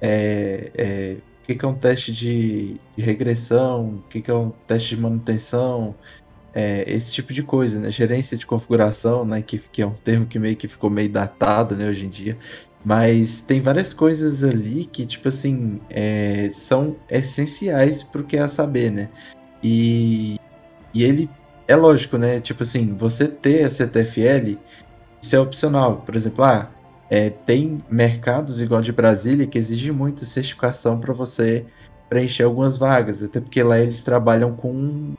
é, 0.00 0.70
é, 0.74 1.16
o 1.42 1.46
que, 1.46 1.54
que 1.54 1.64
é 1.64 1.68
um 1.68 1.74
teste 1.74 2.12
de, 2.12 2.80
de 2.96 3.02
regressão, 3.02 3.96
o 3.96 4.02
que, 4.08 4.20
que 4.20 4.30
é 4.30 4.34
um 4.34 4.50
teste 4.66 4.94
de 4.94 5.00
manutenção, 5.00 5.94
é, 6.54 6.84
esse 6.90 7.12
tipo 7.12 7.34
de 7.34 7.42
coisa, 7.42 7.78
né? 7.78 7.90
Gerência 7.90 8.36
de 8.36 8.46
configuração, 8.46 9.26
né? 9.26 9.42
Que, 9.42 9.58
que 9.58 9.82
é 9.82 9.86
um 9.86 9.92
termo 9.92 10.26
que 10.26 10.38
meio 10.38 10.56
que 10.56 10.66
ficou 10.66 10.88
meio 10.88 11.10
datado, 11.10 11.76
né, 11.76 11.86
hoje 11.86 12.06
em 12.06 12.08
dia. 12.08 12.38
Mas 12.86 13.40
tem 13.40 13.60
várias 13.60 13.92
coisas 13.92 14.44
ali 14.44 14.84
que, 14.84 15.04
tipo 15.04 15.26
assim, 15.26 15.80
é, 15.90 16.50
são 16.52 16.94
essenciais 17.10 18.04
pro 18.04 18.22
que 18.22 18.36
é 18.36 18.46
saber, 18.46 18.92
né? 18.92 19.08
E, 19.60 20.38
e 20.94 21.02
ele 21.02 21.28
é 21.66 21.74
lógico, 21.74 22.16
né? 22.16 22.38
Tipo 22.38 22.62
assim, 22.62 22.94
você 22.94 23.26
ter 23.26 23.64
a 23.64 23.70
CTFL, 23.70 24.56
isso 25.20 25.34
é 25.34 25.40
opcional. 25.40 25.96
Por 26.06 26.14
exemplo, 26.14 26.44
ah, 26.44 26.70
é, 27.10 27.28
tem 27.28 27.82
mercados 27.90 28.60
igual 28.60 28.80
de 28.80 28.92
Brasília 28.92 29.48
que 29.48 29.58
exigem 29.58 29.90
muito 29.90 30.24
certificação 30.24 31.00
para 31.00 31.12
você 31.12 31.66
preencher 32.08 32.44
algumas 32.44 32.76
vagas, 32.76 33.20
até 33.20 33.40
porque 33.40 33.64
lá 33.64 33.80
eles 33.80 34.04
trabalham 34.04 34.54
com 34.54 35.14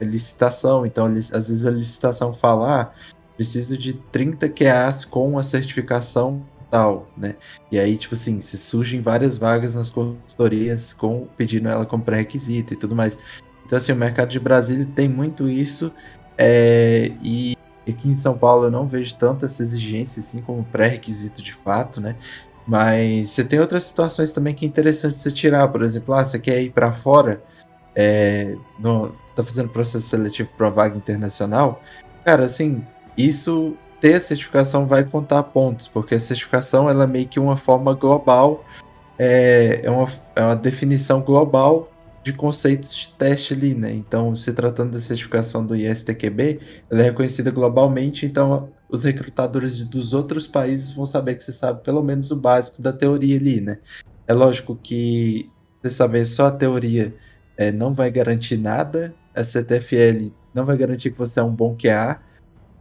licitação, 0.00 0.86
então 0.86 1.04
às 1.04 1.30
vezes 1.30 1.66
a 1.66 1.70
licitação 1.70 2.32
fala, 2.32 2.80
ah, 2.80 2.90
preciso 3.36 3.76
de 3.76 3.92
30 3.92 4.48
QAs 4.48 5.04
com 5.04 5.38
a 5.38 5.42
certificação 5.42 6.42
tal, 6.72 7.06
né? 7.14 7.36
E 7.70 7.78
aí, 7.78 7.98
tipo 7.98 8.14
assim, 8.14 8.40
se 8.40 8.56
surgem 8.56 9.02
várias 9.02 9.36
vagas 9.36 9.74
nas 9.74 9.90
consultorias 9.90 10.94
com 10.94 11.28
pedindo 11.36 11.68
ela 11.68 11.84
como 11.84 12.02
pré-requisito 12.02 12.72
e 12.72 12.76
tudo 12.76 12.96
mais. 12.96 13.18
Então, 13.66 13.76
assim, 13.76 13.92
o 13.92 13.96
mercado 13.96 14.30
de 14.30 14.40
Brasília 14.40 14.88
tem 14.94 15.06
muito 15.06 15.50
isso. 15.50 15.92
É, 16.38 17.12
e 17.22 17.54
aqui 17.86 18.08
em 18.08 18.16
São 18.16 18.36
Paulo 18.38 18.64
eu 18.64 18.70
não 18.70 18.88
vejo 18.88 19.14
tanta 19.16 19.44
essa 19.44 19.62
exigência 19.62 20.20
assim 20.20 20.40
como 20.40 20.64
pré-requisito 20.64 21.42
de 21.42 21.52
fato, 21.52 22.00
né? 22.00 22.16
Mas 22.66 23.28
você 23.28 23.44
tem 23.44 23.60
outras 23.60 23.84
situações 23.84 24.32
também 24.32 24.54
que 24.54 24.64
é 24.64 24.68
interessante 24.68 25.18
você 25.18 25.30
tirar. 25.30 25.68
Por 25.68 25.82
exemplo, 25.82 26.14
ah, 26.14 26.24
você 26.24 26.38
quer 26.38 26.62
ir 26.62 26.70
para 26.70 26.90
fora, 26.90 27.42
é, 27.94 28.56
no, 28.78 29.10
tá 29.36 29.44
fazendo 29.44 29.68
processo 29.68 30.06
seletivo 30.08 30.50
para 30.56 30.70
vaga 30.70 30.96
internacional. 30.96 31.82
Cara, 32.24 32.46
assim, 32.46 32.82
isso 33.14 33.76
ter 34.02 34.14
a 34.14 34.20
certificação 34.20 34.84
vai 34.84 35.04
contar 35.04 35.44
pontos, 35.44 35.86
porque 35.86 36.16
a 36.16 36.18
certificação 36.18 36.90
ela 36.90 37.04
é 37.04 37.06
meio 37.06 37.28
que 37.28 37.38
uma 37.38 37.56
forma 37.56 37.94
global, 37.94 38.64
é, 39.16 39.82
é, 39.84 39.90
uma, 39.90 40.08
é 40.34 40.42
uma 40.42 40.56
definição 40.56 41.20
global 41.20 41.88
de 42.24 42.32
conceitos 42.32 42.96
de 42.96 43.10
teste 43.10 43.54
ali, 43.54 43.74
né? 43.74 43.92
Então, 43.92 44.34
se 44.34 44.52
tratando 44.52 44.90
da 44.90 45.00
certificação 45.00 45.64
do 45.64 45.76
ISTQB, 45.76 46.58
ela 46.90 47.00
é 47.00 47.04
reconhecida 47.04 47.52
globalmente, 47.52 48.26
então 48.26 48.70
os 48.88 49.04
recrutadores 49.04 49.84
dos 49.84 50.12
outros 50.12 50.48
países 50.48 50.90
vão 50.90 51.06
saber 51.06 51.36
que 51.36 51.44
você 51.44 51.52
sabe 51.52 51.84
pelo 51.84 52.02
menos 52.02 52.28
o 52.32 52.40
básico 52.40 52.82
da 52.82 52.92
teoria 52.92 53.38
ali, 53.38 53.60
né? 53.60 53.78
É 54.26 54.34
lógico 54.34 54.74
que 54.74 55.48
você 55.80 55.90
saber 55.90 56.24
só 56.24 56.46
a 56.46 56.50
teoria 56.50 57.14
é, 57.56 57.70
não 57.70 57.94
vai 57.94 58.10
garantir 58.10 58.56
nada, 58.56 59.14
a 59.32 59.44
CTFL 59.44 60.32
não 60.52 60.64
vai 60.64 60.76
garantir 60.76 61.12
que 61.12 61.18
você 61.18 61.38
é 61.38 61.42
um 61.42 61.54
bom 61.54 61.76
QA, 61.76 62.20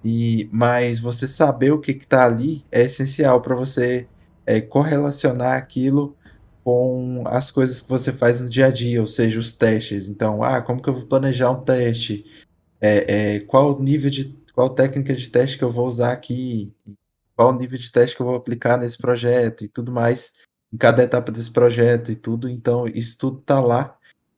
E, 0.03 0.49
mas 0.51 0.99
você 0.99 1.27
saber 1.27 1.71
o 1.71 1.79
que 1.79 1.91
está 1.91 2.25
ali 2.25 2.65
é 2.71 2.81
essencial 2.83 3.41
para 3.41 3.55
você 3.55 4.07
é, 4.45 4.59
correlacionar 4.59 5.57
aquilo 5.57 6.15
com 6.63 7.23
as 7.25 7.51
coisas 7.51 7.81
que 7.81 7.89
você 7.89 8.11
faz 8.11 8.39
no 8.41 8.49
dia 8.49 8.67
a 8.67 8.71
dia, 8.71 9.01
ou 9.01 9.07
seja, 9.07 9.39
os 9.39 9.51
testes. 9.51 10.07
Então, 10.07 10.43
ah, 10.43 10.61
como 10.61 10.81
que 10.81 10.89
eu 10.89 10.93
vou 10.93 11.05
planejar 11.05 11.51
um 11.51 11.59
teste? 11.59 12.25
É, 12.79 13.35
é, 13.35 13.39
qual 13.41 13.79
nível 13.79 14.09
de 14.09 14.39
qual 14.53 14.69
técnica 14.69 15.13
de 15.15 15.29
teste 15.29 15.57
que 15.57 15.63
eu 15.63 15.71
vou 15.71 15.87
usar 15.87 16.11
aqui? 16.11 16.73
Qual 17.35 17.53
nível 17.53 17.77
de 17.77 17.91
teste 17.91 18.15
que 18.15 18.21
eu 18.21 18.25
vou 18.25 18.35
aplicar 18.35 18.77
nesse 18.77 18.97
projeto 18.97 19.63
e 19.63 19.67
tudo 19.67 19.91
mais, 19.91 20.33
em 20.71 20.77
cada 20.77 21.03
etapa 21.03 21.31
desse 21.31 21.51
projeto 21.51 22.11
e 22.11 22.15
tudo. 22.15 22.49
Então, 22.49 22.87
isso 22.87 23.17
tudo 23.17 23.39
tá 23.41 23.59
lá 23.59 23.97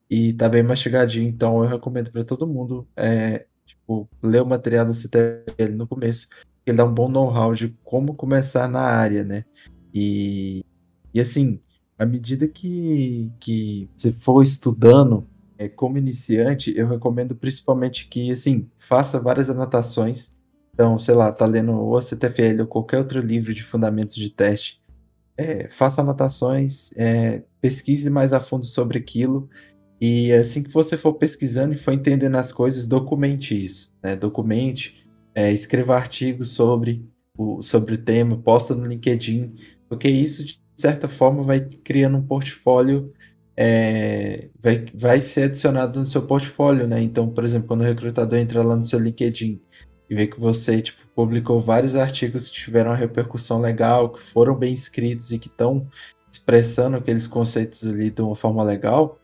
e 0.10 0.34
tá 0.34 0.48
bem 0.48 0.64
mastigadinho. 0.64 1.28
Então, 1.28 1.64
eu 1.64 1.70
recomendo 1.70 2.12
para 2.12 2.24
todo 2.24 2.48
mundo 2.48 2.88
é, 2.96 3.46
tipo, 3.74 4.10
ler 4.22 4.42
o 4.42 4.46
material 4.46 4.86
da 4.86 4.94
CTL 4.94 5.76
no 5.76 5.88
começo. 5.88 6.28
Ele 6.66 6.78
dá 6.78 6.86
um 6.86 6.94
bom 6.94 7.10
know-how 7.10 7.54
de 7.54 7.70
como 7.84 8.16
começar 8.16 8.68
na 8.68 8.82
área, 8.82 9.24
né? 9.24 9.44
E, 9.94 10.64
e 11.14 11.20
assim, 11.20 11.60
à 11.98 12.06
medida 12.06 12.48
que, 12.48 13.32
que 13.40 13.90
você 13.96 14.12
for 14.12 14.42
estudando 14.42 15.28
é, 15.58 15.68
como 15.68 15.98
iniciante, 15.98 16.74
eu 16.76 16.88
recomendo 16.88 17.36
principalmente 17.36 18.08
que, 18.08 18.32
assim, 18.32 18.70
faça 18.80 19.20
várias 19.20 19.50
anotações. 19.50 20.34
Então, 20.74 20.98
sei 20.98 21.14
lá, 21.14 21.32
tá 21.32 21.46
lendo 21.46 21.74
o 21.74 22.02
CTFL 22.02 22.62
ou 22.62 22.68
qualquer 22.68 22.98
outro 22.98 23.20
livro 23.20 23.54
de 23.54 23.64
fundamentos 23.64 24.16
de 24.16 24.30
teste. 24.30 24.82
É, 25.36 25.68
faça 25.70 26.02
anotações, 26.02 26.92
é, 26.96 27.44
pesquise 27.60 28.10
mais 28.10 28.34
a 28.34 28.40
fundo 28.40 28.66
sobre 28.66 28.98
aquilo. 28.98 29.50
E 30.06 30.34
assim 30.34 30.62
que 30.62 30.70
você 30.70 30.98
for 30.98 31.14
pesquisando 31.14 31.74
e 31.74 31.78
for 31.78 31.94
entendendo 31.94 32.36
as 32.36 32.52
coisas, 32.52 32.86
documente 32.86 33.56
isso. 33.56 33.96
Né? 34.04 34.18
Documente, 34.18 35.08
é, 35.34 35.50
escreva 35.54 35.96
artigos 35.96 36.52
sobre 36.52 37.10
o, 37.38 37.62
sobre 37.62 37.96
o 37.96 37.98
tema, 37.98 38.36
posta 38.36 38.76
no 38.76 38.86
LinkedIn, 38.86 39.54
porque 39.88 40.10
isso, 40.10 40.46
de 40.46 40.60
certa 40.76 41.08
forma, 41.08 41.42
vai 41.42 41.62
criando 41.62 42.18
um 42.18 42.22
portfólio 42.22 43.14
é, 43.56 44.50
vai, 44.62 44.86
vai 44.94 45.22
ser 45.22 45.44
adicionado 45.44 45.98
no 45.98 46.06
seu 46.06 46.24
portfólio, 46.24 46.86
né? 46.86 47.02
Então, 47.02 47.30
por 47.30 47.46
exemplo, 47.46 47.70
quando 47.70 47.82
o 47.82 47.86
recrutador 47.86 48.38
entra 48.38 48.62
lá 48.62 48.76
no 48.76 48.84
seu 48.84 49.00
LinkedIn 49.00 49.62
e 50.10 50.16
vê 50.16 50.28
que 50.28 50.38
você 50.38 50.82
tipo, 50.82 51.00
publicou 51.16 51.62
vários 51.62 51.96
artigos 51.96 52.50
que 52.50 52.56
tiveram 52.56 52.92
uma 52.92 52.98
repercussão 52.98 53.62
legal, 53.62 54.12
que 54.12 54.20
foram 54.20 54.54
bem 54.54 54.74
escritos 54.74 55.32
e 55.32 55.40
que 55.40 55.48
estão 55.48 55.88
expressando 56.30 56.98
aqueles 56.98 57.26
conceitos 57.26 57.88
ali 57.88 58.10
de 58.10 58.22
uma 58.22 58.36
forma 58.36 58.64
legal, 58.64 59.18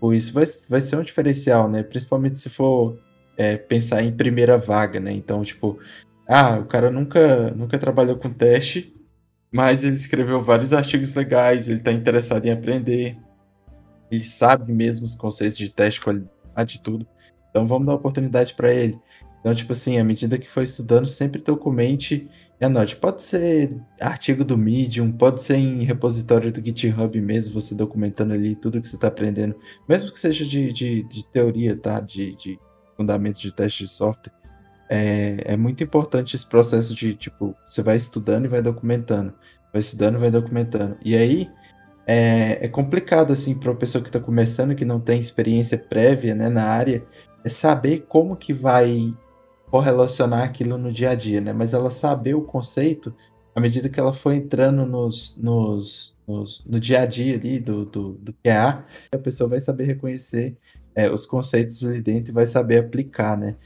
pô, 0.00 0.12
isso 0.12 0.32
vai, 0.32 0.44
vai 0.68 0.80
ser 0.80 0.96
um 0.96 1.02
diferencial, 1.02 1.68
né? 1.68 1.82
Principalmente 1.82 2.36
se 2.38 2.48
for 2.48 2.98
é, 3.36 3.56
pensar 3.56 4.02
em 4.02 4.12
primeira 4.12 4.58
vaga, 4.58 5.00
né? 5.00 5.12
Então, 5.12 5.42
tipo, 5.42 5.78
ah, 6.26 6.58
o 6.58 6.66
cara 6.66 6.90
nunca, 6.90 7.50
nunca 7.52 7.78
trabalhou 7.78 8.16
com 8.16 8.30
teste, 8.30 8.94
mas 9.52 9.84
ele 9.84 9.96
escreveu 9.96 10.42
vários 10.42 10.72
artigos 10.72 11.14
legais, 11.14 11.68
ele 11.68 11.78
está 11.78 11.92
interessado 11.92 12.46
em 12.46 12.50
aprender, 12.50 13.16
ele 14.10 14.24
sabe 14.24 14.72
mesmo 14.72 15.04
os 15.06 15.14
conceitos 15.14 15.56
de 15.56 15.70
teste, 15.70 16.00
qualidade 16.00 16.76
e 16.76 16.80
tudo. 16.80 17.06
Então 17.50 17.66
vamos 17.66 17.86
dar 17.86 17.94
oportunidade 17.94 18.54
para 18.54 18.72
ele. 18.72 18.98
Então, 19.46 19.54
tipo 19.54 19.74
assim, 19.74 19.96
à 19.96 20.02
medida 20.02 20.38
que 20.38 20.50
for 20.50 20.64
estudando, 20.64 21.06
sempre 21.06 21.40
documente 21.40 22.28
e 22.60 22.64
anote. 22.64 22.96
Pode 22.96 23.22
ser 23.22 23.80
artigo 24.00 24.44
do 24.44 24.58
Medium, 24.58 25.12
pode 25.12 25.40
ser 25.40 25.54
em 25.54 25.84
repositório 25.84 26.50
do 26.50 26.60
GitHub 26.60 27.20
mesmo, 27.20 27.54
você 27.54 27.72
documentando 27.72 28.34
ali 28.34 28.56
tudo 28.56 28.82
que 28.82 28.88
você 28.88 28.96
está 28.96 29.06
aprendendo. 29.06 29.54
Mesmo 29.88 30.10
que 30.10 30.18
seja 30.18 30.44
de, 30.44 30.72
de, 30.72 31.04
de 31.04 31.24
teoria, 31.28 31.76
tá? 31.76 32.00
De, 32.00 32.34
de, 32.34 32.58
fundamentos 32.96 33.40
de 33.40 33.54
teste 33.54 33.84
de 33.84 33.90
software. 33.90 34.32
É, 34.90 35.36
é 35.52 35.56
muito 35.56 35.80
importante 35.84 36.34
esse 36.34 36.44
processo 36.44 36.92
de, 36.92 37.14
tipo, 37.14 37.54
você 37.64 37.82
vai 37.82 37.96
estudando 37.96 38.46
e 38.46 38.48
vai 38.48 38.60
documentando. 38.60 39.32
Vai 39.72 39.78
estudando 39.78 40.16
e 40.16 40.18
vai 40.18 40.30
documentando. 40.32 40.98
E 41.04 41.14
aí, 41.14 41.48
é, 42.04 42.66
é 42.66 42.68
complicado, 42.68 43.32
assim, 43.32 43.54
para 43.54 43.70
uma 43.70 43.78
pessoa 43.78 44.02
que 44.02 44.08
está 44.08 44.18
começando, 44.18 44.74
que 44.74 44.84
não 44.84 44.98
tem 44.98 45.20
experiência 45.20 45.78
prévia, 45.78 46.34
né, 46.34 46.48
na 46.48 46.64
área, 46.64 47.06
é 47.44 47.48
saber 47.48 48.06
como 48.08 48.34
que 48.34 48.52
vai 48.52 49.14
correlacionar 49.76 50.42
aquilo 50.42 50.78
no 50.78 50.90
dia 50.90 51.10
a 51.10 51.14
dia, 51.14 51.38
né? 51.38 51.52
Mas 51.52 51.74
ela 51.74 51.90
saber 51.90 52.34
o 52.34 52.40
conceito, 52.40 53.14
à 53.54 53.60
medida 53.60 53.90
que 53.90 54.00
ela 54.00 54.12
for 54.12 54.32
entrando 54.32 54.86
nos, 54.86 55.36
nos, 55.36 56.16
nos 56.26 56.64
no 56.64 56.80
dia 56.80 57.02
a 57.02 57.06
dia 57.06 57.36
ali 57.36 57.60
do, 57.60 57.84
do, 57.84 58.12
do 58.14 58.32
QA, 58.32 58.86
a 59.12 59.18
pessoa 59.18 59.50
vai 59.50 59.60
saber 59.60 59.84
reconhecer 59.84 60.56
é, 60.94 61.10
os 61.10 61.26
conceitos 61.26 61.84
ali 61.84 62.00
dentro 62.00 62.32
e 62.32 62.34
vai 62.34 62.46
saber 62.46 62.78
aplicar, 62.78 63.36
né? 63.36 63.56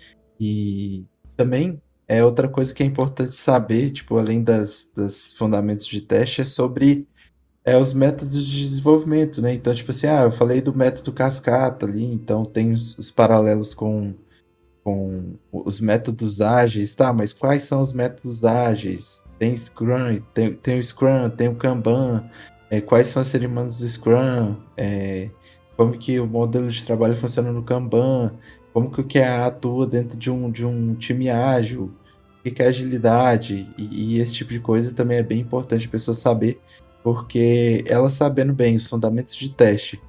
E 0.40 1.04
também 1.36 1.80
é 2.08 2.24
outra 2.24 2.48
coisa 2.48 2.74
que 2.74 2.82
é 2.82 2.86
importante 2.86 3.32
saber, 3.36 3.92
tipo, 3.92 4.18
além 4.18 4.42
das, 4.42 4.90
das 4.96 5.32
fundamentos 5.34 5.86
de 5.86 6.00
teste, 6.00 6.42
é 6.42 6.44
sobre 6.44 7.06
é 7.64 7.76
os 7.76 7.92
métodos 7.92 8.44
de 8.44 8.62
desenvolvimento, 8.62 9.40
né? 9.40 9.54
Então, 9.54 9.72
tipo 9.72 9.92
assim, 9.92 10.08
ah, 10.08 10.22
eu 10.22 10.32
falei 10.32 10.60
do 10.60 10.74
método 10.74 11.12
cascata 11.12 11.86
ali, 11.86 12.04
então 12.04 12.44
tem 12.44 12.72
os, 12.72 12.98
os 12.98 13.12
paralelos 13.12 13.74
com, 13.74 14.14
com 14.82 15.34
os 15.52 15.80
métodos 15.80 16.40
ágeis, 16.40 16.94
tá? 16.94 17.12
Mas 17.12 17.32
quais 17.32 17.64
são 17.64 17.80
os 17.80 17.92
métodos 17.92 18.44
ágeis? 18.44 19.26
Tem 19.38 19.56
Scrum, 19.56 20.20
tem, 20.34 20.54
tem 20.54 20.78
o 20.78 20.82
Scrum, 20.82 21.30
tem 21.30 21.48
o 21.48 21.54
Kanban, 21.54 22.24
é, 22.70 22.80
quais 22.80 23.08
são 23.08 23.22
as 23.22 23.28
cerimônias 23.28 23.78
do 23.78 23.88
Scrum, 23.88 24.56
é, 24.76 25.30
como 25.76 25.98
que 25.98 26.18
o 26.20 26.26
modelo 26.26 26.70
de 26.70 26.84
trabalho 26.84 27.16
funciona 27.16 27.52
no 27.52 27.62
Kanban, 27.62 28.32
como 28.72 28.90
que 28.90 29.00
o 29.00 29.04
QA 29.04 29.46
atua 29.46 29.86
dentro 29.86 30.16
de 30.16 30.30
um, 30.30 30.50
de 30.50 30.64
um 30.64 30.94
time 30.94 31.28
ágil, 31.30 31.92
o 32.38 32.50
que 32.50 32.62
é 32.62 32.66
agilidade, 32.66 33.68
e, 33.76 34.16
e 34.16 34.18
esse 34.20 34.34
tipo 34.34 34.52
de 34.52 34.60
coisa 34.60 34.94
também 34.94 35.18
é 35.18 35.22
bem 35.22 35.40
importante 35.40 35.86
a 35.86 35.90
pessoa 35.90 36.14
saber 36.14 36.60
porque 37.02 37.84
ela 37.86 38.10
sabendo 38.10 38.52
bem 38.52 38.76
os 38.76 38.86
fundamentos 38.86 39.34
de 39.34 39.52
teste, 39.54 40.00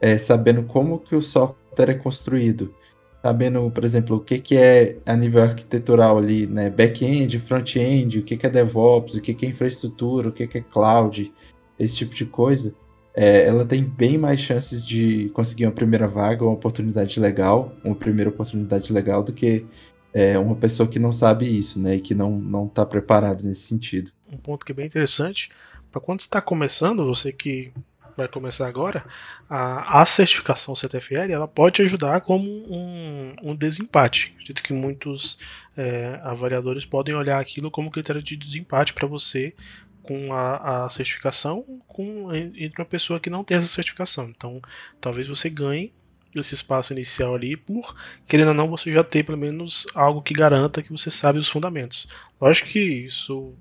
é, 0.00 0.16
sabendo 0.16 0.62
como 0.62 0.98
que 0.98 1.14
o 1.14 1.22
software 1.22 1.90
é 1.90 1.94
construído, 1.94 2.74
sabendo, 3.22 3.70
por 3.70 3.84
exemplo, 3.84 4.16
o 4.16 4.20
que, 4.20 4.38
que 4.38 4.56
é 4.56 4.96
a 5.04 5.14
nível 5.14 5.42
arquitetural 5.42 6.18
ali, 6.18 6.46
né, 6.46 6.70
back-end, 6.70 7.38
front-end, 7.38 8.18
o 8.18 8.22
que, 8.22 8.36
que 8.36 8.46
é 8.46 8.50
DevOps, 8.50 9.14
o 9.14 9.20
que, 9.20 9.34
que 9.34 9.46
é 9.46 9.48
infraestrutura, 9.48 10.28
o 10.28 10.32
que, 10.32 10.46
que 10.46 10.58
é 10.58 10.60
cloud, 10.62 11.32
esse 11.78 11.96
tipo 11.96 12.14
de 12.14 12.24
coisa, 12.24 12.74
é, 13.14 13.46
ela 13.46 13.64
tem 13.64 13.82
bem 13.82 14.16
mais 14.16 14.40
chances 14.40 14.86
de 14.86 15.30
conseguir 15.34 15.66
uma 15.66 15.72
primeira 15.72 16.06
vaga, 16.06 16.44
uma 16.44 16.54
oportunidade 16.54 17.18
legal, 17.20 17.72
uma 17.84 17.94
primeira 17.94 18.30
oportunidade 18.30 18.92
legal 18.92 19.22
do 19.22 19.32
que 19.32 19.66
é, 20.12 20.38
uma 20.38 20.56
pessoa 20.56 20.88
que 20.88 20.98
não 20.98 21.12
sabe 21.12 21.46
isso, 21.46 21.80
né, 21.80 21.96
e 21.96 22.00
que 22.00 22.14
não 22.14 22.38
não 22.38 22.66
está 22.66 22.86
preparado 22.86 23.44
nesse 23.44 23.62
sentido. 23.62 24.10
Um 24.32 24.36
ponto 24.36 24.64
que 24.64 24.72
é 24.72 24.74
bem 24.74 24.86
interessante 24.86 25.50
para 25.90 26.00
quando 26.00 26.20
está 26.20 26.40
começando, 26.40 27.04
você 27.04 27.32
que 27.32 27.72
vai 28.16 28.28
começar 28.28 28.66
agora, 28.66 29.04
a, 29.48 30.00
a 30.00 30.06
certificação 30.06 30.74
CTFL 30.74 31.32
ela 31.32 31.48
pode 31.48 31.82
ajudar 31.82 32.20
como 32.20 32.48
um, 32.48 33.34
um 33.42 33.54
desempate. 33.54 34.32
Acredito 34.34 34.62
que 34.62 34.72
muitos 34.72 35.38
é, 35.76 36.20
avaliadores 36.22 36.84
podem 36.84 37.14
olhar 37.14 37.40
aquilo 37.40 37.70
como 37.70 37.90
critério 37.90 38.22
de 38.22 38.36
desempate 38.36 38.92
para 38.92 39.06
você 39.06 39.54
com 40.02 40.32
a, 40.32 40.84
a, 40.84 40.88
certificação 40.88 41.64
com, 41.86 42.34
entre 42.34 42.80
uma 42.80 42.86
pessoa 42.86 43.20
que 43.20 43.30
não 43.30 43.44
tem 43.44 43.56
essa 43.56 43.66
certificação. 43.66 44.28
Então, 44.28 44.60
talvez 45.00 45.28
você 45.28 45.48
ganhe 45.48 45.92
esse 46.34 46.54
espaço 46.54 46.92
inicial 46.92 47.34
ali 47.34 47.56
por, 47.56 47.94
querendo 48.26 48.48
ou 48.48 48.54
não, 48.54 48.68
você 48.68 48.92
já 48.92 49.02
ter 49.02 49.24
pelo 49.24 49.38
menos 49.38 49.86
algo 49.94 50.22
que 50.22 50.32
garanta 50.32 50.82
que 50.82 50.92
você 50.92 51.10
sabe 51.10 51.38
os 51.38 51.48
fundamentos. 51.48 52.08
Lógico 52.40 52.68
que 52.68 52.80
isso 52.80 53.54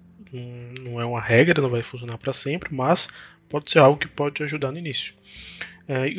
não 0.81 1.01
é 1.01 1.05
uma 1.05 1.21
regra, 1.21 1.61
não 1.61 1.69
vai 1.69 1.81
funcionar 1.81 2.17
para 2.17 2.33
sempre, 2.33 2.73
mas 2.73 3.07
pode 3.49 3.71
ser 3.71 3.79
algo 3.79 3.99
que 3.99 4.07
pode 4.07 4.41
ajudar 4.43 4.71
no 4.71 4.77
início. 4.77 5.13
É, 5.87 6.07
e, 6.07 6.17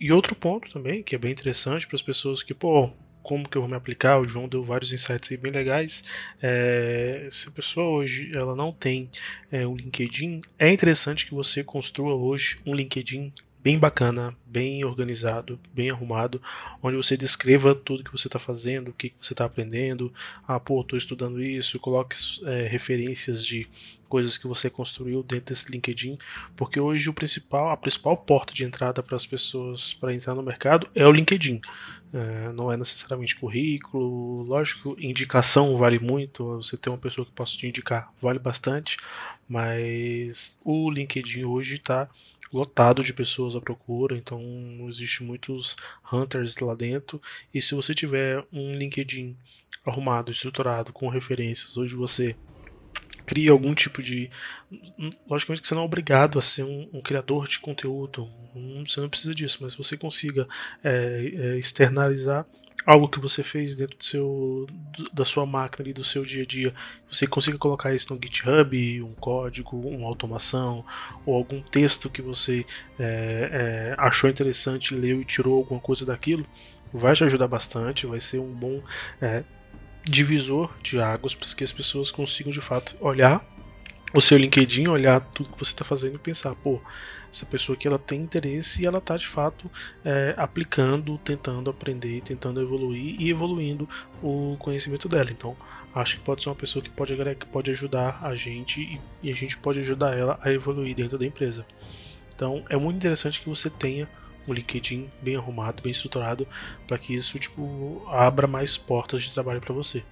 e, 0.00 0.12
outro 0.12 0.34
ponto 0.34 0.72
também, 0.72 1.02
que 1.02 1.14
é 1.14 1.18
bem 1.18 1.30
interessante 1.30 1.86
para 1.86 1.96
as 1.96 2.02
pessoas 2.02 2.42
que, 2.42 2.54
pô, 2.54 2.90
como 3.22 3.48
que 3.48 3.56
eu 3.56 3.62
vou 3.62 3.68
me 3.68 3.76
aplicar? 3.76 4.18
O 4.18 4.26
João 4.26 4.48
deu 4.48 4.64
vários 4.64 4.92
insights 4.92 5.38
bem 5.38 5.52
legais. 5.52 6.02
É, 6.40 7.28
se 7.30 7.48
a 7.48 7.50
pessoa 7.52 7.86
hoje 7.86 8.32
ela 8.34 8.56
não 8.56 8.72
tem 8.72 9.10
é, 9.52 9.66
um 9.66 9.76
LinkedIn, 9.76 10.40
é 10.58 10.72
interessante 10.72 11.26
que 11.26 11.34
você 11.34 11.62
construa 11.62 12.14
hoje 12.14 12.58
um 12.64 12.74
LinkedIn 12.74 13.32
bem 13.62 13.78
bacana, 13.78 14.34
bem 14.46 14.84
organizado, 14.84 15.60
bem 15.72 15.90
arrumado, 15.90 16.40
onde 16.82 16.96
você 16.96 17.16
descreva 17.16 17.74
tudo 17.74 18.02
que 18.02 18.12
você 18.12 18.26
está 18.26 18.38
fazendo, 18.38 18.88
o 18.88 18.92
que 18.94 19.12
você 19.20 19.34
está 19.34 19.44
aprendendo. 19.44 20.12
Ah, 20.48 20.58
pô, 20.58 20.80
estou 20.80 20.96
estudando 20.96 21.42
isso. 21.42 21.78
Coloque 21.78 22.16
é, 22.46 22.66
referências 22.66 23.44
de 23.44 23.68
coisas 24.10 24.36
que 24.36 24.48
você 24.48 24.68
construiu 24.68 25.22
dentro 25.22 25.54
desse 25.54 25.70
LinkedIn, 25.70 26.18
porque 26.56 26.80
hoje 26.80 27.08
o 27.08 27.14
principal, 27.14 27.70
a 27.70 27.76
principal 27.76 28.16
porta 28.16 28.52
de 28.52 28.64
entrada 28.64 29.02
para 29.04 29.14
as 29.14 29.24
pessoas 29.24 29.94
para 29.94 30.12
entrar 30.12 30.34
no 30.34 30.42
mercado 30.42 30.88
é 30.96 31.06
o 31.06 31.12
LinkedIn. 31.12 31.60
É, 32.12 32.52
não 32.52 32.72
é 32.72 32.76
necessariamente 32.76 33.36
currículo, 33.36 34.42
lógico, 34.42 34.96
indicação 34.98 35.76
vale 35.76 36.00
muito. 36.00 36.56
Você 36.56 36.76
ter 36.76 36.90
uma 36.90 36.98
pessoa 36.98 37.24
que 37.24 37.30
possa 37.30 37.56
te 37.56 37.68
indicar 37.68 38.12
vale 38.20 38.40
bastante, 38.40 38.96
mas 39.48 40.56
o 40.64 40.90
LinkedIn 40.90 41.44
hoje 41.44 41.76
está 41.76 42.08
lotado 42.52 43.04
de 43.04 43.12
pessoas 43.12 43.54
à 43.54 43.60
procura, 43.60 44.16
então 44.16 44.42
existe 44.88 45.22
muitos 45.22 45.76
hunters 46.12 46.56
lá 46.58 46.74
dentro. 46.74 47.22
E 47.54 47.62
se 47.62 47.76
você 47.76 47.94
tiver 47.94 48.44
um 48.52 48.72
LinkedIn 48.72 49.36
arrumado, 49.86 50.32
estruturado, 50.32 50.92
com 50.92 51.08
referências, 51.08 51.76
onde 51.78 51.94
você 51.94 52.34
cria 53.30 53.52
algum 53.52 53.72
tipo 53.76 54.02
de. 54.02 54.28
Logicamente 55.28 55.62
que 55.62 55.68
você 55.68 55.74
não 55.76 55.82
é 55.82 55.84
obrigado 55.84 56.36
a 56.36 56.42
ser 56.42 56.64
um, 56.64 56.88
um 56.92 57.00
criador 57.00 57.46
de 57.46 57.60
conteúdo, 57.60 58.28
você 58.84 59.00
não 59.00 59.08
precisa 59.08 59.32
disso, 59.32 59.58
mas 59.60 59.72
você 59.72 59.96
consiga 59.96 60.48
é, 60.82 61.32
é, 61.32 61.56
externalizar 61.56 62.44
algo 62.84 63.08
que 63.08 63.20
você 63.20 63.44
fez 63.44 63.76
dentro 63.76 63.96
do 63.96 64.02
seu, 64.02 64.66
da 65.12 65.24
sua 65.24 65.46
máquina 65.46 65.90
e 65.90 65.92
do 65.92 66.02
seu 66.02 66.24
dia 66.24 66.42
a 66.42 66.46
dia, 66.46 66.74
você 67.08 67.24
consiga 67.24 67.56
colocar 67.56 67.94
isso 67.94 68.12
no 68.12 68.18
GitHub, 68.20 69.02
um 69.02 69.14
código, 69.14 69.76
uma 69.76 70.08
automação 70.08 70.84
ou 71.24 71.36
algum 71.36 71.62
texto 71.62 72.10
que 72.10 72.22
você 72.22 72.66
é, 72.98 73.50
é, 73.52 73.94
achou 73.96 74.28
interessante, 74.28 74.92
leu 74.92 75.20
e 75.20 75.24
tirou 75.24 75.58
alguma 75.58 75.78
coisa 75.78 76.04
daquilo, 76.04 76.44
vai 76.92 77.14
te 77.14 77.22
ajudar 77.22 77.46
bastante, 77.46 78.06
vai 78.06 78.18
ser 78.18 78.40
um 78.40 78.52
bom 78.52 78.82
é, 79.20 79.44
divisor 80.04 80.70
de 80.82 81.00
águas 81.00 81.34
para 81.34 81.48
que 81.48 81.64
as 81.64 81.72
pessoas 81.72 82.10
consigam 82.10 82.52
de 82.52 82.60
fato 82.60 82.96
olhar 83.00 83.44
o 84.12 84.20
seu 84.20 84.36
LinkedIn, 84.36 84.88
olhar 84.88 85.20
tudo 85.32 85.50
que 85.50 85.58
você 85.58 85.70
está 85.72 85.84
fazendo 85.84 86.16
e 86.16 86.18
pensar, 86.18 86.54
pô, 86.56 86.80
essa 87.32 87.46
pessoa 87.46 87.76
que 87.76 87.86
ela 87.86 87.98
tem 87.98 88.20
interesse 88.20 88.82
e 88.82 88.86
ela 88.86 88.98
está 88.98 89.16
de 89.16 89.26
fato 89.26 89.70
é, 90.04 90.34
aplicando, 90.36 91.16
tentando 91.18 91.70
aprender, 91.70 92.20
tentando 92.22 92.60
evoluir 92.60 93.20
e 93.20 93.30
evoluindo 93.30 93.88
o 94.20 94.56
conhecimento 94.58 95.08
dela. 95.08 95.30
Então, 95.30 95.56
acho 95.94 96.16
que 96.16 96.22
pode 96.22 96.42
ser 96.42 96.48
uma 96.48 96.56
pessoa 96.56 96.82
que 96.82 96.90
pode, 96.90 97.14
que 97.36 97.46
pode 97.46 97.70
ajudar 97.70 98.18
a 98.22 98.34
gente 98.34 98.80
e, 98.80 99.00
e 99.22 99.30
a 99.30 99.34
gente 99.34 99.56
pode 99.56 99.78
ajudar 99.80 100.16
ela 100.16 100.38
a 100.42 100.52
evoluir 100.52 100.96
dentro 100.96 101.16
da 101.16 101.24
empresa. 101.24 101.64
Então, 102.34 102.64
é 102.68 102.76
muito 102.76 102.96
interessante 102.96 103.40
que 103.40 103.48
você 103.48 103.70
tenha 103.70 104.08
um 104.52 104.54
LinkedIn 104.54 105.10
bem 105.22 105.36
arrumado, 105.36 105.82
bem 105.82 105.92
estruturado, 105.92 106.46
para 106.86 106.98
que 106.98 107.14
isso 107.14 107.38
tipo 107.38 108.02
abra 108.08 108.46
mais 108.46 108.76
portas 108.76 109.22
de 109.22 109.32
trabalho 109.32 109.60
para 109.60 109.74
você. 109.74 110.02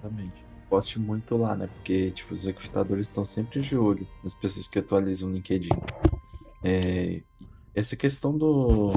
Exatamente. 0.00 0.44
Poste 0.68 0.98
muito 0.98 1.36
lá, 1.36 1.54
né? 1.54 1.66
Porque 1.66 2.10
tipo 2.10 2.32
os 2.34 2.44
recrutadores 2.44 3.08
estão 3.08 3.24
sempre 3.24 3.60
de 3.60 3.76
olho 3.76 4.06
nas 4.22 4.34
pessoas 4.34 4.66
que 4.66 4.78
atualizam 4.78 5.30
o 5.30 5.32
LinkedIn. 5.32 5.70
É... 6.62 7.20
essa 7.74 7.94
questão 7.94 8.36
do 8.36 8.92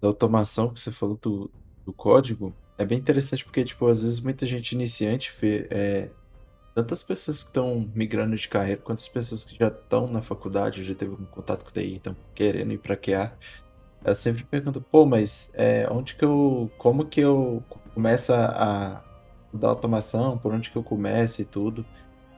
da 0.00 0.08
automação 0.08 0.70
que 0.70 0.80
você 0.80 0.90
falou 0.90 1.16
do, 1.22 1.50
do 1.84 1.92
código 1.92 2.52
é 2.76 2.84
bem 2.84 2.98
interessante 2.98 3.44
porque 3.44 3.62
tipo 3.62 3.86
às 3.86 4.02
vezes 4.02 4.18
muita 4.18 4.46
gente 4.46 4.72
iniciante 4.72 5.30
fê, 5.30 5.68
é, 5.70 6.10
tantas 6.74 7.02
pessoas 7.02 7.42
que 7.42 7.48
estão 7.48 7.90
migrando 7.94 8.36
de 8.36 8.48
carreira, 8.48 8.80
quanto 8.80 9.00
as 9.00 9.08
pessoas 9.08 9.44
que 9.44 9.58
já 9.58 9.68
estão 9.68 10.06
na 10.06 10.22
faculdade, 10.22 10.82
já 10.82 10.94
teve 10.94 11.12
um 11.12 11.24
contato 11.26 11.64
com 11.64 11.70
o 11.70 11.72
TI, 11.72 11.96
estão 11.96 12.16
querendo 12.34 12.72
ir 12.72 12.78
para 12.78 12.96
QA, 12.96 13.32
eu 14.04 14.14
sempre 14.14 14.44
pergunto, 14.44 14.80
pô, 14.80 15.04
mas 15.04 15.50
é, 15.54 15.86
onde 15.90 16.14
que 16.14 16.24
eu, 16.24 16.70
como 16.78 17.04
que 17.04 17.20
eu 17.20 17.62
começo 17.94 18.32
a, 18.32 19.02
dar 19.52 19.68
automação, 19.68 20.38
por 20.38 20.52
onde 20.52 20.70
que 20.70 20.76
eu 20.76 20.82
começo 20.82 21.42
e 21.42 21.44
tudo. 21.44 21.84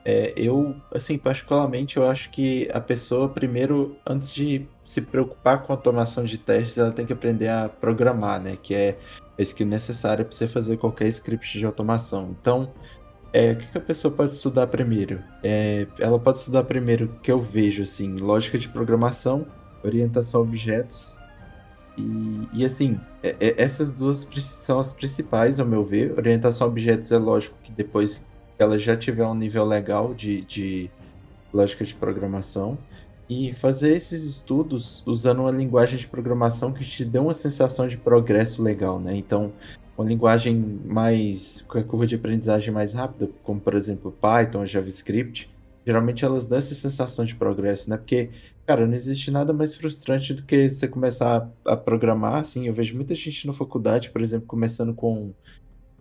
É, 0.04 0.32
eu, 0.36 0.74
assim, 0.92 1.16
particularmente, 1.16 1.96
eu 1.96 2.08
acho 2.08 2.30
que 2.30 2.68
a 2.72 2.80
pessoa, 2.80 3.28
primeiro, 3.28 3.96
antes 4.04 4.32
de 4.32 4.66
se 4.82 5.00
preocupar 5.00 5.62
com 5.62 5.72
automação 5.72 6.24
de 6.24 6.38
testes, 6.38 6.76
ela 6.78 6.90
tem 6.90 7.06
que 7.06 7.12
aprender 7.12 7.48
a 7.48 7.68
programar, 7.68 8.40
né? 8.40 8.58
Que 8.60 8.74
é 8.74 8.98
a 9.38 9.42
skill 9.42 9.66
necessária 9.66 10.24
para 10.24 10.34
você 10.34 10.48
fazer 10.48 10.76
qualquer 10.76 11.06
script 11.08 11.56
de 11.56 11.64
automação. 11.64 12.34
Então, 12.40 12.72
é, 13.32 13.52
o 13.52 13.56
que, 13.56 13.78
a 13.78 13.80
pessoa 13.80 14.12
pode 14.12 14.32
estudar 14.32 14.66
primeiro? 14.66 15.20
É, 15.42 15.86
ela 15.98 16.18
pode 16.18 16.38
estudar 16.38 16.64
primeiro 16.64 17.08
que 17.22 17.32
eu 17.32 17.40
vejo, 17.40 17.82
assim, 17.82 18.16
lógica 18.16 18.58
de 18.58 18.68
programação, 18.68 19.46
orientação 19.82 20.40
a 20.40 20.42
objetos. 20.42 21.16
E, 21.96 22.48
e 22.52 22.64
assim, 22.64 23.00
é, 23.22 23.36
é, 23.40 23.62
essas 23.62 23.90
duas 23.90 24.28
são 24.40 24.78
as 24.78 24.92
principais, 24.92 25.58
ao 25.58 25.66
meu 25.66 25.84
ver. 25.84 26.12
Orientação 26.16 26.66
a 26.66 26.70
objetos 26.70 27.10
é 27.10 27.18
lógico 27.18 27.56
que 27.62 27.72
depois 27.72 28.26
ela 28.58 28.78
já 28.78 28.96
tiver 28.96 29.26
um 29.26 29.34
nível 29.34 29.64
legal 29.64 30.12
de, 30.12 30.42
de 30.42 30.90
lógica 31.52 31.84
de 31.84 31.94
programação. 31.94 32.76
E 33.28 33.54
fazer 33.54 33.96
esses 33.96 34.24
estudos 34.24 35.02
usando 35.06 35.40
uma 35.40 35.50
linguagem 35.50 35.98
de 35.98 36.06
programação 36.06 36.70
que 36.70 36.84
te 36.84 37.02
dê 37.02 37.18
uma 37.18 37.32
sensação 37.32 37.88
de 37.88 37.96
progresso 37.96 38.62
legal, 38.62 39.00
né? 39.00 39.16
Então, 39.16 39.52
uma 40.02 40.08
linguagem 40.08 40.56
mais 40.84 41.64
com 41.68 41.78
a 41.78 41.84
curva 41.84 42.06
de 42.06 42.16
aprendizagem 42.16 42.74
mais 42.74 42.94
rápida, 42.94 43.30
como 43.42 43.60
por 43.60 43.74
exemplo 43.74 44.12
Python, 44.12 44.66
JavaScript, 44.66 45.48
geralmente 45.86 46.24
elas 46.24 46.46
dão 46.46 46.58
essa 46.58 46.74
sensação 46.74 47.24
de 47.24 47.34
progresso, 47.34 47.88
né? 47.88 47.96
Porque, 47.96 48.30
cara, 48.66 48.86
não 48.86 48.94
existe 48.94 49.30
nada 49.30 49.52
mais 49.52 49.74
frustrante 49.74 50.34
do 50.34 50.42
que 50.42 50.68
você 50.68 50.88
começar 50.88 51.48
a, 51.64 51.72
a 51.72 51.76
programar, 51.76 52.36
assim, 52.36 52.66
eu 52.66 52.74
vejo 52.74 52.94
muita 52.94 53.14
gente 53.14 53.46
na 53.46 53.52
faculdade, 53.52 54.10
por 54.10 54.20
exemplo, 54.20 54.46
começando 54.46 54.94
com, 54.94 55.32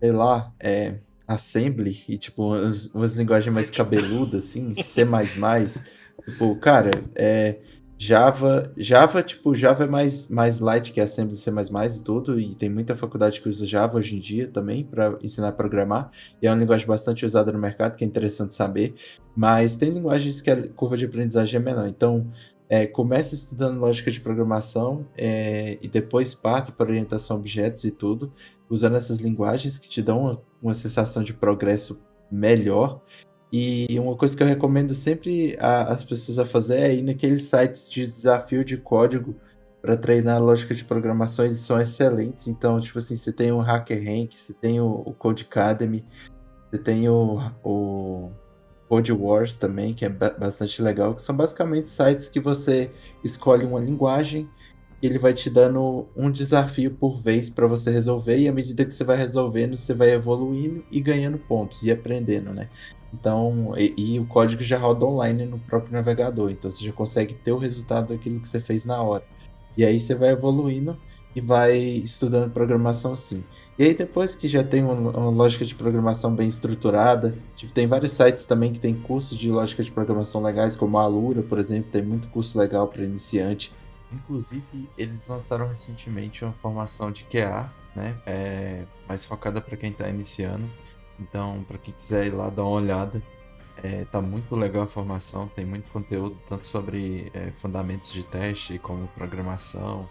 sei 0.00 0.12
lá, 0.12 0.52
é, 0.58 0.96
Assembly 1.26 2.04
e, 2.08 2.18
tipo, 2.18 2.48
umas, 2.48 2.86
umas 2.86 3.14
linguagens 3.14 3.52
mais 3.52 3.70
cabeludas, 3.70 4.44
assim, 4.44 4.74
C++, 4.82 5.06
tipo, 6.24 6.56
cara, 6.56 6.90
é 7.14 7.58
Java, 8.04 8.72
Java, 8.76 9.22
tipo, 9.22 9.54
Java 9.54 9.84
é 9.84 9.86
mais, 9.86 10.28
mais 10.28 10.58
light 10.58 10.90
que 10.90 11.00
Assembly 11.00 11.36
C++ 11.36 11.52
e 11.52 12.02
tudo, 12.02 12.40
e 12.40 12.52
tem 12.52 12.68
muita 12.68 12.96
faculdade 12.96 13.40
que 13.40 13.48
usa 13.48 13.64
Java 13.64 13.96
hoje 13.96 14.16
em 14.16 14.18
dia 14.18 14.48
também 14.48 14.82
para 14.82 15.16
ensinar 15.22 15.48
a 15.48 15.52
programar, 15.52 16.10
e 16.42 16.48
é 16.48 16.50
uma 16.50 16.58
linguagem 16.58 16.84
bastante 16.84 17.24
usada 17.24 17.52
no 17.52 17.60
mercado, 17.60 17.96
que 17.96 18.02
é 18.02 18.06
interessante 18.06 18.56
saber, 18.56 18.96
mas 19.36 19.76
tem 19.76 19.90
linguagens 19.90 20.40
que 20.40 20.50
a 20.50 20.68
curva 20.70 20.96
de 20.96 21.04
aprendizagem 21.04 21.60
é 21.60 21.62
menor, 21.62 21.86
então 21.86 22.28
é, 22.68 22.90
estudando 23.32 23.78
lógica 23.78 24.10
de 24.10 24.20
programação 24.20 25.06
é, 25.16 25.78
e 25.80 25.86
depois 25.86 26.34
parte 26.34 26.72
para 26.72 26.90
orientação 26.90 27.36
a 27.36 27.38
objetos 27.38 27.84
e 27.84 27.92
tudo, 27.92 28.32
usando 28.68 28.96
essas 28.96 29.18
linguagens 29.18 29.78
que 29.78 29.88
te 29.88 30.02
dão 30.02 30.22
uma, 30.22 30.42
uma 30.60 30.74
sensação 30.74 31.22
de 31.22 31.32
progresso 31.32 32.02
melhor, 32.28 33.00
e 33.52 33.98
uma 34.00 34.16
coisa 34.16 34.34
que 34.34 34.42
eu 34.42 34.46
recomendo 34.46 34.94
sempre 34.94 35.58
a, 35.60 35.92
as 35.92 36.02
pessoas 36.02 36.38
a 36.38 36.46
fazer 36.46 36.78
é 36.78 36.94
ir 36.94 37.02
naqueles 37.02 37.44
sites 37.44 37.90
de 37.90 38.06
desafio 38.06 38.64
de 38.64 38.78
código 38.78 39.36
para 39.82 39.94
treinar 39.94 40.42
lógica 40.42 40.74
de 40.74 40.84
programação, 40.84 41.44
eles 41.44 41.60
são 41.60 41.78
excelentes. 41.78 42.48
Então, 42.48 42.80
tipo 42.80 42.96
assim, 42.96 43.14
você 43.14 43.30
tem 43.30 43.52
o 43.52 43.60
HackerRank, 43.60 44.40
você 44.40 44.54
tem 44.54 44.80
o, 44.80 45.02
o 45.04 45.12
Code 45.12 45.44
Academy, 45.44 46.02
você 46.70 46.78
tem 46.78 47.08
o, 47.10 47.42
o 47.62 48.30
Code 48.88 49.12
Wars 49.12 49.54
também, 49.56 49.92
que 49.92 50.06
é 50.06 50.08
bastante 50.08 50.80
legal, 50.80 51.14
que 51.14 51.20
são 51.20 51.36
basicamente 51.36 51.90
sites 51.90 52.30
que 52.30 52.40
você 52.40 52.90
escolhe 53.22 53.66
uma 53.66 53.80
linguagem 53.80 54.48
e 55.02 55.06
ele 55.06 55.18
vai 55.18 55.34
te 55.34 55.50
dando 55.50 56.08
um 56.16 56.30
desafio 56.30 56.92
por 56.92 57.20
vez 57.20 57.50
para 57.50 57.66
você 57.66 57.90
resolver, 57.90 58.38
e 58.38 58.48
à 58.48 58.52
medida 58.52 58.84
que 58.84 58.92
você 58.92 59.02
vai 59.02 59.16
resolvendo, 59.16 59.76
você 59.76 59.92
vai 59.92 60.10
evoluindo 60.12 60.84
e 60.90 61.00
ganhando 61.00 61.36
pontos 61.36 61.82
e 61.82 61.90
aprendendo, 61.90 62.54
né? 62.54 62.70
Então, 63.12 63.74
e, 63.76 63.94
e, 63.96 64.20
o 64.20 64.24
código 64.24 64.62
já 64.62 64.78
roda 64.78 65.04
online 65.04 65.44
no 65.44 65.58
próprio 65.58 65.92
navegador, 65.92 66.50
então 66.50 66.70
você 66.70 66.84
já 66.84 66.92
consegue 66.92 67.34
ter 67.34 67.52
o 67.52 67.58
resultado 67.58 68.08
daquilo 68.08 68.40
que 68.40 68.48
você 68.48 68.60
fez 68.60 68.84
na 68.84 69.02
hora. 69.02 69.24
E 69.76 69.84
aí 69.84 70.00
você 70.00 70.14
vai 70.14 70.30
evoluindo 70.30 70.96
e 71.34 71.40
vai 71.40 71.78
estudando 71.78 72.50
programação 72.50 73.12
assim. 73.12 73.44
E 73.78 73.84
aí 73.84 73.94
depois 73.94 74.34
que 74.34 74.48
já 74.48 74.62
tem 74.62 74.82
uma, 74.82 74.94
uma, 74.94 75.30
lógica 75.30 75.64
de 75.64 75.74
programação 75.74 76.34
bem 76.34 76.48
estruturada, 76.48 77.36
tipo, 77.54 77.72
tem 77.72 77.86
vários 77.86 78.12
sites 78.12 78.46
também 78.46 78.72
que 78.72 78.80
tem 78.80 78.94
cursos 78.94 79.36
de 79.36 79.50
lógica 79.50 79.82
de 79.82 79.90
programação 79.90 80.42
legais, 80.42 80.76
como 80.76 80.98
a 80.98 81.02
Alura, 81.02 81.42
por 81.42 81.58
exemplo, 81.58 81.90
tem 81.90 82.02
muito 82.02 82.28
curso 82.28 82.58
legal 82.58 82.88
para 82.88 83.04
iniciante. 83.04 83.72
Inclusive, 84.12 84.88
eles 84.96 85.26
lançaram 85.26 85.66
recentemente 85.66 86.44
uma 86.44 86.52
formação 86.52 87.10
de 87.10 87.24
QA, 87.24 87.70
né, 87.96 88.14
é, 88.26 88.84
mais 89.08 89.24
focada 89.24 89.60
para 89.60 89.76
quem 89.76 89.90
está 89.90 90.08
iniciando 90.08 90.68
então, 91.22 91.64
para 91.66 91.78
quem 91.78 91.94
quiser 91.94 92.26
ir 92.26 92.30
lá 92.30 92.50
dar 92.50 92.62
uma 92.64 92.72
olhada, 92.72 93.22
é, 93.82 94.04
tá 94.04 94.20
muito 94.20 94.54
legal 94.54 94.82
a 94.82 94.86
formação, 94.86 95.48
tem 95.48 95.64
muito 95.64 95.90
conteúdo, 95.90 96.38
tanto 96.48 96.66
sobre 96.66 97.30
é, 97.32 97.50
fundamentos 97.56 98.12
de 98.12 98.24
teste, 98.24 98.78
como 98.78 99.06
programação 99.08 100.08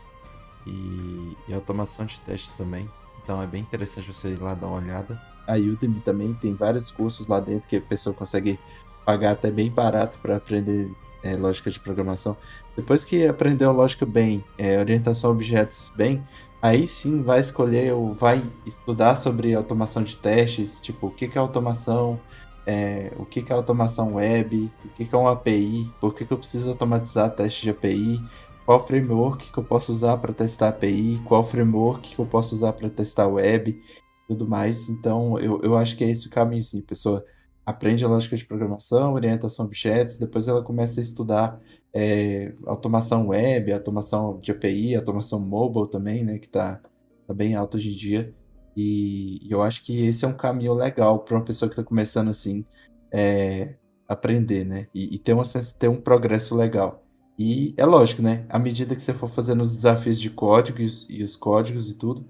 e, 0.65 1.37
e, 1.47 1.53
automação 1.53 2.05
de 2.05 2.19
testes 2.21 2.53
também. 2.57 2.89
Então 3.23 3.41
é 3.41 3.47
bem 3.47 3.61
interessante 3.61 4.11
você 4.11 4.29
ir 4.29 4.41
lá 4.41 4.53
dar 4.53 4.67
uma 4.67 4.77
olhada. 4.77 5.21
A 5.47 5.55
Udemy 5.55 6.01
também 6.01 6.33
tem 6.33 6.53
vários 6.53 6.91
cursos 6.91 7.27
lá 7.27 7.39
dentro 7.39 7.67
que 7.67 7.75
a 7.75 7.81
pessoa 7.81 8.13
consegue 8.13 8.59
pagar 9.05 9.31
até 9.31 9.51
bem 9.51 9.69
barato 9.69 10.17
para 10.19 10.37
aprender 10.37 10.91
é, 11.23 11.35
lógica 11.35 11.69
de 11.69 11.79
programação. 11.79 12.35
Depois 12.75 13.05
que 13.05 13.27
aprendeu 13.27 13.71
lógica 13.71 14.05
bem, 14.05 14.43
é, 14.57 14.79
orientação 14.79 15.29
a 15.29 15.33
objetos 15.33 15.91
bem, 15.95 16.23
Aí 16.61 16.87
sim 16.87 17.23
vai 17.23 17.39
escolher 17.39 17.93
ou 17.93 18.13
vai 18.13 18.43
estudar 18.65 19.15
sobre 19.15 19.55
automação 19.55 20.03
de 20.03 20.15
testes, 20.15 20.79
tipo, 20.79 21.07
o 21.07 21.11
que, 21.11 21.27
que 21.27 21.37
é 21.37 21.41
automação, 21.41 22.19
é, 22.67 23.11
o 23.17 23.25
que, 23.25 23.41
que 23.41 23.51
é 23.51 23.55
automação 23.55 24.15
web, 24.15 24.71
o 24.85 24.89
que, 24.89 25.05
que 25.05 25.15
é 25.15 25.17
uma 25.17 25.31
API, 25.31 25.91
por 25.99 26.13
que, 26.13 26.23
que 26.23 26.31
eu 26.31 26.37
preciso 26.37 26.69
automatizar 26.69 27.31
testes 27.31 27.63
de 27.63 27.71
API, 27.71 28.21
qual 28.63 28.79
framework 28.85 29.51
que 29.51 29.57
eu 29.57 29.63
posso 29.63 29.91
usar 29.91 30.17
para 30.17 30.33
testar 30.33 30.69
API, 30.69 31.19
qual 31.25 31.43
framework 31.43 32.15
que 32.15 32.19
eu 32.21 32.27
posso 32.27 32.53
usar 32.55 32.73
para 32.73 32.89
testar 32.89 33.27
web, 33.27 33.81
tudo 34.27 34.47
mais. 34.47 34.87
Então, 34.87 35.39
eu, 35.39 35.59
eu 35.63 35.75
acho 35.75 35.97
que 35.97 36.03
é 36.03 36.09
esse 36.11 36.27
o 36.27 36.29
caminho, 36.29 36.63
sim, 36.63 36.79
pessoa 36.81 37.25
aprende 37.65 38.05
a 38.05 38.07
lógica 38.07 38.37
de 38.37 38.45
programação, 38.45 39.13
orientação 39.13 39.65
a 39.65 39.67
objetos, 39.67 40.17
depois 40.17 40.47
ela 40.47 40.63
começa 40.63 40.99
a 40.99 41.03
estudar 41.03 41.59
é, 41.93 42.53
automação 42.65 43.27
web, 43.27 43.71
automação 43.71 44.39
de 44.39 44.51
API, 44.51 44.95
automação 44.95 45.39
mobile 45.39 45.89
também, 45.89 46.23
né, 46.23 46.37
que 46.39 46.47
está 46.47 46.81
tá 47.27 47.33
bem 47.33 47.55
alto 47.55 47.77
hoje 47.77 47.93
em 47.93 47.95
dia. 47.95 48.33
E, 48.75 49.45
e 49.45 49.51
eu 49.51 49.61
acho 49.61 49.83
que 49.83 50.05
esse 50.05 50.23
é 50.23 50.27
um 50.27 50.33
caminho 50.33 50.73
legal 50.73 51.19
para 51.19 51.35
uma 51.35 51.43
pessoa 51.43 51.67
que 51.67 51.73
está 51.73 51.83
começando 51.83 52.29
assim 52.29 52.65
é, 53.11 53.75
aprender, 54.07 54.65
né, 54.65 54.87
e, 54.93 55.15
e 55.15 55.19
ter, 55.19 55.33
uma, 55.33 55.43
ter 55.77 55.87
um 55.87 55.99
progresso 55.99 56.55
legal. 56.55 57.03
E 57.37 57.73
é 57.75 57.85
lógico, 57.85 58.21
né? 58.21 58.45
À 58.49 58.59
medida 58.59 58.95
que 58.95 59.01
você 59.01 59.13
for 59.13 59.29
fazendo 59.29 59.61
os 59.61 59.73
desafios 59.73 60.19
de 60.19 60.29
códigos 60.29 61.07
e 61.09 61.23
os 61.23 61.35
códigos 61.35 61.89
e 61.89 61.97
tudo, 61.97 62.25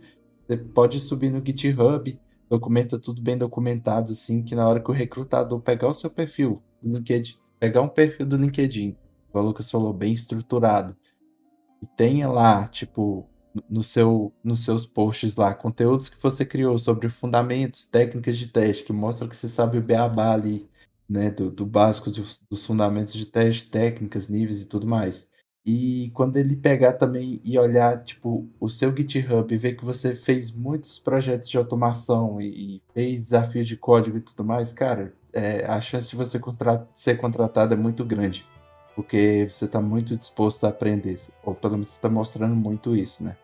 você 0.48 0.56
pode 0.56 1.02
subir 1.02 1.30
no 1.30 1.46
GitHub, 1.46 2.18
documenta 2.50 2.98
tudo 2.98 3.22
bem 3.22 3.38
documentado, 3.38 4.12
assim, 4.12 4.42
que 4.42 4.56
na 4.56 4.68
hora 4.68 4.80
que 4.80 4.90
o 4.90 4.94
recrutador 4.94 5.60
pegar 5.60 5.88
o 5.88 5.94
seu 5.94 6.10
perfil 6.10 6.62
do 6.82 6.98
LinkedIn, 6.98 7.36
pegar 7.60 7.82
um 7.82 7.90
perfil 7.90 8.26
do 8.26 8.38
LinkedIn, 8.38 8.96
como 9.32 9.44
o 9.44 9.48
Lucas 9.48 9.70
falou, 9.72 9.94
bem 9.94 10.14
estruturado, 10.14 10.96
e 11.82 11.86
tenha 11.86 12.30
lá, 12.30 12.68
tipo, 12.68 13.28
no 13.70 13.84
seu, 13.84 14.34
nos 14.44 14.60
seus 14.64 14.86
posts 14.86 15.36
lá, 15.36 15.54
conteúdos 15.54 16.10
que 16.10 16.22
você 16.22 16.46
criou 16.46 16.78
sobre 16.78 17.10
fundamentos, 17.10 17.86
técnicas 17.86 18.38
de 18.38 18.48
teste, 18.48 18.84
que 18.84 18.94
mostram 18.94 19.28
que 19.28 19.36
você 19.36 19.50
sabe 19.50 19.78
o 19.78 19.82
beabá 19.82 20.34
ali, 20.34 20.70
né, 21.10 21.30
do, 21.30 21.52
do 21.52 21.66
básico 21.66 22.10
dos, 22.10 22.42
dos, 22.50 22.66
fundamentos 22.66 23.14
de 23.14 23.26
teste, 23.26 23.70
técnicas, 23.70 24.30
níveis 24.30 24.62
e 24.62 24.66
tudo 24.66 24.88
mais. 24.88 25.30
E 25.66 26.10
quando 26.16 26.38
ele 26.38 26.56
pegar 26.56 26.94
também 26.94 27.40
e 27.44 27.58
olhar, 27.60 28.04
tipo, 28.04 28.50
o 28.60 28.68
seu 28.68 28.96
GitHub 28.96 29.54
e 29.54 29.58
ver 29.58 29.76
que 29.76 29.86
você 29.86 30.16
fez 30.16 30.52
muitos 30.52 30.98
projetos 30.98 31.50
de 31.50 31.58
automação 31.58 32.42
e, 32.42 32.78
e 32.78 32.84
fez 32.94 33.26
desafio 33.26 33.64
de 33.64 33.78
código 33.78 34.18
e 34.18 34.22
tudo 34.22 34.44
mais, 34.44 34.72
cara, 34.72 35.14
é, 35.34 35.66
a 35.66 35.80
chance 35.80 36.10
de 36.10 36.16
você 36.16 36.40
contra 36.40 36.88
ser 36.96 37.18
contratado 37.18 37.74
é 37.74 37.78
muito 37.78 38.04
grande. 38.04 38.46
Porque 38.96 39.48
você 39.50 39.66
está 39.66 39.80
muito 39.82 40.18
disposto 40.18 40.66
a 40.66 40.70
aprender, 40.70 41.18
ou 41.44 41.56
pelo 41.56 41.74
menos 41.74 41.88
você 41.88 41.96
está 41.96 42.10
mostrando 42.10 42.56
muito 42.56 42.96
isso, 42.96 43.24
né? 43.24 43.38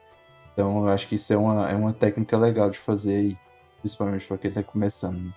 Então 0.53 0.85
eu 0.85 0.89
acho 0.89 1.07
que 1.07 1.15
isso 1.15 1.31
é 1.31 1.37
uma, 1.37 1.69
é 1.69 1.75
uma 1.75 1.93
técnica 1.93 2.37
legal 2.37 2.69
de 2.69 2.77
fazer 2.77 3.15
aí, 3.15 3.37
principalmente 3.79 4.25
para 4.25 4.37
quem 4.37 4.49
está 4.49 4.63
começando. 4.63 5.21
Né? 5.21 5.33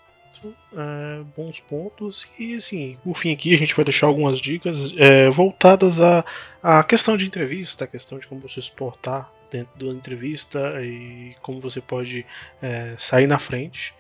é, 0.75 1.23
bons 1.37 1.61
pontos. 1.61 2.29
E 2.39 2.55
assim, 2.55 2.97
por 3.05 3.17
fim 3.17 3.33
aqui 3.33 3.55
a 3.55 3.59
gente 3.59 3.75
vai 3.75 3.85
deixar 3.85 4.07
algumas 4.07 4.41
dicas 4.41 4.95
é, 4.97 5.29
voltadas 5.31 6.01
à, 6.01 6.25
à 6.63 6.83
questão 6.85 7.17
de 7.17 7.27
entrevista, 7.27 7.85
a 7.85 7.89
questão 7.89 8.19
de 8.19 8.27
como 8.27 8.41
você 8.41 8.61
se 8.61 8.71
portar 8.71 9.31
dentro 9.51 9.87
da 9.87 9.93
entrevista 9.93 10.81
e 10.83 11.35
como 11.43 11.61
você 11.61 11.81
pode 11.81 12.25
é, 12.63 12.95
sair 12.97 13.27
na 13.27 13.39
frente. 13.39 13.93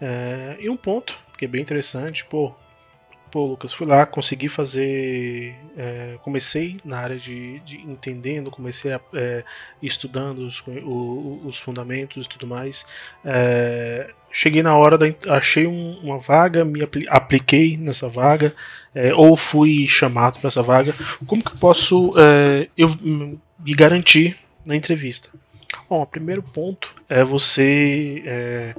É, 0.00 0.56
e 0.60 0.70
um 0.70 0.76
ponto 0.76 1.18
que 1.36 1.44
é 1.44 1.48
bem 1.48 1.60
interessante, 1.60 2.24
pô, 2.24 2.54
pô, 3.32 3.46
Lucas, 3.46 3.72
fui 3.72 3.86
lá, 3.86 4.04
consegui 4.04 4.48
fazer. 4.48 5.56
É, 5.74 6.18
comecei 6.22 6.76
na 6.84 6.98
área 6.98 7.16
de, 7.16 7.58
de 7.60 7.78
entendendo, 7.78 8.50
comecei 8.50 8.92
a, 8.92 9.00
é, 9.14 9.42
estudando 9.82 10.40
os, 10.40 10.62
o, 10.66 11.40
os 11.42 11.58
fundamentos 11.58 12.26
e 12.26 12.28
tudo 12.28 12.46
mais. 12.46 12.86
É, 13.24 14.10
cheguei 14.30 14.62
na 14.62 14.76
hora 14.76 14.98
da. 14.98 15.06
Achei 15.30 15.66
um, 15.66 15.98
uma 16.02 16.18
vaga, 16.18 16.62
me 16.62 16.84
apli, 16.84 17.06
apliquei 17.08 17.78
nessa 17.78 18.06
vaga, 18.06 18.54
é, 18.94 19.14
ou 19.14 19.34
fui 19.34 19.88
chamado 19.88 20.38
para 20.38 20.48
essa 20.48 20.62
vaga. 20.62 20.94
Como 21.26 21.42
que 21.42 21.52
eu 21.52 21.58
posso 21.58 22.12
é, 22.18 22.68
eu, 22.76 22.88
me 23.00 23.74
garantir 23.74 24.36
na 24.64 24.76
entrevista? 24.76 25.30
Bom, 25.88 26.02
o 26.02 26.06
primeiro 26.06 26.42
ponto 26.42 26.94
é 27.08 27.24
você 27.24 28.22
é, 28.26 28.74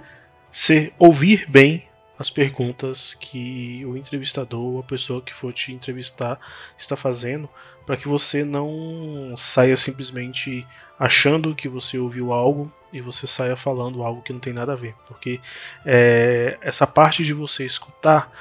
ser, 0.51 0.93
ouvir 0.99 1.49
bem 1.49 1.83
as 2.23 2.29
perguntas 2.29 3.13
que 3.13 3.85
o 3.85 3.97
entrevistador, 3.97 4.79
a 4.79 4.83
pessoa 4.83 5.21
que 5.21 5.33
for 5.33 5.51
te 5.51 5.73
entrevistar, 5.73 6.39
está 6.77 6.95
fazendo, 6.95 7.49
para 7.85 7.97
que 7.97 8.07
você 8.07 8.45
não 8.45 9.35
saia 9.35 9.75
simplesmente 9.75 10.65
achando 10.97 11.53
que 11.53 11.67
você 11.67 11.97
ouviu 11.97 12.31
algo 12.31 12.71
e 12.93 13.01
você 13.01 13.27
saia 13.27 13.57
falando 13.57 14.03
algo 14.03 14.21
que 14.21 14.31
não 14.31 14.39
tem 14.39 14.53
nada 14.53 14.71
a 14.71 14.75
ver. 14.75 14.95
Porque 15.05 15.41
é, 15.85 16.57
essa 16.61 16.87
parte 16.87 17.25
de 17.25 17.33
você 17.33 17.65
escutar 17.65 18.31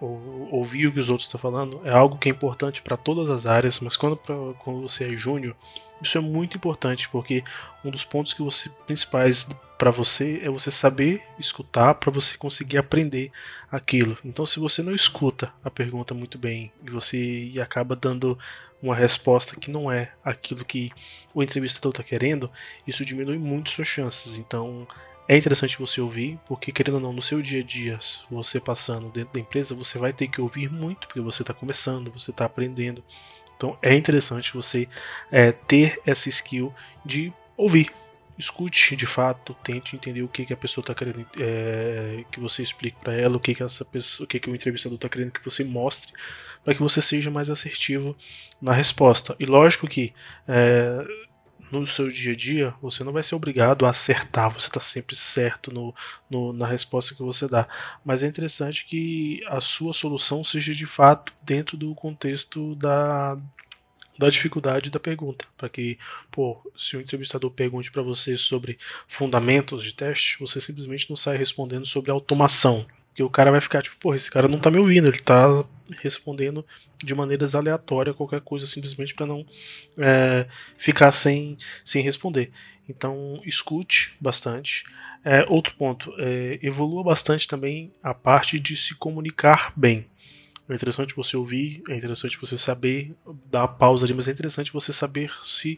ou, 0.00 0.48
ouvir 0.50 0.88
o 0.88 0.92
que 0.92 0.98
os 0.98 1.08
outros 1.08 1.28
estão 1.28 1.40
falando 1.40 1.80
é 1.84 1.90
algo 1.90 2.18
que 2.18 2.28
é 2.28 2.32
importante 2.32 2.82
para 2.82 2.96
todas 2.96 3.30
as 3.30 3.46
áreas, 3.46 3.78
mas 3.78 3.96
quando, 3.96 4.16
pra, 4.16 4.34
quando 4.58 4.82
você 4.82 5.12
é 5.12 5.16
júnior, 5.16 5.54
isso 6.00 6.18
é 6.18 6.20
muito 6.20 6.56
importante, 6.56 7.08
porque 7.08 7.42
um 7.84 7.90
dos 7.90 8.04
pontos 8.04 8.32
que 8.32 8.42
você 8.42 8.68
principais 8.86 9.48
para 9.78 9.90
você 9.90 10.40
é 10.42 10.50
você 10.50 10.70
saber 10.70 11.22
escutar 11.38 11.94
para 11.94 12.10
você 12.10 12.36
conseguir 12.36 12.78
aprender 12.78 13.30
aquilo. 13.70 14.18
Então, 14.24 14.44
se 14.44 14.58
você 14.58 14.82
não 14.82 14.92
escuta 14.92 15.52
a 15.62 15.70
pergunta 15.70 16.14
muito 16.14 16.36
bem 16.36 16.72
e 16.84 16.90
você 16.90 17.52
acaba 17.62 17.94
dando 17.94 18.36
uma 18.82 18.94
resposta 18.94 19.56
que 19.56 19.70
não 19.70 19.90
é 19.90 20.12
aquilo 20.24 20.64
que 20.64 20.90
o 21.34 21.42
entrevistador 21.42 21.90
está 21.90 22.02
querendo, 22.02 22.50
isso 22.86 23.04
diminui 23.04 23.38
muito 23.38 23.70
suas 23.70 23.88
chances. 23.88 24.36
Então, 24.36 24.86
é 25.28 25.36
interessante 25.36 25.78
você 25.78 26.00
ouvir, 26.00 26.38
porque 26.46 26.72
querendo 26.72 26.94
ou 26.94 27.00
não, 27.00 27.12
no 27.12 27.20
seu 27.20 27.42
dia 27.42 27.60
a 27.60 27.64
dia, 27.64 27.98
você 28.30 28.58
passando 28.58 29.10
dentro 29.10 29.34
da 29.34 29.40
empresa, 29.40 29.74
você 29.74 29.98
vai 29.98 30.12
ter 30.12 30.26
que 30.26 30.40
ouvir 30.40 30.72
muito, 30.72 31.06
porque 31.06 31.20
você 31.20 31.42
está 31.42 31.52
começando, 31.52 32.10
você 32.10 32.30
está 32.30 32.46
aprendendo. 32.46 33.04
Então 33.58 33.76
é 33.82 33.94
interessante 33.94 34.54
você 34.54 34.88
é, 35.30 35.50
ter 35.50 36.00
essa 36.06 36.28
skill 36.28 36.72
de 37.04 37.32
ouvir. 37.56 37.90
Escute 38.38 38.94
de 38.94 39.04
fato, 39.04 39.52
tente 39.64 39.96
entender 39.96 40.22
o 40.22 40.28
que, 40.28 40.46
que 40.46 40.52
a 40.52 40.56
pessoa 40.56 40.80
está 40.80 40.94
querendo 40.94 41.26
é, 41.40 42.24
que 42.30 42.38
você 42.38 42.62
explique 42.62 42.96
para 43.02 43.12
ela, 43.12 43.36
o 43.36 43.40
que, 43.40 43.52
que 43.52 43.64
essa 43.64 43.84
pessoa, 43.84 44.24
o 44.24 44.28
que, 44.28 44.38
que 44.38 44.48
o 44.48 44.54
entrevistador 44.54 44.94
está 44.94 45.08
querendo 45.08 45.32
que 45.32 45.44
você 45.44 45.64
mostre, 45.64 46.12
para 46.64 46.72
que 46.72 46.80
você 46.80 47.02
seja 47.02 47.32
mais 47.32 47.50
assertivo 47.50 48.16
na 48.62 48.72
resposta. 48.72 49.34
E 49.40 49.44
lógico 49.44 49.88
que 49.88 50.14
é, 50.46 51.04
no 51.70 51.86
seu 51.86 52.08
dia 52.08 52.32
a 52.32 52.36
dia, 52.36 52.74
você 52.80 53.04
não 53.04 53.12
vai 53.12 53.22
ser 53.22 53.34
obrigado 53.34 53.84
a 53.84 53.90
acertar, 53.90 54.50
você 54.52 54.68
está 54.68 54.80
sempre 54.80 55.16
certo 55.16 55.72
no, 55.72 55.94
no, 56.30 56.52
na 56.52 56.66
resposta 56.66 57.14
que 57.14 57.22
você 57.22 57.46
dá. 57.46 57.68
Mas 58.04 58.22
é 58.22 58.26
interessante 58.26 58.84
que 58.86 59.42
a 59.48 59.60
sua 59.60 59.92
solução 59.92 60.42
seja 60.42 60.74
de 60.74 60.86
fato 60.86 61.32
dentro 61.42 61.76
do 61.76 61.94
contexto 61.94 62.74
da, 62.74 63.36
da 64.18 64.28
dificuldade 64.28 64.90
da 64.90 64.98
pergunta, 64.98 65.46
para 65.56 65.68
que, 65.68 65.98
pô, 66.30 66.60
se 66.76 66.96
o 66.96 67.00
entrevistador 67.00 67.50
pergunte 67.50 67.90
para 67.90 68.02
você 68.02 68.36
sobre 68.36 68.78
fundamentos 69.06 69.82
de 69.82 69.94
teste, 69.94 70.38
você 70.40 70.60
simplesmente 70.60 71.08
não 71.08 71.16
sai 71.16 71.36
respondendo 71.36 71.86
sobre 71.86 72.10
automação, 72.10 72.86
porque 73.18 73.22
o 73.24 73.30
cara 73.30 73.50
vai 73.50 73.60
ficar 73.60 73.82
tipo, 73.82 73.96
pô, 73.98 74.14
esse 74.14 74.30
cara 74.30 74.46
não 74.46 74.60
tá 74.60 74.70
me 74.70 74.78
ouvindo, 74.78 75.08
ele 75.08 75.18
tá 75.18 75.64
respondendo 76.00 76.64
de 77.02 77.12
maneiras 77.16 77.56
aleatórias 77.56 78.14
qualquer 78.14 78.40
coisa 78.40 78.64
simplesmente 78.64 79.12
para 79.12 79.26
não 79.26 79.44
é, 79.98 80.46
ficar 80.76 81.10
sem, 81.10 81.58
sem 81.84 82.00
responder. 82.00 82.52
Então 82.88 83.40
escute 83.44 84.14
bastante. 84.20 84.84
É, 85.24 85.44
outro 85.48 85.74
ponto, 85.74 86.14
é, 86.16 86.60
evolua 86.62 87.02
bastante 87.02 87.48
também 87.48 87.92
a 88.00 88.14
parte 88.14 88.60
de 88.60 88.76
se 88.76 88.94
comunicar 88.94 89.72
bem. 89.76 90.06
É 90.68 90.74
interessante 90.74 91.12
você 91.16 91.36
ouvir, 91.36 91.82
é 91.88 91.96
interessante 91.96 92.38
você 92.40 92.56
saber 92.56 93.16
dar 93.50 93.66
pausa 93.66 94.06
ali, 94.06 94.14
mas 94.14 94.28
é 94.28 94.30
interessante 94.30 94.72
você 94.72 94.92
saber 94.92 95.32
se 95.42 95.74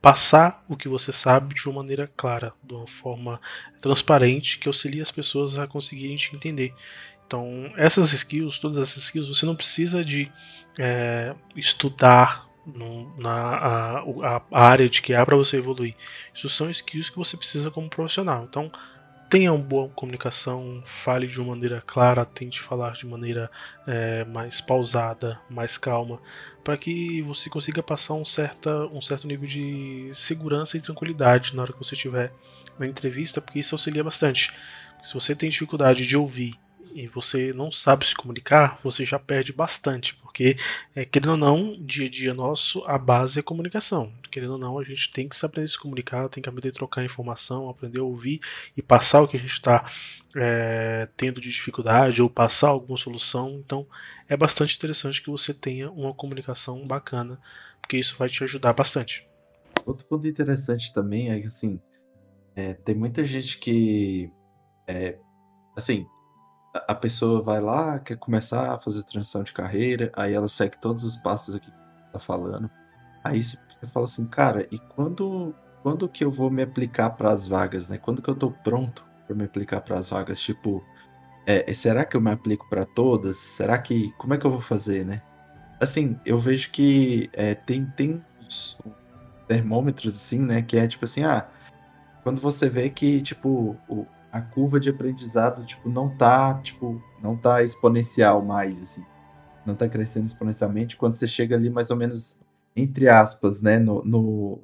passar 0.00 0.64
o 0.68 0.76
que 0.76 0.88
você 0.88 1.10
sabe 1.10 1.54
de 1.54 1.68
uma 1.68 1.82
maneira 1.82 2.10
clara, 2.16 2.52
de 2.62 2.74
uma 2.74 2.86
forma 2.86 3.40
transparente 3.80 4.58
que 4.58 4.68
auxilie 4.68 5.00
as 5.00 5.10
pessoas 5.10 5.58
a 5.58 5.66
conseguirem 5.66 6.16
te 6.16 6.34
entender. 6.34 6.72
Então, 7.26 7.70
essas 7.76 8.12
skills, 8.12 8.58
todas 8.58 8.78
essas 8.78 9.04
skills, 9.04 9.28
você 9.28 9.44
não 9.44 9.54
precisa 9.54 10.04
de 10.04 10.32
é, 10.78 11.34
estudar 11.54 12.48
no, 12.64 13.14
na 13.18 13.32
a, 13.32 14.42
a, 14.52 14.66
área 14.66 14.88
de 14.88 15.02
que 15.02 15.14
há 15.14 15.24
para 15.26 15.36
você 15.36 15.56
evoluir. 15.58 15.94
Isso 16.34 16.48
são 16.48 16.70
skills 16.70 17.10
que 17.10 17.18
você 17.18 17.36
precisa 17.36 17.70
como 17.70 17.88
profissional. 17.88 18.44
Então, 18.48 18.70
tenha 19.28 19.52
uma 19.52 19.62
boa 19.62 19.88
comunicação, 19.90 20.82
fale 20.84 21.26
de 21.26 21.40
uma 21.40 21.54
maneira 21.54 21.82
clara, 21.86 22.24
tente 22.24 22.60
falar 22.60 22.92
de 22.92 23.06
maneira 23.06 23.50
é, 23.86 24.24
mais 24.24 24.60
pausada, 24.60 25.38
mais 25.50 25.76
calma, 25.76 26.20
para 26.64 26.76
que 26.76 27.20
você 27.22 27.50
consiga 27.50 27.82
passar 27.82 28.14
um, 28.14 28.24
certa, 28.24 28.86
um 28.86 29.02
certo 29.02 29.26
nível 29.26 29.46
de 29.46 30.10
segurança 30.14 30.76
e 30.76 30.80
tranquilidade 30.80 31.54
na 31.54 31.62
hora 31.62 31.72
que 31.72 31.78
você 31.78 31.94
estiver 31.94 32.32
na 32.78 32.86
entrevista, 32.86 33.40
porque 33.40 33.58
isso 33.58 33.74
auxilia 33.74 34.02
bastante. 34.02 34.50
Se 35.02 35.14
você 35.14 35.34
tem 35.34 35.50
dificuldade 35.50 36.06
de 36.06 36.16
ouvir 36.16 36.54
e 36.94 37.06
você 37.06 37.52
não 37.52 37.70
sabe 37.70 38.06
se 38.06 38.14
comunicar, 38.14 38.80
você 38.82 39.04
já 39.04 39.18
perde 39.18 39.52
bastante, 39.52 40.14
porque, 40.16 40.56
é, 40.94 41.04
querendo 41.04 41.30
ou 41.30 41.36
não, 41.36 41.72
dia 41.80 42.06
a 42.06 42.10
dia 42.10 42.34
nosso, 42.34 42.84
a 42.84 42.98
base 42.98 43.38
é 43.38 43.42
comunicação. 43.42 44.12
Querendo 44.30 44.52
ou 44.52 44.58
não, 44.58 44.78
a 44.78 44.84
gente 44.84 45.12
tem 45.12 45.28
que 45.28 45.36
se 45.36 45.44
aprender 45.44 45.66
a 45.66 45.68
se 45.68 45.78
comunicar, 45.78 46.28
tem 46.28 46.42
que 46.42 46.48
aprender 46.48 46.68
a 46.68 46.72
trocar 46.72 47.04
informação, 47.04 47.68
aprender 47.68 48.00
a 48.00 48.04
ouvir 48.04 48.40
e 48.76 48.82
passar 48.82 49.22
o 49.22 49.28
que 49.28 49.36
a 49.36 49.40
gente 49.40 49.52
está 49.52 49.84
é, 50.36 51.08
tendo 51.16 51.40
de 51.40 51.50
dificuldade 51.50 52.22
ou 52.22 52.28
passar 52.28 52.68
alguma 52.68 52.96
solução. 52.96 53.60
Então, 53.64 53.86
é 54.28 54.36
bastante 54.36 54.76
interessante 54.76 55.22
que 55.22 55.30
você 55.30 55.54
tenha 55.54 55.90
uma 55.90 56.14
comunicação 56.14 56.86
bacana, 56.86 57.40
porque 57.80 57.96
isso 57.96 58.16
vai 58.18 58.28
te 58.28 58.42
ajudar 58.44 58.72
bastante. 58.72 59.26
Outro 59.86 60.06
ponto 60.06 60.26
interessante 60.26 60.92
também 60.92 61.30
é 61.30 61.40
que, 61.40 61.46
assim, 61.46 61.80
é, 62.54 62.74
tem 62.74 62.94
muita 62.94 63.24
gente 63.24 63.58
que, 63.58 64.30
é, 64.86 65.18
assim, 65.76 66.06
a 66.86 66.94
pessoa 66.94 67.42
vai 67.42 67.60
lá, 67.60 67.98
quer 67.98 68.16
começar 68.16 68.74
a 68.74 68.78
fazer 68.78 69.02
transição 69.04 69.42
de 69.42 69.52
carreira, 69.52 70.12
aí 70.14 70.34
ela 70.34 70.48
segue 70.48 70.76
todos 70.78 71.04
os 71.04 71.16
passos 71.16 71.54
aqui 71.54 71.70
que 71.70 72.12
tá 72.12 72.20
falando. 72.20 72.70
Aí 73.24 73.42
você 73.42 73.58
fala 73.92 74.06
assim, 74.06 74.26
cara, 74.26 74.66
e 74.70 74.78
quando, 74.78 75.54
quando 75.82 76.08
que 76.08 76.24
eu 76.24 76.30
vou 76.30 76.50
me 76.50 76.62
aplicar 76.62 77.10
para 77.10 77.30
as 77.30 77.46
vagas, 77.46 77.88
né? 77.88 77.98
Quando 77.98 78.22
que 78.22 78.28
eu 78.28 78.34
tô 78.34 78.50
pronto 78.50 79.04
para 79.26 79.36
me 79.36 79.44
aplicar 79.44 79.80
para 79.80 79.98
as 79.98 80.08
vagas? 80.08 80.40
Tipo, 80.40 80.84
é, 81.46 81.72
será 81.74 82.04
que 82.04 82.16
eu 82.16 82.20
me 82.20 82.30
aplico 82.30 82.68
para 82.68 82.84
todas? 82.84 83.38
Será 83.38 83.78
que. 83.78 84.12
Como 84.18 84.34
é 84.34 84.38
que 84.38 84.46
eu 84.46 84.50
vou 84.50 84.60
fazer, 84.60 85.04
né? 85.04 85.22
Assim, 85.80 86.18
eu 86.24 86.38
vejo 86.38 86.70
que 86.70 87.30
é, 87.32 87.54
tem, 87.54 87.86
tem 87.86 88.24
uns 88.42 88.78
termômetros, 89.46 90.16
assim, 90.16 90.40
né? 90.40 90.62
Que 90.62 90.76
é 90.76 90.86
tipo 90.86 91.04
assim, 91.04 91.24
ah, 91.24 91.48
quando 92.22 92.40
você 92.40 92.68
vê 92.68 92.90
que, 92.90 93.20
tipo, 93.22 93.76
o, 93.88 94.06
a 94.30 94.40
curva 94.40 94.78
de 94.78 94.90
aprendizado, 94.90 95.64
tipo, 95.64 95.88
não 95.88 96.08
tá, 96.16 96.60
tipo, 96.62 97.02
não 97.22 97.36
tá 97.36 97.62
exponencial 97.62 98.44
mais, 98.44 98.82
assim. 98.82 99.04
Não 99.64 99.74
tá 99.74 99.88
crescendo 99.88 100.26
exponencialmente. 100.26 100.96
Quando 100.96 101.14
você 101.14 101.26
chega 101.28 101.56
ali, 101.56 101.70
mais 101.70 101.90
ou 101.90 101.96
menos, 101.96 102.40
entre 102.76 103.08
aspas, 103.08 103.60
né, 103.60 103.78
no, 103.78 104.04
no 104.04 104.60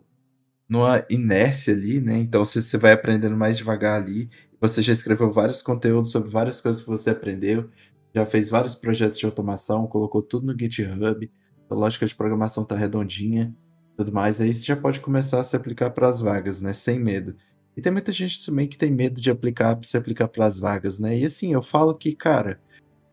numa 0.68 1.04
inércia 1.10 1.74
ali, 1.74 2.00
né? 2.00 2.18
Então 2.18 2.44
você, 2.44 2.62
você 2.62 2.78
vai 2.78 2.92
aprendendo 2.92 3.36
mais 3.36 3.56
devagar 3.56 4.00
ali. 4.00 4.28
Você 4.60 4.82
já 4.82 4.92
escreveu 4.92 5.30
vários 5.30 5.62
conteúdos 5.62 6.10
sobre 6.10 6.30
várias 6.30 6.60
coisas 6.60 6.82
que 6.82 6.88
você 6.88 7.10
aprendeu, 7.10 7.68
já 8.14 8.24
fez 8.24 8.48
vários 8.48 8.74
projetos 8.74 9.18
de 9.18 9.26
automação, 9.26 9.86
colocou 9.86 10.22
tudo 10.22 10.46
no 10.46 10.58
GitHub, 10.58 11.30
a 11.68 11.74
lógica 11.74 12.06
de 12.06 12.14
programação 12.14 12.64
tá 12.64 12.76
redondinha, 12.76 13.54
tudo 13.96 14.12
mais. 14.12 14.40
Aí 14.40 14.52
você 14.54 14.64
já 14.64 14.76
pode 14.76 15.00
começar 15.00 15.40
a 15.40 15.44
se 15.44 15.54
aplicar 15.56 15.90
para 15.90 16.08
as 16.08 16.20
vagas, 16.20 16.60
né? 16.60 16.72
Sem 16.72 16.98
medo. 16.98 17.36
E 17.76 17.82
tem 17.82 17.90
muita 17.90 18.12
gente 18.12 18.44
também 18.44 18.68
que 18.68 18.78
tem 18.78 18.90
medo 18.90 19.20
de 19.20 19.30
aplicar, 19.30 19.78
se 19.82 19.96
aplicar 19.96 20.28
para 20.28 20.46
as 20.46 20.58
vagas, 20.58 20.98
né? 20.98 21.18
E 21.18 21.24
assim, 21.24 21.52
eu 21.52 21.62
falo 21.62 21.94
que, 21.94 22.14
cara, 22.14 22.60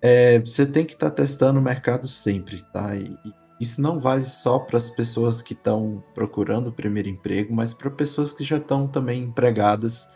é, 0.02 0.40
você 0.40 0.66
tem 0.66 0.86
que 0.86 0.94
estar 0.94 1.10
tá 1.10 1.16
testando 1.16 1.60
o 1.60 1.64
mercado 1.64 2.08
sempre, 2.08 2.64
tá? 2.72 2.96
E, 2.96 3.18
e 3.26 3.34
isso 3.60 3.82
não 3.82 4.00
vale 4.00 4.28
só 4.28 4.58
para 4.58 4.78
as 4.78 4.90
pessoas 4.90 5.42
que 5.42 5.54
estão 5.54 6.04
procurando 6.16 6.68
o 6.68 6.74
primeiro 6.74 7.10
emprego, 7.10 7.54
mas 7.54 7.74
para 7.74 7.92
pessoas 7.92 8.34
que 8.34 8.44
já 8.44 8.58
estão 8.58 8.88
também 8.88 9.24
empregadas 9.24 10.10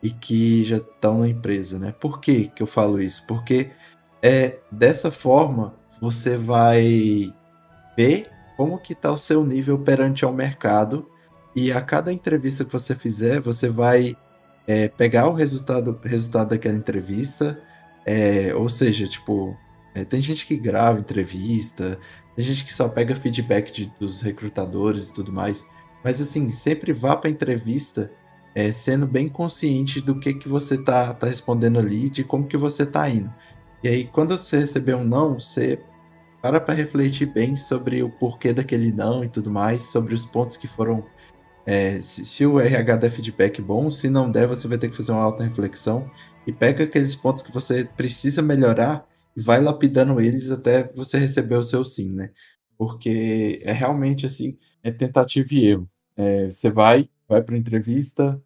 e 0.00 0.10
que 0.10 0.62
já 0.62 0.76
estão 0.76 1.20
na 1.20 1.28
empresa, 1.28 1.78
né? 1.78 1.92
Por 1.92 2.20
que, 2.20 2.48
que 2.48 2.62
eu 2.62 2.66
falo 2.66 3.00
isso? 3.00 3.26
Porque 3.26 3.70
é 4.22 4.58
dessa 4.70 5.10
forma 5.10 5.74
você 6.00 6.36
vai 6.36 7.32
ver 7.96 8.24
como 8.56 8.78
que 8.78 8.92
está 8.92 9.10
o 9.10 9.16
seu 9.16 9.44
nível 9.44 9.78
perante 9.78 10.24
ao 10.24 10.32
mercado 10.32 11.10
e 11.54 11.72
a 11.72 11.80
cada 11.80 12.12
entrevista 12.12 12.64
que 12.64 12.72
você 12.72 12.94
fizer, 12.94 13.40
você 13.40 13.68
vai 13.68 14.16
é, 14.66 14.88
pegar 14.88 15.28
o 15.28 15.32
resultado, 15.32 15.98
resultado 16.02 16.50
daquela 16.50 16.76
entrevista, 16.76 17.60
é, 18.04 18.54
ou 18.54 18.68
seja, 18.68 19.06
tipo, 19.06 19.56
é, 19.94 20.04
tem 20.04 20.20
gente 20.20 20.46
que 20.46 20.56
grava 20.56 20.98
entrevista, 20.98 21.98
tem 22.34 22.44
gente 22.44 22.64
que 22.64 22.74
só 22.74 22.88
pega 22.88 23.14
feedback 23.14 23.70
de, 23.72 23.92
dos 23.98 24.22
recrutadores 24.22 25.08
e 25.08 25.14
tudo 25.14 25.32
mais, 25.32 25.68
mas 26.02 26.20
assim, 26.20 26.50
sempre 26.50 26.92
vá 26.92 27.16
para 27.16 27.30
entrevista 27.30 28.10
é, 28.54 28.70
sendo 28.70 29.06
bem 29.06 29.28
consciente 29.28 30.00
do 30.00 30.18
que 30.18 30.34
que 30.34 30.48
você 30.48 30.76
tá, 30.82 31.12
tá 31.14 31.26
respondendo 31.26 31.78
ali, 31.78 32.10
de 32.10 32.24
como 32.24 32.46
que 32.46 32.56
você 32.56 32.84
tá 32.86 33.08
indo. 33.08 33.32
E 33.82 33.88
aí, 33.88 34.06
quando 34.06 34.36
você 34.36 34.58
receber 34.58 34.94
um 34.94 35.04
não, 35.04 35.38
você 35.38 35.78
para 36.40 36.60
para 36.60 36.74
refletir 36.74 37.26
bem 37.26 37.56
sobre 37.56 38.02
o 38.02 38.10
porquê 38.10 38.52
daquele 38.52 38.92
não 38.92 39.24
e 39.24 39.28
tudo 39.28 39.50
mais, 39.50 39.84
sobre 39.84 40.14
os 40.14 40.24
pontos 40.24 40.56
que 40.56 40.66
foram 40.66 41.04
é, 41.66 42.00
se, 42.00 42.24
se, 42.26 42.44
o 42.46 42.60
RH 42.60 42.96
der 42.96 43.10
feedback 43.10 43.60
bom, 43.62 43.90
se 43.90 44.10
não 44.10 44.30
der, 44.30 44.46
você 44.46 44.68
vai 44.68 44.78
ter 44.78 44.88
que 44.90 44.96
fazer 44.96 45.12
uma 45.12 45.22
alta 45.22 45.42
reflexão 45.44 46.10
e 46.46 46.52
pega 46.52 46.84
aqueles 46.84 47.14
pontos 47.16 47.42
que 47.42 47.52
você 47.52 47.84
precisa 47.84 48.42
melhorar 48.42 49.06
e 49.36 49.40
vai 49.40 49.60
lapidando 49.60 50.20
eles 50.20 50.50
até 50.50 50.84
você 50.92 51.18
receber 51.18 51.56
o 51.56 51.62
seu 51.62 51.84
sim, 51.84 52.12
né? 52.12 52.30
Porque 52.76 53.60
é 53.62 53.72
realmente 53.72 54.26
assim, 54.26 54.56
é 54.82 54.90
tentativa 54.90 55.48
e 55.52 55.66
erro. 55.66 55.88
É, 56.16 56.50
você 56.50 56.70
vai, 56.70 57.08
vai 57.28 57.42
para 57.42 57.56
entrevista, 57.56 58.40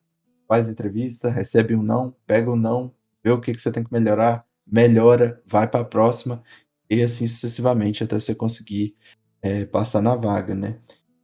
faz 0.46 0.70
entrevista, 0.70 1.28
recebe 1.30 1.74
um 1.74 1.82
não, 1.82 2.14
pega 2.26 2.50
um 2.50 2.56
não, 2.56 2.94
vê 3.22 3.30
o 3.30 3.40
que, 3.40 3.52
que 3.52 3.60
você 3.60 3.72
tem 3.72 3.84
que 3.84 3.92
melhorar, 3.92 4.44
melhora, 4.66 5.42
vai 5.46 5.68
para 5.68 5.80
a 5.80 5.84
próxima 5.84 6.42
e 6.88 7.02
assim 7.02 7.26
sucessivamente 7.26 8.02
até 8.04 8.18
você 8.18 8.34
conseguir 8.34 8.96
é, 9.42 9.64
passar 9.66 10.00
na 10.00 10.14
vaga, 10.14 10.54
né? 10.54 10.78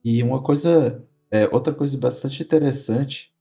E 0.04 0.22
uma 0.22 0.42
coisa 0.42 1.02
é, 1.30 1.48
outra 1.52 1.74
coisa 1.74 1.96
bastante 1.98 2.42
interessante 2.42 3.32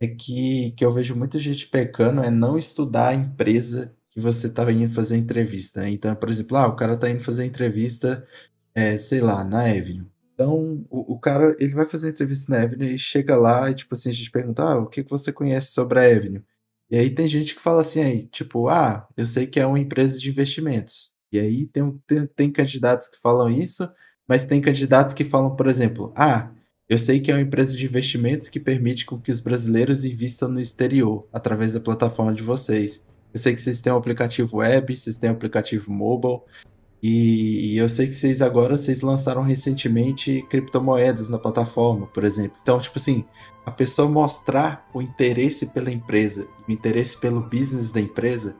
é 0.00 0.08
que, 0.08 0.72
que 0.72 0.84
eu 0.84 0.92
vejo 0.92 1.16
muita 1.16 1.38
gente 1.38 1.68
pecando 1.68 2.22
é 2.22 2.30
não 2.30 2.58
estudar 2.58 3.08
a 3.08 3.14
empresa 3.14 3.94
que 4.10 4.20
você 4.20 4.46
está 4.46 4.70
indo 4.70 4.94
fazer 4.94 5.16
entrevista. 5.16 5.82
Né? 5.82 5.90
Então, 5.90 6.14
por 6.14 6.28
exemplo, 6.28 6.56
ah, 6.56 6.68
o 6.68 6.76
cara 6.76 6.94
está 6.94 7.10
indo 7.10 7.22
fazer 7.22 7.44
entrevista, 7.44 8.26
é, 8.74 8.96
sei 8.98 9.20
lá, 9.20 9.42
na 9.42 9.62
Avenue. 9.62 10.06
Então, 10.34 10.84
o, 10.90 11.14
o, 11.14 11.18
cara, 11.18 11.56
ele 11.58 11.74
vai 11.74 11.86
fazer 11.86 12.10
entrevista 12.10 12.52
na 12.52 12.62
Avenue 12.62 12.94
e 12.94 12.98
chega 12.98 13.36
lá 13.36 13.70
e, 13.70 13.74
tipo 13.74 13.94
assim, 13.94 14.10
a 14.10 14.12
gente 14.12 14.30
pergunta, 14.30 14.62
ah, 14.62 14.78
o 14.78 14.86
que, 14.86 15.04
que 15.04 15.10
você 15.10 15.32
conhece 15.32 15.72
sobre 15.72 15.98
a 15.98 16.02
Avenue? 16.02 16.44
E 16.90 16.96
aí 16.96 17.10
tem 17.10 17.26
gente 17.26 17.54
que 17.54 17.60
fala 17.60 17.82
assim, 17.82 18.00
aí, 18.02 18.26
tipo, 18.26 18.68
ah, 18.68 19.08
eu 19.16 19.26
sei 19.26 19.46
que 19.46 19.58
é 19.60 19.66
uma 19.66 19.78
empresa 19.78 20.18
de 20.18 20.28
investimentos. 20.30 21.14
E 21.32 21.38
aí 21.38 21.66
tem, 21.66 21.90
tem, 22.06 22.26
tem 22.26 22.52
candidatos 22.52 23.08
que 23.08 23.20
falam 23.20 23.50
isso, 23.50 23.88
mas 24.28 24.44
tem 24.44 24.60
candidatos 24.60 25.14
que 25.14 25.24
falam, 25.24 25.54
por 25.56 25.66
exemplo, 25.66 26.12
ah, 26.16 26.50
eu 26.94 26.98
sei 26.98 27.18
que 27.18 27.30
é 27.30 27.34
uma 27.34 27.40
empresa 27.40 27.76
de 27.76 27.84
investimentos 27.84 28.46
que 28.46 28.60
permite 28.60 29.04
com 29.04 29.18
que 29.18 29.32
os 29.32 29.40
brasileiros 29.40 30.04
invistam 30.04 30.48
no 30.48 30.60
exterior, 30.60 31.26
através 31.32 31.72
da 31.72 31.80
plataforma 31.80 32.32
de 32.32 32.42
vocês. 32.42 33.04
Eu 33.32 33.40
sei 33.40 33.52
que 33.52 33.60
vocês 33.60 33.80
têm 33.80 33.92
um 33.92 33.96
aplicativo 33.96 34.58
web, 34.58 34.96
vocês 34.96 35.16
têm 35.16 35.28
um 35.28 35.32
aplicativo 35.32 35.90
mobile, 35.90 36.40
e, 37.02 37.76
eu 37.76 37.88
sei 37.88 38.06
que 38.06 38.14
vocês 38.14 38.40
agora 38.40 38.78
vocês 38.78 39.00
lançaram 39.00 39.42
recentemente 39.42 40.46
criptomoedas 40.48 41.28
na 41.28 41.36
plataforma, 41.36 42.06
por 42.06 42.22
exemplo. 42.22 42.58
Então, 42.62 42.78
tipo 42.78 42.96
assim, 42.96 43.24
a 43.66 43.72
pessoa 43.72 44.08
mostrar 44.08 44.88
o 44.94 45.02
interesse 45.02 45.66
pela 45.66 45.90
empresa, 45.90 46.46
o 46.66 46.70
interesse 46.70 47.18
pelo 47.18 47.40
business 47.40 47.90
da 47.90 48.00
empresa, 48.00 48.56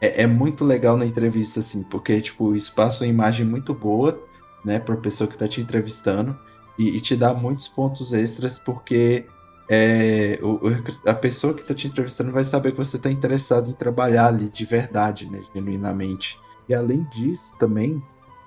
é, 0.00 0.22
é 0.22 0.26
muito 0.26 0.64
legal 0.64 0.96
na 0.96 1.04
entrevista, 1.04 1.58
assim, 1.58 1.82
porque, 1.82 2.20
tipo, 2.20 2.54
isso 2.54 2.72
passa 2.74 3.04
uma 3.04 3.10
imagem 3.10 3.44
muito 3.44 3.74
boa, 3.74 4.22
né, 4.64 4.78
para 4.78 4.94
a 4.94 4.98
pessoa 4.98 5.26
que 5.26 5.34
está 5.34 5.48
te 5.48 5.60
entrevistando 5.60 6.38
e, 6.78 6.96
e 6.96 7.00
te 7.00 7.16
dá 7.16 7.32
muitos 7.34 7.68
pontos 7.68 8.12
extras, 8.12 8.58
porque 8.58 9.26
é, 9.68 10.38
o, 10.42 10.60
a 11.08 11.14
pessoa 11.14 11.54
que 11.54 11.62
está 11.62 11.74
te 11.74 11.86
entrevistando 11.86 12.32
vai 12.32 12.44
saber 12.44 12.72
que 12.72 12.78
você 12.78 12.96
está 12.96 13.10
interessado 13.10 13.70
em 13.70 13.74
trabalhar 13.74 14.26
ali 14.26 14.48
de 14.48 14.64
verdade, 14.64 15.30
né, 15.30 15.42
genuinamente. 15.54 16.38
E 16.68 16.74
além 16.74 17.04
disso, 17.04 17.54
também 17.58 18.02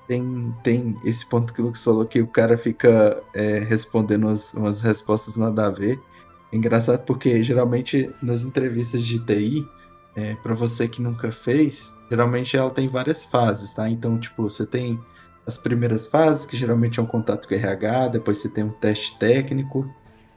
tem, 0.07 0.53
tem 0.63 0.95
esse 1.03 1.25
ponto 1.25 1.53
que 1.53 1.61
o 1.61 1.65
Lucas 1.65 1.83
falou 1.83 2.05
que 2.05 2.21
o 2.21 2.27
cara 2.27 2.57
fica 2.57 3.21
é, 3.33 3.59
respondendo 3.59 4.25
umas, 4.25 4.53
umas 4.53 4.81
respostas 4.81 5.35
nada 5.35 5.67
a 5.67 5.69
ver. 5.69 5.99
É 6.51 6.57
engraçado 6.57 7.03
porque 7.05 7.41
geralmente 7.41 8.13
nas 8.21 8.43
entrevistas 8.43 9.01
de 9.01 9.19
TI, 9.19 9.67
é, 10.15 10.35
para 10.35 10.53
você 10.53 10.87
que 10.87 11.01
nunca 11.01 11.31
fez, 11.31 11.93
geralmente 12.09 12.55
ela 12.55 12.69
tem 12.69 12.87
várias 12.87 13.25
fases, 13.25 13.73
tá? 13.73 13.89
Então, 13.89 14.17
tipo, 14.17 14.43
você 14.43 14.65
tem 14.65 14.99
as 15.45 15.57
primeiras 15.57 16.07
fases, 16.07 16.45
que 16.45 16.57
geralmente 16.57 16.99
é 16.99 17.03
um 17.03 17.05
contato 17.05 17.47
com 17.47 17.53
o 17.53 17.57
RH, 17.57 18.09
depois 18.09 18.37
você 18.37 18.49
tem 18.49 18.63
um 18.63 18.71
teste 18.71 19.17
técnico, 19.17 19.89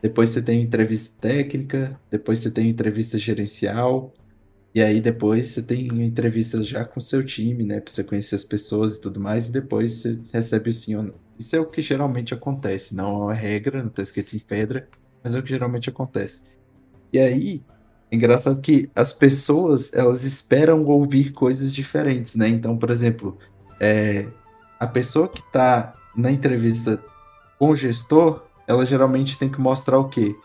depois 0.02 0.28
você 0.30 0.42
tem 0.42 0.62
entrevista 0.62 1.14
técnica, 1.20 1.98
depois 2.10 2.40
você 2.40 2.50
tem 2.50 2.68
entrevista 2.68 3.18
gerencial, 3.18 4.12
e 4.74 4.82
aí 4.82 5.00
depois 5.00 5.46
você 5.48 5.62
tem 5.62 5.86
entrevista 6.04 6.62
já 6.62 6.84
com 6.84 7.00
o 7.00 7.02
seu 7.02 7.24
time, 7.24 7.64
né, 7.64 7.80
para 7.80 7.92
você 7.92 8.04
conhecer 8.04 8.34
as 8.34 8.44
pessoas 8.44 8.96
e 8.96 9.00
tudo 9.00 9.18
mais, 9.18 9.46
e 9.46 9.52
depois 9.52 9.92
você 9.92 10.18
recebe 10.32 10.70
o 10.70 10.72
sim 10.72 10.94
ou 10.94 11.02
não. 11.02 11.14
Isso 11.38 11.56
é 11.56 11.60
o 11.60 11.66
que 11.66 11.80
geralmente 11.80 12.34
acontece, 12.34 12.94
não 12.94 13.14
é 13.14 13.24
uma 13.24 13.34
regra, 13.34 13.80
não 13.80 13.88
está 13.88 14.02
escrito 14.02 14.36
em 14.36 14.40
pedra, 14.40 14.88
mas 15.22 15.34
é 15.34 15.38
o 15.38 15.42
que 15.42 15.48
geralmente 15.48 15.88
acontece. 15.88 16.42
E 17.12 17.18
aí, 17.18 17.64
é 18.10 18.16
engraçado 18.16 18.60
que 18.60 18.90
as 18.94 19.12
pessoas, 19.12 19.92
elas 19.94 20.24
esperam 20.24 20.84
ouvir 20.84 21.32
coisas 21.32 21.74
diferentes, 21.74 22.34
né? 22.34 22.48
Então, 22.48 22.76
por 22.76 22.90
exemplo, 22.90 23.38
é, 23.80 24.26
a 24.78 24.86
pessoa 24.86 25.28
que 25.28 25.40
está 25.40 25.94
na 26.16 26.30
entrevista 26.30 27.02
com 27.58 27.70
o 27.70 27.76
gestor, 27.76 28.42
ela 28.66 28.84
geralmente 28.86 29.38
tem 29.38 29.48
que 29.48 29.60
mostrar 29.60 29.98
o 29.98 30.08
quê? 30.08 30.36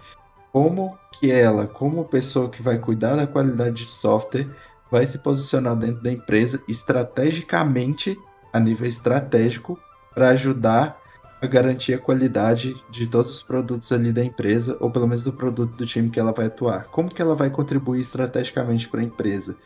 Como 0.51 0.97
que 1.11 1.31
ela, 1.31 1.67
como 1.67 2.05
pessoa 2.05 2.49
que 2.49 2.61
vai 2.61 2.77
cuidar 2.79 3.15
da 3.15 3.27
qualidade 3.27 3.83
de 3.83 3.85
software, 3.85 4.49
vai 4.89 5.05
se 5.05 5.17
posicionar 5.17 5.75
dentro 5.75 6.01
da 6.01 6.11
empresa 6.11 6.61
estrategicamente, 6.67 8.17
a 8.51 8.59
nível 8.59 8.87
estratégico, 8.87 9.79
para 10.13 10.29
ajudar 10.29 11.01
a 11.41 11.47
garantir 11.47 11.93
a 11.93 11.99
qualidade 11.99 12.75
de 12.89 13.07
todos 13.07 13.31
os 13.31 13.41
produtos 13.41 13.91
ali 13.91 14.11
da 14.11 14.23
empresa, 14.23 14.77
ou 14.79 14.89
pelo 14.89 15.07
menos 15.07 15.23
do 15.23 15.33
produto 15.33 15.75
do 15.75 15.85
time 15.85 16.09
que 16.09 16.19
ela 16.19 16.31
vai 16.31 16.45
atuar. 16.45 16.85
Como 16.85 17.09
que 17.09 17.21
ela 17.21 17.35
vai 17.35 17.49
contribuir 17.49 17.99
estrategicamente 17.99 18.87
para 18.87 19.01
a 19.01 19.03
empresa? 19.03 19.57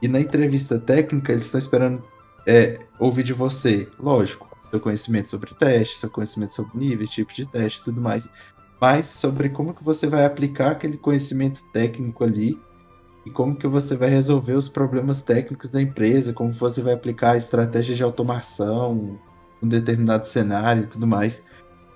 E 0.00 0.06
na 0.06 0.20
entrevista 0.20 0.78
técnica, 0.78 1.32
eles 1.32 1.46
estão 1.46 1.58
esperando 1.58 2.04
é, 2.46 2.80
ouvir 2.98 3.22
de 3.22 3.32
você, 3.32 3.88
lógico, 3.98 4.48
seu 4.70 4.80
conhecimento 4.80 5.28
sobre 5.28 5.54
teste, 5.54 5.98
seu 5.98 6.10
conhecimento 6.10 6.54
sobre 6.54 6.76
níveis, 6.76 7.10
tipo 7.10 7.32
de 7.32 7.46
teste 7.46 7.80
e 7.80 7.84
tudo 7.84 8.00
mais, 8.00 8.28
mas 8.80 9.06
sobre 9.06 9.48
como 9.48 9.72
que 9.72 9.84
você 9.84 10.06
vai 10.06 10.24
aplicar 10.24 10.72
aquele 10.72 10.96
conhecimento 10.96 11.62
técnico 11.72 12.24
ali 12.24 12.58
e 13.24 13.30
como 13.30 13.56
que 13.56 13.66
você 13.66 13.96
vai 13.96 14.10
resolver 14.10 14.52
os 14.52 14.68
problemas 14.68 15.22
técnicos 15.22 15.70
da 15.70 15.80
empresa, 15.80 16.32
como 16.32 16.52
você 16.52 16.82
vai 16.82 16.92
aplicar 16.92 17.36
estratégias 17.36 17.96
de 17.96 18.02
automação, 18.02 19.18
um 19.62 19.68
determinado 19.68 20.26
cenário 20.26 20.82
e 20.82 20.86
tudo 20.86 21.06
mais. 21.06 21.42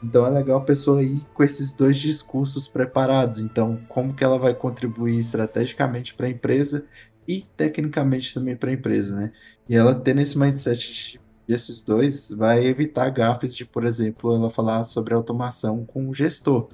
Então 0.03 0.25
é 0.25 0.31
legal 0.31 0.59
a 0.59 0.65
pessoa 0.65 1.03
ir 1.03 1.21
com 1.35 1.43
esses 1.43 1.75
dois 1.75 1.99
discursos 1.99 2.69
preparados. 2.69 3.39
Então, 3.39 3.81
como 3.89 4.15
que 4.15 4.25
ela 4.25 4.39
vai 4.39 4.55
contribuir 4.55 5.19
estrategicamente 5.19 6.15
para 6.15 6.27
a 6.27 6.31
empresa 6.31 6.87
e 7.27 7.45
tecnicamente 7.57 8.33
também 8.33 8.57
para 8.57 8.71
a 8.71 8.73
empresa, 8.73 9.15
né? 9.15 9.33
E 9.69 9.77
ela 9.77 9.95
tendo 9.95 10.21
esse 10.21 10.39
mindset 10.39 11.21
desses 11.47 11.83
dois 11.83 12.31
vai 12.31 12.67
evitar 12.67 13.11
gafes 13.11 13.57
de, 13.57 13.65
por 13.65 13.85
exemplo, 13.85 14.35
ela 14.35 14.51
falar 14.51 14.85
sobre 14.85 15.15
automação 15.15 15.85
com 15.85 16.09
o 16.09 16.15
gestor. 16.15 16.69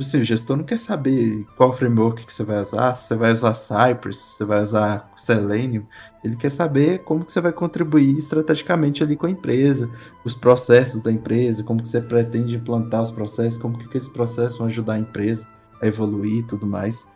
Tipo 0.00 0.08
assim, 0.08 0.20
o 0.20 0.24
gestor 0.24 0.56
não 0.56 0.64
quer 0.64 0.78
saber 0.78 1.44
qual 1.56 1.72
framework 1.72 2.24
que 2.24 2.32
você 2.32 2.42
vai 2.42 2.62
usar, 2.62 2.94
se 2.94 3.08
você 3.08 3.16
vai 3.16 3.32
usar 3.32 3.54
Cypress, 3.54 4.16
se 4.16 4.38
você 4.38 4.44
vai 4.46 4.62
usar 4.62 5.12
Selenium. 5.16 5.84
Ele 6.24 6.36
quer 6.36 6.48
saber 6.48 7.00
como 7.00 7.24
que 7.24 7.30
você 7.30 7.40
vai 7.40 7.52
contribuir 7.52 8.16
estrategicamente 8.16 9.02
ali 9.02 9.14
com 9.14 9.26
a 9.26 9.30
empresa, 9.30 9.90
os 10.24 10.34
processos 10.34 11.02
da 11.02 11.12
empresa, 11.12 11.62
como 11.62 11.82
que 11.82 11.88
você 11.88 12.00
pretende 12.00 12.56
implantar 12.56 13.02
os 13.02 13.10
processos, 13.10 13.60
como 13.60 13.76
que 13.76 13.96
esses 13.96 14.08
processos 14.08 14.58
vão 14.58 14.68
ajudar 14.68 14.94
a 14.94 14.98
empresa 14.98 15.46
a 15.82 15.86
evoluir 15.86 16.38
e 16.38 16.46
tudo 16.46 16.66
mais. 16.66 17.06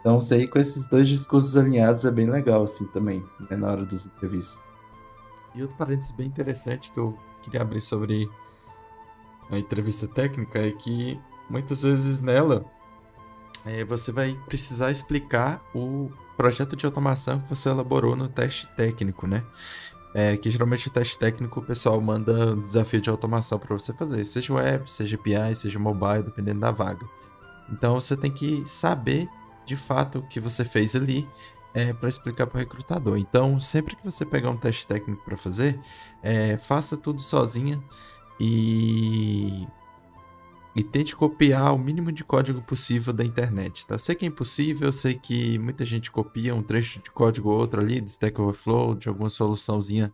Então, 0.00 0.18
isso 0.18 0.34
aí 0.34 0.46
com 0.46 0.58
esses 0.58 0.86
dois 0.86 1.08
discursos 1.08 1.56
alinhados 1.56 2.04
é 2.04 2.10
bem 2.10 2.28
legal, 2.28 2.62
assim, 2.62 2.86
também, 2.88 3.24
né, 3.50 3.56
na 3.56 3.68
hora 3.70 3.86
das 3.86 4.04
entrevistas. 4.04 4.63
E 5.54 5.62
outro 5.62 5.76
parênteses 5.76 6.10
bem 6.10 6.26
interessante 6.26 6.90
que 6.90 6.98
eu 6.98 7.16
queria 7.42 7.62
abrir 7.62 7.80
sobre 7.80 8.28
a 9.50 9.58
entrevista 9.58 10.08
técnica 10.08 10.58
é 10.58 10.70
que 10.72 11.20
muitas 11.48 11.82
vezes 11.82 12.20
nela 12.20 12.64
é, 13.64 13.84
você 13.84 14.12
vai 14.12 14.38
precisar 14.46 14.90
explicar 14.90 15.62
o 15.74 16.10
projeto 16.36 16.76
de 16.76 16.84
automação 16.84 17.40
que 17.40 17.48
você 17.48 17.68
elaborou 17.68 18.16
no 18.16 18.28
teste 18.28 18.66
técnico, 18.76 19.26
né? 19.26 19.44
É, 20.14 20.36
que 20.36 20.48
geralmente 20.48 20.86
o 20.86 20.90
teste 20.90 21.18
técnico 21.18 21.58
o 21.58 21.62
pessoal 21.62 22.00
manda 22.00 22.54
um 22.54 22.60
desafio 22.60 23.00
de 23.00 23.10
automação 23.10 23.58
para 23.58 23.76
você 23.76 23.92
fazer, 23.92 24.24
seja 24.24 24.54
web, 24.54 24.88
seja 24.88 25.16
API, 25.16 25.56
seja 25.56 25.78
mobile, 25.78 26.22
dependendo 26.22 26.60
da 26.60 26.70
vaga. 26.70 27.04
Então 27.70 27.94
você 27.94 28.16
tem 28.16 28.30
que 28.30 28.62
saber 28.64 29.28
de 29.66 29.76
fato 29.76 30.18
o 30.18 30.22
que 30.28 30.38
você 30.38 30.64
fez 30.64 30.94
ali 30.94 31.28
é, 31.74 31.92
para 31.92 32.08
explicar 32.08 32.46
para 32.46 32.56
o 32.56 32.60
recrutador. 32.60 33.18
Então, 33.18 33.58
sempre 33.58 33.96
que 33.96 34.04
você 34.04 34.24
pegar 34.24 34.50
um 34.50 34.56
teste 34.56 34.86
técnico 34.86 35.24
para 35.24 35.36
fazer, 35.36 35.78
é, 36.22 36.56
faça 36.56 36.96
tudo 36.96 37.20
sozinha 37.20 37.82
e 38.40 39.66
e 40.76 40.82
tente 40.82 41.14
copiar 41.14 41.72
o 41.72 41.78
mínimo 41.78 42.10
de 42.10 42.24
código 42.24 42.60
possível 42.60 43.12
da 43.12 43.24
internet, 43.24 43.86
tá? 43.86 43.94
Eu 43.94 43.98
sei 43.98 44.14
que 44.14 44.24
é 44.24 44.28
impossível, 44.28 44.88
eu 44.88 44.92
sei 44.92 45.14
que 45.14 45.56
muita 45.56 45.84
gente 45.84 46.10
copia 46.10 46.52
um 46.52 46.62
trecho 46.64 47.00
de 47.00 47.12
código 47.12 47.48
ou 47.48 47.58
outro 47.58 47.80
ali, 47.80 48.00
do 48.00 48.08
Stack 48.08 48.40
Overflow, 48.40 48.96
de 48.96 49.08
alguma 49.08 49.30
soluçãozinha 49.30 50.12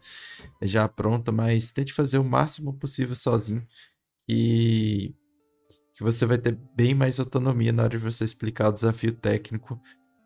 já 0.61 0.87
pronta, 0.87 1.33
mas 1.33 1.73
tente 1.73 1.95
fazer 1.95 2.19
o 2.19 2.25
máximo 2.25 2.75
possível 2.75 3.17
sozinho 3.17 3.67
e 4.29 5.15
que 5.95 6.03
você 6.03 6.27
vai 6.27 6.37
ter 6.37 6.59
bem 6.77 6.95
mais 6.95 7.19
autonomia 7.19 7.73
na 7.73 7.85
hora 7.85 7.91
de 7.91 7.99
você 7.99 8.25
explicar 8.25 8.69
o 8.69 8.73
desafio 8.73 9.13
técnico 9.13 9.81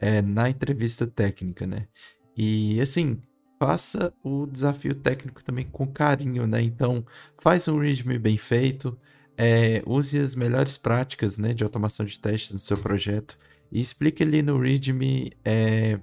é, 0.05 0.21
na 0.21 0.51
entrevista 0.51 1.07
técnica, 1.07 1.67
né? 1.67 1.89
E 2.37 2.79
assim, 2.79 3.23
faça 3.59 4.13
o 4.23 4.47
desafio 4.47 4.95
técnico 4.95 5.43
também 5.43 5.65
com 5.65 5.87
carinho, 5.87 6.47
né? 6.47 6.61
Então, 6.61 7.07
faz 7.41 7.67
um 7.69 7.79
readme 7.79 8.19
bem 8.19 8.37
feito, 8.37 8.99
é, 9.35 9.83
use 9.87 10.19
as 10.19 10.35
melhores 10.35 10.77
práticas 10.77 11.39
né, 11.39 11.55
de 11.55 11.65
automação 11.65 12.05
de 12.05 12.21
testes 12.21 12.53
no 12.53 12.59
seu 12.59 12.77
projeto 12.77 13.39
e 13.73 13.81
explique 13.81 14.23
ali 14.23 14.43
no 14.43 14.59
README 14.61 15.33
é, 15.43 15.99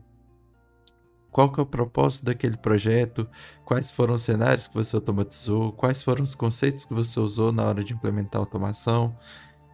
qual 1.29 1.51
que 1.51 1.59
é 1.59 1.63
o 1.63 1.65
propósito 1.65 2.25
daquele 2.25 2.57
projeto, 2.57 3.29
quais 3.63 3.91
foram 3.91 4.15
os 4.15 4.23
cenários 4.23 4.67
que 4.67 4.73
você 4.73 4.95
automatizou, 4.95 5.71
quais 5.73 6.01
foram 6.01 6.23
os 6.23 6.33
conceitos 6.33 6.85
que 6.85 6.93
você 6.93 7.19
usou 7.19 7.51
na 7.51 7.63
hora 7.65 7.83
de 7.83 7.93
implementar 7.93 8.41
a 8.41 8.43
automação 8.43 9.15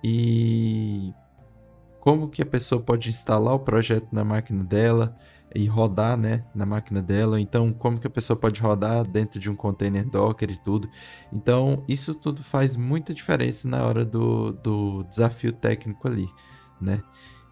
e 0.03 1.13
como 2.07 2.29
que 2.29 2.41
a 2.41 2.45
pessoa 2.45 2.79
pode 2.79 3.09
instalar 3.09 3.53
o 3.53 3.59
projeto 3.59 4.07
na 4.13 4.23
máquina 4.23 4.63
dela 4.63 5.13
e 5.53 5.65
rodar, 5.65 6.15
né, 6.15 6.45
na 6.55 6.65
máquina 6.65 7.01
dela. 7.01 7.37
Então, 7.37 7.73
como 7.73 7.99
que 7.99 8.07
a 8.07 8.09
pessoa 8.09 8.39
pode 8.39 8.61
rodar 8.61 9.05
dentro 9.05 9.37
de 9.41 9.51
um 9.51 9.55
container 9.57 10.09
Docker 10.09 10.49
e 10.49 10.55
tudo. 10.55 10.89
Então, 11.33 11.83
isso 11.85 12.15
tudo 12.15 12.41
faz 12.41 12.77
muita 12.77 13.13
diferença 13.13 13.67
na 13.67 13.85
hora 13.85 14.05
do, 14.05 14.53
do 14.53 15.03
desafio 15.03 15.51
técnico 15.51 16.07
ali, 16.07 16.29
né? 16.79 17.03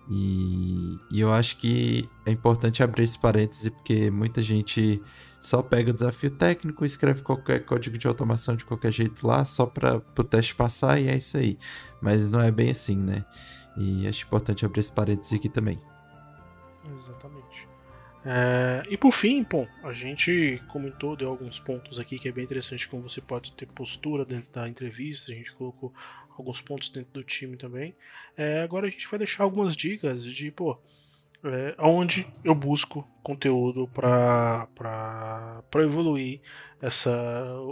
E, 0.10 1.00
e 1.12 1.20
eu 1.20 1.34
acho 1.34 1.58
que 1.58 2.10
é 2.26 2.32
importante 2.32 2.82
abrir 2.82 3.04
esse 3.04 3.20
parêntese 3.20 3.70
porque 3.70 4.10
muita 4.10 4.42
gente 4.42 5.02
só 5.42 5.62
pega 5.62 5.92
o 5.92 5.94
desafio 5.94 6.32
técnico, 6.32 6.86
escreve 6.86 7.24
qualquer 7.24 7.66
código 7.66 7.98
de 7.98 8.08
automação 8.08 8.56
de 8.56 8.64
qualquer 8.64 8.94
jeito 8.94 9.28
lá, 9.28 9.44
só 9.44 9.66
para 9.66 10.02
o 10.18 10.24
teste 10.24 10.56
passar 10.56 10.98
e 11.02 11.10
é 11.10 11.18
isso 11.18 11.36
aí. 11.36 11.58
Mas 12.02 12.30
não 12.30 12.40
é 12.40 12.52
bem 12.52 12.72
assim, 12.72 12.96
né? 12.96 13.26
E 13.78 14.08
acho 14.08 14.26
importante 14.26 14.66
abrir 14.66 14.80
esse 14.80 14.92
parêntese 14.92 15.36
aqui 15.36 15.50
também. 15.50 15.80
Exatamente. 16.96 17.68
É, 18.26 18.84
e 18.90 18.98
por 18.98 19.12
fim, 19.12 19.44
bom, 19.44 19.68
a 19.84 19.94
gente 19.94 20.60
comentou, 20.68 21.16
deu 21.16 21.30
alguns 21.30 21.60
pontos 21.60 22.00
aqui 22.00 22.18
que 22.18 22.28
é 22.28 22.32
bem 22.32 22.44
interessante 22.44 22.88
como 22.88 23.04
você 23.04 23.22
pode 23.22 23.52
ter 23.52 23.68
postura 23.68 24.26
dentro 24.26 24.52
da 24.52 24.68
entrevista, 24.68 25.32
a 25.32 25.36
gente 25.36 25.52
colocou 25.52 25.94
alguns 26.36 26.60
pontos 26.60 26.90
dentro 26.90 27.14
do 27.14 27.24
time 27.24 27.56
também. 27.56 27.96
É, 28.36 28.62
agora 28.64 28.88
a 28.88 28.90
gente 28.90 29.08
vai 29.08 29.20
deixar 29.20 29.44
algumas 29.44 29.76
dicas 29.76 30.24
de, 30.24 30.50
pô, 30.50 30.76
é, 31.44 31.76
onde 31.78 32.26
eu 32.44 32.56
busco 32.56 33.08
conteúdo 33.22 33.88
para 33.94 34.68
evoluir 35.76 36.42
essa, 36.82 37.14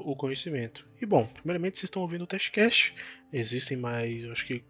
o 0.05 0.15
conhecimento. 0.15 0.87
E 1.01 1.05
bom, 1.05 1.25
primeiramente 1.25 1.79
vocês 1.79 1.87
estão 1.87 2.03
ouvindo 2.03 2.25
o 2.25 2.27
Testcast, 2.27 2.93
existem 3.31 3.75
mais, 3.75 4.23
acho 4.25 4.45
que 4.45 4.63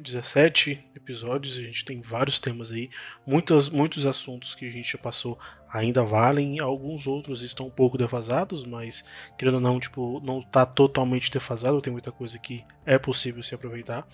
17 0.00 0.90
episódios, 0.94 1.58
a 1.58 1.62
gente 1.62 1.84
tem 1.84 2.00
vários 2.00 2.38
temas 2.38 2.70
aí, 2.70 2.90
muitos, 3.26 3.68
muitos 3.68 4.06
assuntos 4.06 4.54
que 4.54 4.66
a 4.66 4.70
gente 4.70 4.92
já 4.92 4.98
passou 4.98 5.38
ainda 5.72 6.02
valem, 6.02 6.60
alguns 6.60 7.06
outros 7.06 7.42
estão 7.42 7.66
um 7.66 7.70
pouco 7.70 7.98
defasados, 7.98 8.64
mas 8.64 9.04
querendo 9.38 9.54
ou 9.54 9.60
não, 9.60 9.80
tipo, 9.80 10.20
não 10.20 10.40
está 10.40 10.64
totalmente 10.64 11.30
defasado, 11.30 11.80
tem 11.80 11.92
muita 11.92 12.12
coisa 12.12 12.38
que 12.38 12.64
é 12.84 12.98
possível 12.98 13.42
se 13.42 13.54
aproveitar 13.54 14.06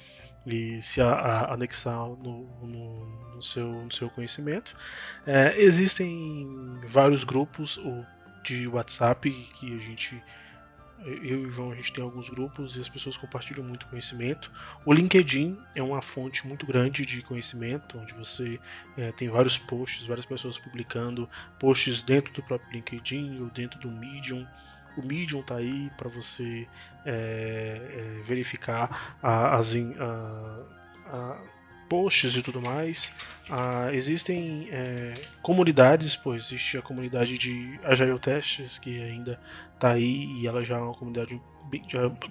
e 0.47 0.81
se 0.81 1.01
a, 1.01 1.11
a, 1.11 1.55
anexar 1.55 2.09
no, 2.09 2.49
no, 2.63 3.35
no, 3.35 3.43
seu, 3.43 3.67
no 3.67 3.93
seu 3.93 4.11
conhecimento. 4.11 4.77
É, 5.27 5.55
existem 5.57 6.81
vários 6.87 7.25
grupos 7.25 7.81
de 8.43 8.67
WhatsApp 8.67 9.31
que 9.31 9.75
a 9.75 9.79
gente 9.79 10.21
eu 11.07 11.43
e 11.43 11.47
o 11.47 11.51
João 11.51 11.73
a 11.73 11.75
gente 11.75 11.93
tem 11.93 12.03
alguns 12.03 12.29
grupos 12.29 12.77
e 12.77 12.81
as 12.81 12.89
pessoas 12.89 13.17
compartilham 13.17 13.65
muito 13.65 13.87
conhecimento. 13.87 14.51
O 14.85 14.93
LinkedIn 14.93 15.59
é 15.75 15.83
uma 15.83 16.01
fonte 16.01 16.47
muito 16.47 16.67
grande 16.67 17.05
de 17.05 17.23
conhecimento, 17.23 17.99
onde 17.99 18.15
você 18.15 18.61
é, 18.97 19.13
tem 19.13 19.29
vários 19.29 19.59
posts, 19.59 20.07
várias 20.07 20.27
pessoas 20.27 20.59
publicando 20.59 21.29
posts 21.59 22.03
dentro 22.03 22.33
do 22.33 22.43
próprio 22.43 22.73
LinkedIn 22.73 23.41
ou 23.41 23.51
dentro 23.51 23.79
do 23.81 23.91
Medium. 23.91 24.47
O 24.97 25.03
Medium 25.03 25.41
está 25.41 25.57
aí 25.57 25.91
para 25.97 26.09
você 26.09 26.69
é, 27.05 28.21
é, 28.21 28.23
verificar 28.25 29.17
a, 29.23 29.57
as, 29.57 29.75
a, 29.75 30.65
a, 31.07 31.41
posts 31.93 32.37
e 32.37 32.43
tudo 32.43 32.63
mais. 32.63 33.13
Ah, 33.51 33.91
existem 33.93 34.67
é, 34.73 35.13
comunidades, 35.43 36.17
pois 36.17 36.47
existe 36.47 36.79
a 36.79 36.83
comunidade 36.83 37.37
de 37.37 37.79
Agile 37.85 38.19
Testes 38.19 38.79
que 38.79 38.99
ainda 39.03 39.39
está 39.75 39.91
aí 39.91 40.25
e 40.39 40.47
ela 40.47 40.65
já 40.65 40.79
é 40.79 40.81
uma 40.81 40.95
comunidade 40.95 41.39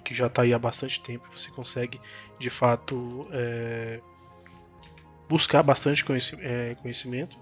que 0.04 0.12
já 0.12 0.26
está 0.26 0.42
aí 0.42 0.52
há 0.52 0.58
bastante 0.58 1.00
tempo. 1.00 1.28
Você 1.30 1.48
consegue 1.52 2.00
de 2.40 2.50
fato 2.50 3.28
é, 3.30 4.00
buscar 5.28 5.62
bastante 5.62 6.04
é, 6.40 6.74
conhecimento. 6.82 7.38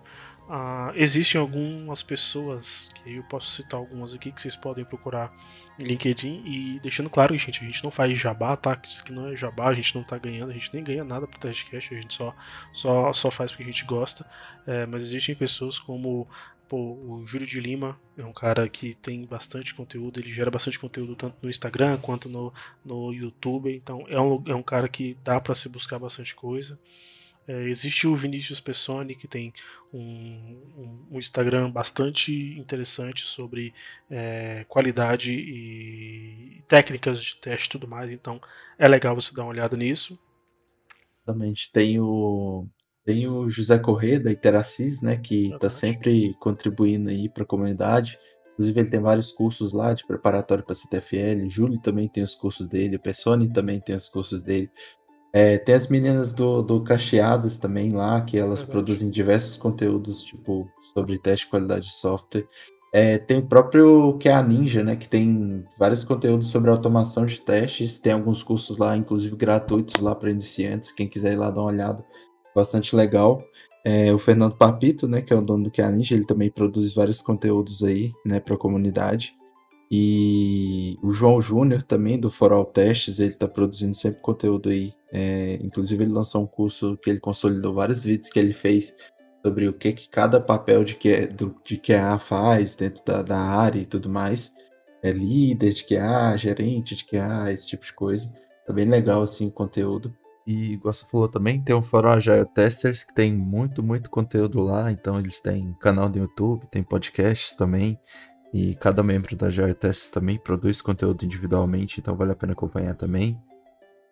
Uh, 0.48 0.92
existem 0.96 1.40
algumas 1.40 2.02
pessoas, 2.02 2.88
que 2.94 3.14
eu 3.14 3.22
posso 3.24 3.52
citar 3.52 3.78
algumas 3.78 4.12
aqui, 4.12 4.32
que 4.32 4.42
vocês 4.42 4.56
podem 4.56 4.84
procurar 4.84 5.32
em 5.78 5.84
LinkedIn. 5.84 6.42
E 6.44 6.80
deixando 6.80 7.08
claro, 7.08 7.36
gente, 7.38 7.62
a 7.62 7.66
gente 7.66 7.84
não 7.84 7.90
faz 7.90 8.18
jabá, 8.18 8.56
tá? 8.56 8.74
Que 8.74 9.12
não 9.12 9.28
é 9.28 9.36
jabá, 9.36 9.68
a 9.68 9.74
gente 9.74 9.94
não 9.94 10.02
tá 10.02 10.18
ganhando, 10.18 10.50
a 10.50 10.54
gente 10.54 10.72
nem 10.74 10.82
ganha 10.82 11.04
nada 11.04 11.26
pro 11.26 11.38
testcast, 11.38 11.94
a 11.94 12.00
gente 12.00 12.14
só, 12.14 12.34
só, 12.72 13.12
só 13.12 13.30
faz 13.30 13.52
porque 13.52 13.62
a 13.62 13.66
gente 13.66 13.84
gosta. 13.84 14.26
É, 14.66 14.86
mas 14.86 15.02
existem 15.02 15.34
pessoas 15.34 15.78
como 15.78 16.26
pô, 16.70 16.76
o 16.76 17.26
Júlio 17.26 17.48
de 17.48 17.60
Lima, 17.60 17.98
é 18.16 18.24
um 18.24 18.32
cara 18.32 18.68
que 18.68 18.94
tem 18.94 19.26
bastante 19.26 19.74
conteúdo, 19.74 20.20
ele 20.20 20.32
gera 20.32 20.52
bastante 20.52 20.78
conteúdo 20.78 21.16
tanto 21.16 21.36
no 21.42 21.50
Instagram 21.50 21.98
quanto 21.98 22.28
no, 22.28 22.54
no 22.84 23.12
YouTube. 23.12 23.74
Então 23.74 24.04
é 24.08 24.20
um, 24.20 24.42
é 24.46 24.54
um 24.54 24.62
cara 24.62 24.88
que 24.88 25.16
dá 25.24 25.40
para 25.40 25.54
se 25.54 25.68
buscar 25.68 25.98
bastante 25.98 26.32
coisa. 26.32 26.78
É, 27.50 27.68
existe 27.68 28.06
o 28.06 28.14
Vinícius 28.14 28.60
Pessoni, 28.60 29.16
que 29.16 29.26
tem 29.26 29.52
um, 29.92 29.98
um, 29.98 31.06
um 31.10 31.18
Instagram 31.18 31.68
bastante 31.68 32.32
interessante 32.56 33.26
sobre 33.26 33.74
é, 34.08 34.64
qualidade 34.68 35.32
e 35.32 36.62
técnicas 36.68 37.20
de 37.20 37.36
teste 37.38 37.66
e 37.66 37.70
tudo 37.70 37.88
mais, 37.88 38.12
então 38.12 38.40
é 38.78 38.86
legal 38.86 39.16
você 39.16 39.34
dar 39.34 39.42
uma 39.42 39.50
olhada 39.50 39.76
nisso. 39.76 40.16
Exatamente. 41.24 41.72
Tem 41.72 41.98
o, 41.98 42.68
Tem 43.04 43.26
o 43.26 43.48
José 43.48 43.80
Corrêa, 43.80 44.20
da 44.20 44.30
Iteracis, 44.30 45.02
né, 45.02 45.16
que 45.16 45.52
está 45.52 45.68
sempre 45.68 46.34
contribuindo 46.34 47.10
aí 47.10 47.28
para 47.28 47.42
a 47.42 47.46
comunidade. 47.46 48.16
Inclusive, 48.52 48.80
ele 48.80 48.90
tem 48.90 49.00
vários 49.00 49.32
cursos 49.32 49.72
lá 49.72 49.92
de 49.92 50.06
preparatório 50.06 50.62
para 50.62 50.74
CTFL. 50.74 51.48
Júlio 51.48 51.80
também 51.80 52.08
tem 52.08 52.22
os 52.22 52.34
cursos 52.34 52.68
dele. 52.68 52.96
O 52.96 53.00
Pessoni 53.00 53.52
também 53.52 53.80
tem 53.80 53.96
os 53.96 54.08
cursos 54.08 54.42
dele. 54.42 54.70
É, 55.32 55.58
tem 55.58 55.74
as 55.74 55.88
meninas 55.88 56.32
do, 56.32 56.60
do 56.62 56.82
Cacheadas 56.82 57.56
também 57.56 57.92
lá, 57.92 58.20
que 58.20 58.36
elas 58.36 58.60
Verdade. 58.60 58.72
produzem 58.72 59.10
diversos 59.10 59.56
conteúdos, 59.56 60.24
tipo, 60.24 60.68
sobre 60.92 61.18
teste 61.18 61.46
de 61.46 61.50
qualidade 61.50 61.86
de 61.86 61.94
software. 61.94 62.46
É, 62.92 63.18
tem 63.18 63.38
o 63.38 63.46
próprio 63.46 64.18
que 64.18 64.28
é 64.28 64.32
a 64.32 64.42
Ninja, 64.42 64.82
né, 64.82 64.96
que 64.96 65.08
tem 65.08 65.64
vários 65.78 66.02
conteúdos 66.02 66.48
sobre 66.48 66.70
automação 66.70 67.24
de 67.24 67.40
testes. 67.40 67.98
Tem 67.98 68.12
alguns 68.12 68.42
cursos 68.42 68.76
lá, 68.76 68.96
inclusive 68.96 69.36
gratuitos 69.36 70.00
lá 70.00 70.14
para 70.14 70.30
iniciantes. 70.30 70.90
Quem 70.90 71.06
quiser 71.06 71.34
ir 71.34 71.36
lá 71.36 71.50
dar 71.50 71.60
uma 71.60 71.70
olhada, 71.70 72.04
bastante 72.54 72.96
legal. 72.96 73.40
É, 73.84 74.12
o 74.12 74.18
Fernando 74.18 74.56
Papito, 74.56 75.06
né, 75.06 75.22
que 75.22 75.32
é 75.32 75.36
o 75.36 75.40
dono 75.40 75.64
do 75.64 75.70
que 75.70 75.80
é 75.80 75.84
a 75.84 75.90
Ninja, 75.90 76.14
ele 76.16 76.26
também 76.26 76.50
produz 76.50 76.92
vários 76.92 77.22
conteúdos 77.22 77.84
aí, 77.84 78.12
né, 78.26 78.40
para 78.40 78.54
a 78.54 78.58
comunidade. 78.58 79.39
E 79.90 80.96
o 81.02 81.10
João 81.10 81.40
Júnior 81.40 81.82
também, 81.82 82.18
do 82.18 82.30
Foral 82.30 82.64
Testes, 82.64 83.18
ele 83.18 83.32
está 83.32 83.48
produzindo 83.48 83.94
sempre 83.94 84.20
conteúdo 84.20 84.68
aí. 84.68 84.94
É, 85.12 85.58
inclusive, 85.60 86.04
ele 86.04 86.12
lançou 86.12 86.42
um 86.42 86.46
curso 86.46 86.96
que 86.98 87.10
ele 87.10 87.18
consolidou 87.18 87.74
vários 87.74 88.04
vídeos 88.04 88.30
que 88.30 88.38
ele 88.38 88.52
fez 88.52 88.94
sobre 89.44 89.66
o 89.66 89.72
que, 89.72 89.92
que 89.92 90.08
cada 90.08 90.40
papel 90.40 90.84
de, 90.84 90.94
que, 90.94 91.26
do, 91.26 91.56
de 91.64 91.76
QA 91.76 92.18
faz 92.18 92.74
dentro 92.74 93.04
da, 93.04 93.22
da 93.22 93.38
área 93.38 93.80
e 93.80 93.86
tudo 93.86 94.08
mais. 94.08 94.52
É 95.02 95.10
líder 95.10 95.72
de 95.72 95.84
QA, 95.84 96.36
gerente 96.36 96.94
de 96.94 97.04
QA, 97.04 97.50
esse 97.52 97.66
tipo 97.66 97.84
de 97.84 97.92
coisa. 97.92 98.32
Tá 98.66 98.72
bem 98.72 98.84
legal, 98.84 99.22
assim, 99.22 99.48
o 99.48 99.50
conteúdo. 99.50 100.14
E, 100.46 100.74
igual 100.74 100.94
você 100.94 101.04
falou 101.06 101.28
também, 101.28 101.62
tem 101.62 101.74
o 101.74 101.82
Fórum 101.82 102.10
Agile 102.10 102.46
Testers, 102.54 103.02
que 103.02 103.14
tem 103.14 103.34
muito, 103.34 103.82
muito 103.82 104.08
conteúdo 104.08 104.60
lá. 104.60 104.92
Então, 104.92 105.18
eles 105.18 105.40
têm 105.40 105.74
canal 105.80 106.08
do 106.08 106.18
YouTube, 106.18 106.66
tem 106.70 106.82
podcasts 106.82 107.56
também. 107.56 107.98
E 108.52 108.74
cada 108.74 109.02
membro 109.02 109.36
da 109.36 109.46
Agile 109.46 109.74
Tests 109.74 110.10
também 110.10 110.38
produz 110.38 110.82
conteúdo 110.82 111.24
individualmente, 111.24 112.00
então 112.00 112.16
vale 112.16 112.32
a 112.32 112.36
pena 112.36 112.52
acompanhar 112.52 112.96
também. 112.96 113.40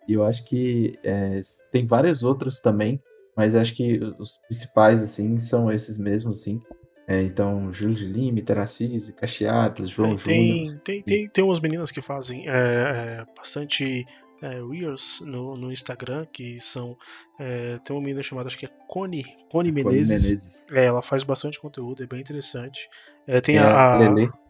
E 0.06 0.14
eu 0.14 0.24
acho 0.24 0.44
que 0.44 0.98
é, 1.04 1.40
tem 1.72 1.86
vários 1.86 2.22
outros 2.22 2.60
também, 2.60 3.02
mas 3.36 3.54
acho 3.54 3.74
que 3.74 3.98
os 4.18 4.38
principais, 4.38 5.02
assim, 5.02 5.38
são 5.40 5.70
esses 5.70 5.98
mesmos, 5.98 6.40
assim. 6.40 6.60
É, 7.06 7.22
então, 7.22 7.72
Júlio 7.72 7.94
de 7.94 8.04
Lima, 8.04 8.42
Teracise, 8.42 9.14
Cacheadas, 9.14 9.88
João 9.88 10.14
tem, 10.14 10.64
Júnior. 10.64 10.80
Tem, 10.80 11.02
tem, 11.02 11.28
tem 11.28 11.44
umas 11.44 11.58
meninas 11.58 11.90
que 11.90 12.02
fazem 12.02 12.48
é, 12.48 12.52
é, 12.52 13.26
bastante 13.34 14.04
é, 14.42 14.60
Reels 14.62 15.20
no, 15.24 15.54
no, 15.54 15.72
Instagram, 15.72 16.26
que 16.32 16.60
são. 16.60 16.96
É, 17.38 17.78
tem 17.78 17.96
uma 17.96 18.02
menina 18.02 18.22
chamada, 18.22 18.46
acho 18.46 18.58
que 18.58 18.66
é 18.66 18.70
Cone, 18.86 19.24
Cone 19.50 19.72
Menezes. 19.72 20.08
Menezes. 20.08 20.70
É, 20.70 20.84
ela 20.84 21.00
faz 21.00 21.24
bastante 21.24 21.58
conteúdo, 21.58 22.02
é 22.02 22.06
bem 22.06 22.20
interessante. 22.20 22.88
É, 23.28 23.42
tem, 23.42 23.56
é, 23.56 23.60
a, 23.60 23.98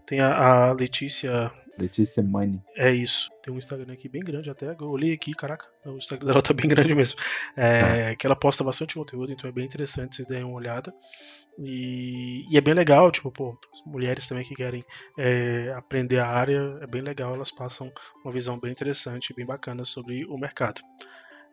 tem 0.07 0.21
a, 0.21 0.69
a, 0.69 0.73
Letícia. 0.73 1.51
Letícia 1.77 2.23
Money. 2.23 2.63
É 2.77 2.93
isso. 2.93 3.29
Tem 3.43 3.53
um 3.53 3.59
Instagram 3.59 3.93
aqui 3.93 4.09
bem 4.09 4.23
grande 4.23 4.49
até. 4.49 4.71
Eu 4.71 4.89
olhei 4.89 5.13
aqui, 5.13 5.35
caraca. 5.35 5.67
O 5.85 5.97
Instagram 5.97 6.29
dela 6.29 6.43
tá 6.43 6.55
bem 6.55 6.69
grande 6.69 6.95
mesmo. 6.95 7.19
É, 7.57 8.11
ah. 8.13 8.17
Que 8.17 8.25
ela 8.25 8.37
posta 8.37 8.63
bastante 8.63 8.95
conteúdo, 8.95 9.33
então 9.33 9.51
é 9.51 9.53
bem 9.53 9.65
interessante 9.65 10.15
vocês 10.15 10.29
derem 10.29 10.45
uma 10.45 10.55
olhada. 10.55 10.95
E, 11.59 12.47
e, 12.49 12.57
é 12.57 12.61
bem 12.61 12.73
legal, 12.73 13.11
tipo, 13.11 13.33
pô, 13.33 13.59
mulheres 13.85 14.29
também 14.29 14.45
que 14.45 14.55
querem 14.55 14.85
é, 15.19 15.75
aprender 15.77 16.21
a 16.21 16.29
área, 16.29 16.79
é 16.81 16.87
bem 16.87 17.03
legal, 17.03 17.35
elas 17.35 17.51
passam 17.51 17.91
uma 18.25 18.33
visão 18.33 18.61
bem 18.61 18.71
interessante, 18.71 19.35
bem 19.35 19.45
bacana 19.45 19.85
sobre 19.85 20.25
o 20.27 20.39
mercado. 20.39 20.81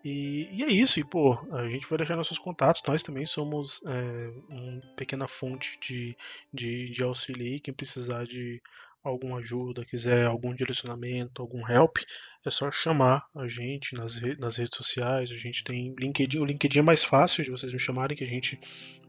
E, 0.05 0.47
e 0.51 0.63
é 0.63 0.67
isso, 0.67 0.99
e 0.99 1.03
pô, 1.03 1.33
a 1.51 1.67
gente 1.67 1.87
vai 1.87 1.97
deixar 1.97 2.15
nossos 2.15 2.37
contatos, 2.37 2.83
nós 2.87 3.01
também 3.01 3.25
somos 3.25 3.81
é, 3.87 4.31
uma 4.47 4.79
pequena 4.95 5.27
fonte 5.27 5.79
de, 5.81 6.15
de, 6.53 6.91
de 6.91 7.03
auxílio 7.03 7.43
aí, 7.43 7.59
quem 7.59 7.73
precisar 7.73 8.23
de 8.23 8.61
alguma 9.03 9.39
ajuda, 9.39 9.83
quiser 9.83 10.27
algum 10.27 10.53
direcionamento, 10.53 11.41
algum 11.41 11.67
help, 11.67 11.97
é 12.45 12.51
só 12.51 12.71
chamar 12.71 13.25
a 13.35 13.47
gente 13.47 13.95
nas, 13.95 14.15
re 14.15 14.35
nas 14.37 14.57
redes 14.57 14.75
sociais. 14.75 15.31
A 15.31 15.37
gente 15.37 15.63
tem 15.63 15.95
LinkedIn. 15.97 16.39
O 16.39 16.45
LinkedIn 16.45 16.79
é 16.79 16.81
mais 16.81 17.03
fácil 17.03 17.43
de 17.43 17.51
vocês 17.51 17.73
me 17.73 17.79
chamarem, 17.79 18.15
que 18.15 18.23
a 18.23 18.27
gente 18.27 18.59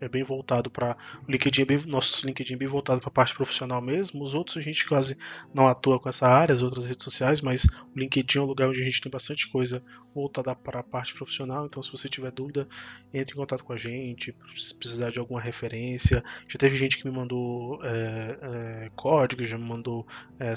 é 0.01 0.09
bem 0.09 0.22
voltado 0.22 0.70
para 0.70 0.97
o 1.26 1.30
LinkedIn, 1.30 1.62
é 1.62 1.64
bem, 1.64 1.87
nosso 1.87 2.26
LinkedIn 2.26 2.55
é 2.55 2.57
bem 2.57 2.68
voltado 2.68 3.01
para 3.01 3.09
a 3.09 3.12
parte 3.12 3.34
profissional 3.34 3.80
mesmo. 3.80 4.22
Os 4.22 4.34
outros 4.34 4.57
a 4.57 4.61
gente 4.61 4.87
quase 4.87 5.16
não 5.55 5.66
atua 5.66 5.99
com 5.99 6.09
essa 6.09 6.26
área, 6.26 6.55
as 6.55 6.62
outras 6.62 6.87
redes 6.87 7.05
sociais, 7.05 7.41
mas 7.41 7.64
o 7.64 7.99
LinkedIn 7.99 8.39
é 8.39 8.43
um 8.43 8.47
lugar 8.47 8.68
onde 8.68 8.80
a 8.80 8.84
gente 8.84 9.01
tem 9.01 9.11
bastante 9.11 9.49
coisa 9.49 9.82
voltada 10.14 10.55
para 10.55 10.80
a 10.80 10.82
parte 10.82 11.14
profissional. 11.14 11.66
Então, 11.66 11.82
se 11.82 11.93
você 11.93 12.09
tiver 12.09 12.30
dúvida, 12.30 12.66
entre 13.12 13.34
em 13.34 13.37
contato 13.37 13.62
com 13.62 13.72
a 13.72 13.76
gente, 13.76 14.34
se 14.57 14.74
precisar 14.74 15.11
de 15.11 15.18
alguma 15.18 15.41
referência. 15.41 16.24
Já 16.49 16.59
teve 16.59 16.74
gente 16.74 16.97
que 16.97 17.05
me 17.05 17.14
mandou 17.14 17.80
é, 17.84 18.39
é, 18.43 18.91
código, 18.97 19.45
já 19.45 19.59
me 19.59 19.64
mandou 19.64 20.07
é, 20.39 20.55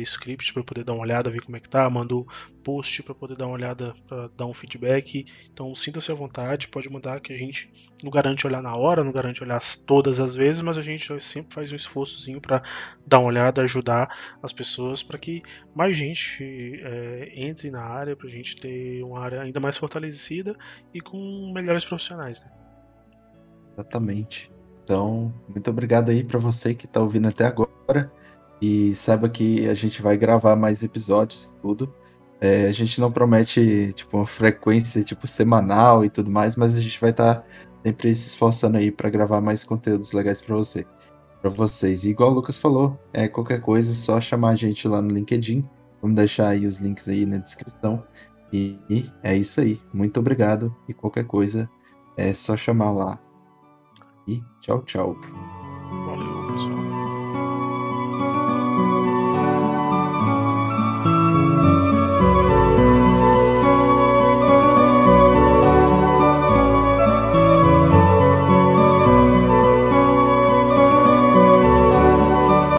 script 0.00 0.52
para 0.52 0.64
poder 0.64 0.84
dar 0.84 0.94
uma 0.94 1.02
olhada, 1.02 1.30
ver 1.30 1.42
como 1.42 1.56
é 1.56 1.60
que 1.60 1.68
tá, 1.74 1.90
mandou 1.90 2.24
post 2.62 3.02
para 3.02 3.14
poder 3.14 3.36
dar 3.36 3.46
uma 3.46 3.54
olhada, 3.54 3.94
para 4.06 4.28
dar 4.28 4.46
um 4.46 4.54
feedback. 4.54 5.26
Então 5.52 5.74
sinta-se 5.74 6.12
à 6.12 6.14
vontade, 6.14 6.68
pode 6.68 6.88
mandar 6.88 7.20
que 7.20 7.32
a 7.32 7.36
gente 7.36 7.68
não 8.00 8.12
garante 8.12 8.46
olhar 8.46 8.62
na 8.62 8.76
hora, 8.76 9.02
não 9.02 9.10
garante 9.10 9.42
olhar 9.42 9.60
todas 9.84 10.20
as 10.20 10.36
vezes, 10.36 10.62
mas 10.62 10.78
a 10.78 10.82
gente 10.82 11.20
sempre 11.20 11.52
faz 11.52 11.72
um 11.72 11.76
esforçozinho 11.76 12.40
para 12.40 12.62
dar 13.04 13.18
uma 13.18 13.28
olhada, 13.28 13.62
ajudar 13.62 14.08
as 14.40 14.52
pessoas 14.52 15.02
para 15.02 15.18
que 15.18 15.42
mais 15.74 15.96
gente 15.96 16.80
é, 16.84 17.32
entre 17.34 17.72
na 17.72 17.82
área, 17.82 18.14
para 18.14 18.28
a 18.28 18.30
gente 18.30 18.54
ter 18.56 19.02
uma 19.02 19.18
área 19.18 19.42
ainda 19.42 19.58
mais 19.58 19.76
fortalecida 19.76 20.56
e 20.92 21.00
com 21.00 21.52
melhores 21.52 21.84
profissionais. 21.84 22.44
Né? 22.44 22.50
Exatamente. 23.72 24.52
Então, 24.84 25.34
muito 25.48 25.68
obrigado 25.68 26.10
aí 26.10 26.22
para 26.22 26.38
você 26.38 26.72
que 26.72 26.86
está 26.86 27.00
ouvindo 27.00 27.26
até 27.26 27.46
agora. 27.46 28.12
E 28.60 28.94
saiba 28.94 29.28
que 29.28 29.68
a 29.68 29.74
gente 29.74 30.00
vai 30.00 30.16
gravar 30.16 30.56
mais 30.56 30.82
episódios 30.82 31.44
e 31.46 31.60
tudo. 31.60 31.94
É, 32.40 32.66
a 32.66 32.72
gente 32.72 33.00
não 33.00 33.10
promete 33.10 33.92
tipo 33.94 34.16
uma 34.16 34.26
frequência 34.26 35.02
tipo 35.02 35.26
semanal 35.26 36.04
e 36.04 36.10
tudo 36.10 36.30
mais, 36.30 36.56
mas 36.56 36.76
a 36.76 36.80
gente 36.80 37.00
vai 37.00 37.10
estar 37.10 37.36
tá 37.36 37.44
sempre 37.84 38.14
se 38.14 38.28
esforçando 38.28 38.76
aí 38.76 38.90
para 38.90 39.10
gravar 39.10 39.40
mais 39.40 39.62
conteúdos 39.64 40.12
legais 40.12 40.40
para 40.40 40.54
você, 40.54 40.86
para 41.40 41.50
vocês. 41.50 42.04
E 42.04 42.10
igual 42.10 42.30
o 42.30 42.34
Lucas 42.34 42.56
falou, 42.58 42.98
é 43.12 43.28
qualquer 43.28 43.60
coisa 43.60 43.92
é 43.92 43.94
só 43.94 44.20
chamar 44.20 44.50
a 44.50 44.54
gente 44.54 44.86
lá 44.88 45.00
no 45.00 45.10
LinkedIn. 45.10 45.66
Vamos 46.00 46.16
deixar 46.16 46.48
aí 46.48 46.66
os 46.66 46.78
links 46.78 47.08
aí 47.08 47.24
na 47.24 47.38
descrição. 47.38 48.04
E, 48.52 48.78
e 48.88 49.10
é 49.22 49.36
isso 49.36 49.60
aí. 49.60 49.80
Muito 49.92 50.20
obrigado 50.20 50.74
e 50.88 50.94
qualquer 50.94 51.26
coisa 51.26 51.68
é 52.16 52.32
só 52.32 52.56
chamar 52.56 52.90
lá. 52.90 53.18
E 54.26 54.42
tchau, 54.60 54.82
tchau. 54.82 55.43